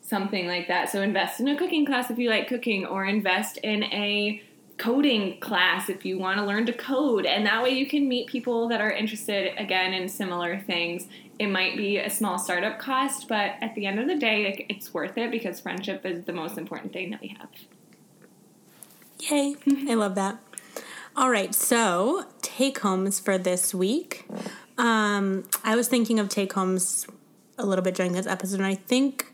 something 0.00 0.46
like 0.46 0.68
that. 0.68 0.90
So 0.90 1.02
invest 1.02 1.40
in 1.40 1.48
a 1.48 1.56
cooking 1.56 1.84
class 1.84 2.08
if 2.08 2.18
you 2.18 2.30
like 2.30 2.46
cooking 2.46 2.86
or 2.86 3.04
invest 3.04 3.56
in 3.64 3.82
a 3.82 4.40
coding 4.78 5.40
class 5.40 5.88
if 5.88 6.04
you 6.04 6.20
want 6.20 6.38
to 6.38 6.46
learn 6.46 6.66
to 6.66 6.72
code 6.72 7.26
and 7.26 7.44
that 7.44 7.62
way 7.62 7.70
you 7.70 7.86
can 7.86 8.08
meet 8.08 8.26
people 8.26 8.68
that 8.68 8.80
are 8.80 8.90
interested 8.90 9.52
again 9.58 9.92
in 9.92 10.08
similar 10.08 10.58
things 10.60 11.06
it 11.38 11.46
might 11.46 11.76
be 11.76 11.98
a 11.98 12.08
small 12.08 12.38
startup 12.38 12.78
cost 12.78 13.28
but 13.28 13.52
at 13.60 13.74
the 13.74 13.84
end 13.84 14.00
of 14.00 14.08
the 14.08 14.16
day 14.16 14.66
it's 14.70 14.92
worth 14.94 15.16
it 15.18 15.30
because 15.30 15.60
friendship 15.60 16.06
is 16.06 16.24
the 16.24 16.32
most 16.32 16.56
important 16.56 16.90
thing 16.90 17.10
that 17.10 17.20
we 17.20 17.28
have 17.38 17.50
Yay. 19.30 19.54
I 19.88 19.94
love 19.94 20.16
that. 20.16 20.38
All 21.14 21.30
right, 21.30 21.54
so 21.54 22.24
take 22.40 22.80
homes 22.80 23.20
for 23.20 23.38
this 23.38 23.72
week. 23.72 24.26
Um, 24.76 25.44
I 25.62 25.76
was 25.76 25.86
thinking 25.86 26.18
of 26.18 26.28
take 26.28 26.52
homes 26.54 27.06
a 27.56 27.64
little 27.64 27.84
bit 27.84 27.94
during 27.94 28.12
this 28.12 28.26
episode, 28.26 28.56
and 28.56 28.66
I 28.66 28.74
think 28.74 29.32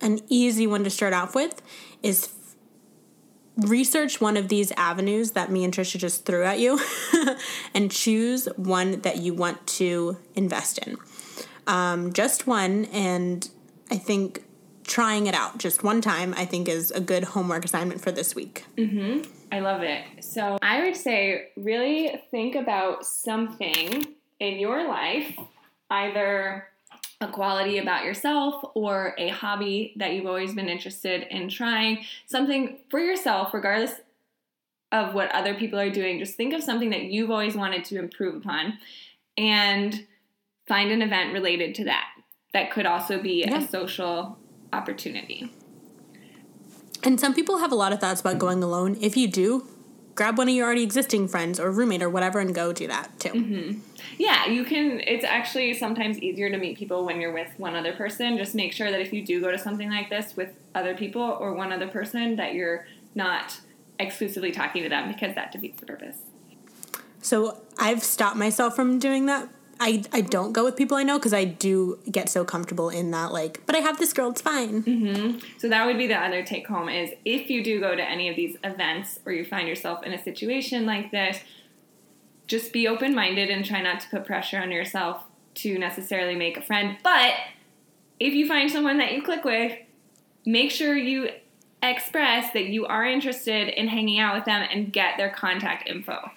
an 0.00 0.20
easy 0.28 0.68
one 0.68 0.84
to 0.84 0.90
start 0.90 1.14
off 1.14 1.34
with 1.34 1.60
is 2.00 2.26
f- 2.26 3.68
research 3.68 4.20
one 4.20 4.36
of 4.36 4.48
these 4.48 4.70
avenues 4.76 5.32
that 5.32 5.50
me 5.50 5.64
and 5.64 5.74
Tricia 5.74 5.98
just 5.98 6.24
threw 6.24 6.44
at 6.44 6.60
you 6.60 6.78
and 7.74 7.90
choose 7.90 8.46
one 8.56 9.00
that 9.00 9.16
you 9.16 9.34
want 9.34 9.66
to 9.66 10.16
invest 10.36 10.78
in. 10.78 10.96
Um, 11.66 12.12
just 12.12 12.46
one, 12.46 12.84
and 12.86 13.48
I 13.90 13.96
think 13.96 14.44
trying 14.88 15.26
it 15.26 15.34
out 15.34 15.58
just 15.58 15.84
one 15.84 16.00
time, 16.00 16.34
I 16.36 16.44
think 16.44 16.68
is 16.68 16.90
a 16.90 17.00
good 17.00 17.22
homework 17.22 17.64
assignment 17.64 18.00
for 18.00 18.10
this 18.10 18.34
week. 18.34 18.64
Mm-hmm. 18.76 19.30
I 19.52 19.60
love 19.60 19.82
it. 19.82 20.02
So 20.20 20.58
I 20.60 20.82
would 20.84 20.96
say 20.96 21.48
really 21.56 22.20
think 22.30 22.54
about 22.54 23.06
something 23.06 24.06
in 24.40 24.58
your 24.58 24.88
life, 24.88 25.36
either 25.90 26.68
a 27.20 27.28
quality 27.28 27.78
about 27.78 28.04
yourself 28.04 28.64
or 28.74 29.14
a 29.18 29.28
hobby 29.28 29.92
that 29.96 30.12
you've 30.12 30.26
always 30.26 30.54
been 30.54 30.68
interested 30.68 31.26
in 31.30 31.48
trying, 31.48 32.04
something 32.26 32.78
for 32.90 33.00
yourself, 33.00 33.52
regardless 33.52 33.92
of 34.92 35.14
what 35.14 35.30
other 35.34 35.54
people 35.54 35.78
are 35.78 35.90
doing. 35.90 36.18
Just 36.18 36.36
think 36.36 36.54
of 36.54 36.62
something 36.62 36.90
that 36.90 37.04
you've 37.04 37.30
always 37.30 37.54
wanted 37.54 37.84
to 37.86 37.98
improve 37.98 38.36
upon 38.36 38.78
and 39.36 40.06
find 40.66 40.90
an 40.90 41.02
event 41.02 41.32
related 41.32 41.74
to 41.74 41.84
that. 41.84 42.06
That 42.54 42.70
could 42.70 42.86
also 42.86 43.20
be 43.20 43.44
Yeah. 43.46 43.58
a 43.58 43.66
social 43.68 44.38
opportunity. 44.72 45.52
And 47.02 47.20
some 47.20 47.34
people 47.34 47.58
have 47.58 47.72
a 47.72 47.76
lot 47.76 47.92
of 47.92 48.00
thoughts 48.00 48.20
about 48.20 48.38
going 48.38 48.62
alone. 48.62 48.96
If 49.00 49.16
you 49.16 49.28
do, 49.28 49.66
grab 50.14 50.36
one 50.36 50.48
of 50.48 50.54
your 50.54 50.66
already 50.66 50.82
existing 50.82 51.28
friends 51.28 51.60
or 51.60 51.70
roommate 51.70 52.02
or 52.02 52.10
whatever 52.10 52.40
and 52.40 52.52
go 52.52 52.72
do 52.72 52.88
that 52.88 53.20
too. 53.20 53.28
Mm-hmm. 53.28 53.80
Yeah, 54.18 54.46
you 54.46 54.64
can. 54.64 55.00
It's 55.00 55.24
actually 55.24 55.74
sometimes 55.74 56.18
easier 56.18 56.50
to 56.50 56.58
meet 56.58 56.76
people 56.76 57.04
when 57.04 57.20
you're 57.20 57.32
with 57.32 57.48
one 57.56 57.76
other 57.76 57.92
person. 57.92 58.36
Just 58.36 58.54
make 58.54 58.72
sure 58.72 58.90
that 58.90 59.00
if 59.00 59.12
you 59.12 59.24
do 59.24 59.40
go 59.40 59.52
to 59.52 59.58
something 59.58 59.88
like 59.88 60.10
this 60.10 60.36
with 60.36 60.54
other 60.74 60.96
people 60.96 61.22
or 61.22 61.54
one 61.54 61.72
other 61.72 61.86
person, 61.86 62.34
that 62.34 62.54
you're 62.54 62.86
not 63.14 63.60
exclusively 64.00 64.50
talking 64.50 64.82
to 64.82 64.88
them 64.88 65.06
because 65.06 65.36
that 65.36 65.52
defeats 65.52 65.78
the 65.78 65.86
purpose. 65.86 66.16
So 67.22 67.60
I've 67.78 68.02
stopped 68.02 68.36
myself 68.36 68.74
from 68.74 68.98
doing 68.98 69.26
that. 69.26 69.48
I, 69.80 70.02
I 70.12 70.20
don't 70.22 70.52
go 70.52 70.64
with 70.64 70.76
people 70.76 70.96
I 70.96 71.02
know 71.02 71.18
because 71.18 71.32
I 71.32 71.44
do 71.44 71.98
get 72.10 72.28
so 72.28 72.44
comfortable 72.44 72.88
in 72.90 73.10
that, 73.12 73.32
like, 73.32 73.62
but 73.66 73.76
I 73.76 73.78
have 73.78 73.98
this 73.98 74.12
girl, 74.12 74.30
it's 74.30 74.40
fine. 74.40 74.82
Mm-hmm. 74.82 75.38
So 75.58 75.68
that 75.68 75.86
would 75.86 75.98
be 75.98 76.06
the 76.06 76.16
other 76.16 76.44
take 76.44 76.66
home 76.66 76.88
is 76.88 77.10
if 77.24 77.48
you 77.48 77.62
do 77.62 77.80
go 77.80 77.94
to 77.94 78.02
any 78.02 78.28
of 78.28 78.36
these 78.36 78.56
events 78.64 79.20
or 79.24 79.32
you 79.32 79.44
find 79.44 79.68
yourself 79.68 80.02
in 80.04 80.12
a 80.12 80.22
situation 80.22 80.86
like 80.86 81.10
this, 81.10 81.38
just 82.46 82.72
be 82.72 82.88
open 82.88 83.14
minded 83.14 83.50
and 83.50 83.64
try 83.64 83.80
not 83.80 84.00
to 84.00 84.08
put 84.08 84.24
pressure 84.24 84.58
on 84.58 84.72
yourself 84.72 85.22
to 85.54 85.78
necessarily 85.78 86.34
make 86.34 86.56
a 86.56 86.62
friend. 86.62 86.96
But 87.04 87.34
if 88.18 88.34
you 88.34 88.48
find 88.48 88.70
someone 88.70 88.98
that 88.98 89.12
you 89.12 89.22
click 89.22 89.44
with, 89.44 89.76
make 90.44 90.70
sure 90.70 90.96
you 90.96 91.30
express 91.82 92.52
that 92.52 92.66
you 92.66 92.86
are 92.86 93.04
interested 93.04 93.68
in 93.68 93.88
hanging 93.88 94.18
out 94.18 94.34
with 94.34 94.44
them 94.44 94.66
and 94.70 94.92
get 94.92 95.16
their 95.16 95.30
contact 95.30 95.88
info. 95.88 96.30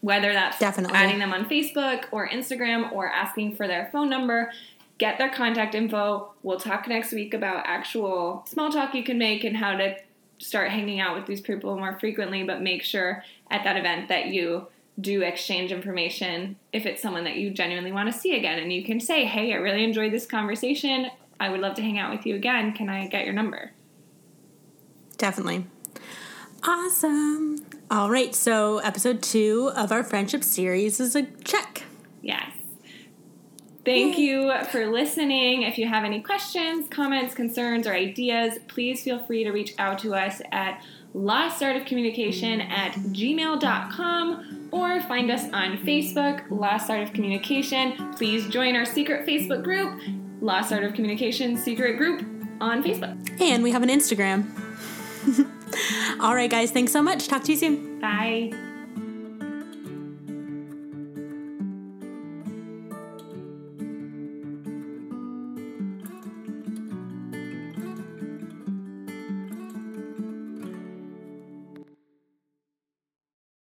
Whether 0.00 0.32
that's 0.32 0.58
Definitely. 0.58 0.96
adding 0.96 1.18
them 1.18 1.32
on 1.32 1.48
Facebook 1.48 2.04
or 2.12 2.28
Instagram 2.28 2.92
or 2.92 3.08
asking 3.08 3.56
for 3.56 3.66
their 3.66 3.88
phone 3.90 4.08
number, 4.08 4.52
get 4.98 5.18
their 5.18 5.30
contact 5.30 5.74
info. 5.74 6.32
We'll 6.42 6.60
talk 6.60 6.86
next 6.86 7.12
week 7.12 7.34
about 7.34 7.64
actual 7.66 8.44
small 8.48 8.70
talk 8.70 8.94
you 8.94 9.02
can 9.02 9.18
make 9.18 9.44
and 9.44 9.56
how 9.56 9.76
to 9.76 9.96
start 10.38 10.70
hanging 10.70 11.00
out 11.00 11.16
with 11.16 11.26
these 11.26 11.40
people 11.40 11.76
more 11.76 11.98
frequently, 11.98 12.44
but 12.44 12.62
make 12.62 12.82
sure 12.82 13.24
at 13.50 13.64
that 13.64 13.76
event 13.76 14.08
that 14.08 14.26
you 14.26 14.68
do 15.00 15.22
exchange 15.22 15.70
information 15.70 16.56
if 16.72 16.84
it's 16.84 17.00
someone 17.00 17.24
that 17.24 17.36
you 17.36 17.50
genuinely 17.50 17.92
want 17.92 18.12
to 18.12 18.18
see 18.18 18.36
again. 18.36 18.58
And 18.58 18.72
you 18.72 18.84
can 18.84 19.00
say, 19.00 19.24
hey, 19.24 19.52
I 19.52 19.56
really 19.56 19.84
enjoyed 19.84 20.12
this 20.12 20.26
conversation. 20.26 21.10
I 21.40 21.48
would 21.48 21.60
love 21.60 21.74
to 21.76 21.82
hang 21.82 21.98
out 21.98 22.10
with 22.10 22.26
you 22.26 22.34
again. 22.34 22.72
Can 22.72 22.88
I 22.88 23.06
get 23.06 23.24
your 23.24 23.34
number? 23.34 23.72
Definitely. 25.16 25.66
Awesome. 26.64 27.64
All 27.90 28.10
right, 28.10 28.34
so 28.34 28.78
episode 28.78 29.22
two 29.22 29.72
of 29.74 29.92
our 29.92 30.04
friendship 30.04 30.44
series 30.44 31.00
is 31.00 31.16
a 31.16 31.22
check. 31.44 31.84
Yes. 32.20 32.52
Thank 33.82 34.18
you 34.18 34.52
for 34.70 34.88
listening. 34.88 35.62
If 35.62 35.78
you 35.78 35.88
have 35.88 36.04
any 36.04 36.20
questions, 36.20 36.86
comments, 36.90 37.34
concerns, 37.34 37.86
or 37.86 37.94
ideas, 37.94 38.58
please 38.68 39.02
feel 39.02 39.24
free 39.24 39.42
to 39.44 39.52
reach 39.52 39.72
out 39.78 39.98
to 40.00 40.14
us 40.14 40.42
at 40.52 40.84
lostartofcommunication 41.14 42.60
at 42.68 42.92
gmail.com 42.92 44.68
or 44.70 45.00
find 45.00 45.30
us 45.30 45.44
on 45.54 45.78
Facebook, 45.78 46.44
Lost 46.50 46.90
Art 46.90 47.02
of 47.02 47.14
Communication. 47.14 48.12
Please 48.12 48.46
join 48.48 48.76
our 48.76 48.84
secret 48.84 49.26
Facebook 49.26 49.64
group 49.64 49.98
Lost 50.42 50.70
Art 50.74 50.84
of 50.84 50.92
Communication 50.92 51.56
Secret 51.56 51.96
Group 51.96 52.20
on 52.60 52.82
Facebook. 52.82 53.40
And 53.40 53.62
we 53.62 53.70
have 53.70 53.82
an 53.82 53.88
Instagram. 53.88 54.44
All 56.20 56.34
right, 56.34 56.50
guys, 56.50 56.70
thanks 56.70 56.92
so 56.92 57.02
much. 57.02 57.28
Talk 57.28 57.44
to 57.44 57.52
you 57.52 57.58
soon. 57.58 58.00
Bye. 58.00 58.67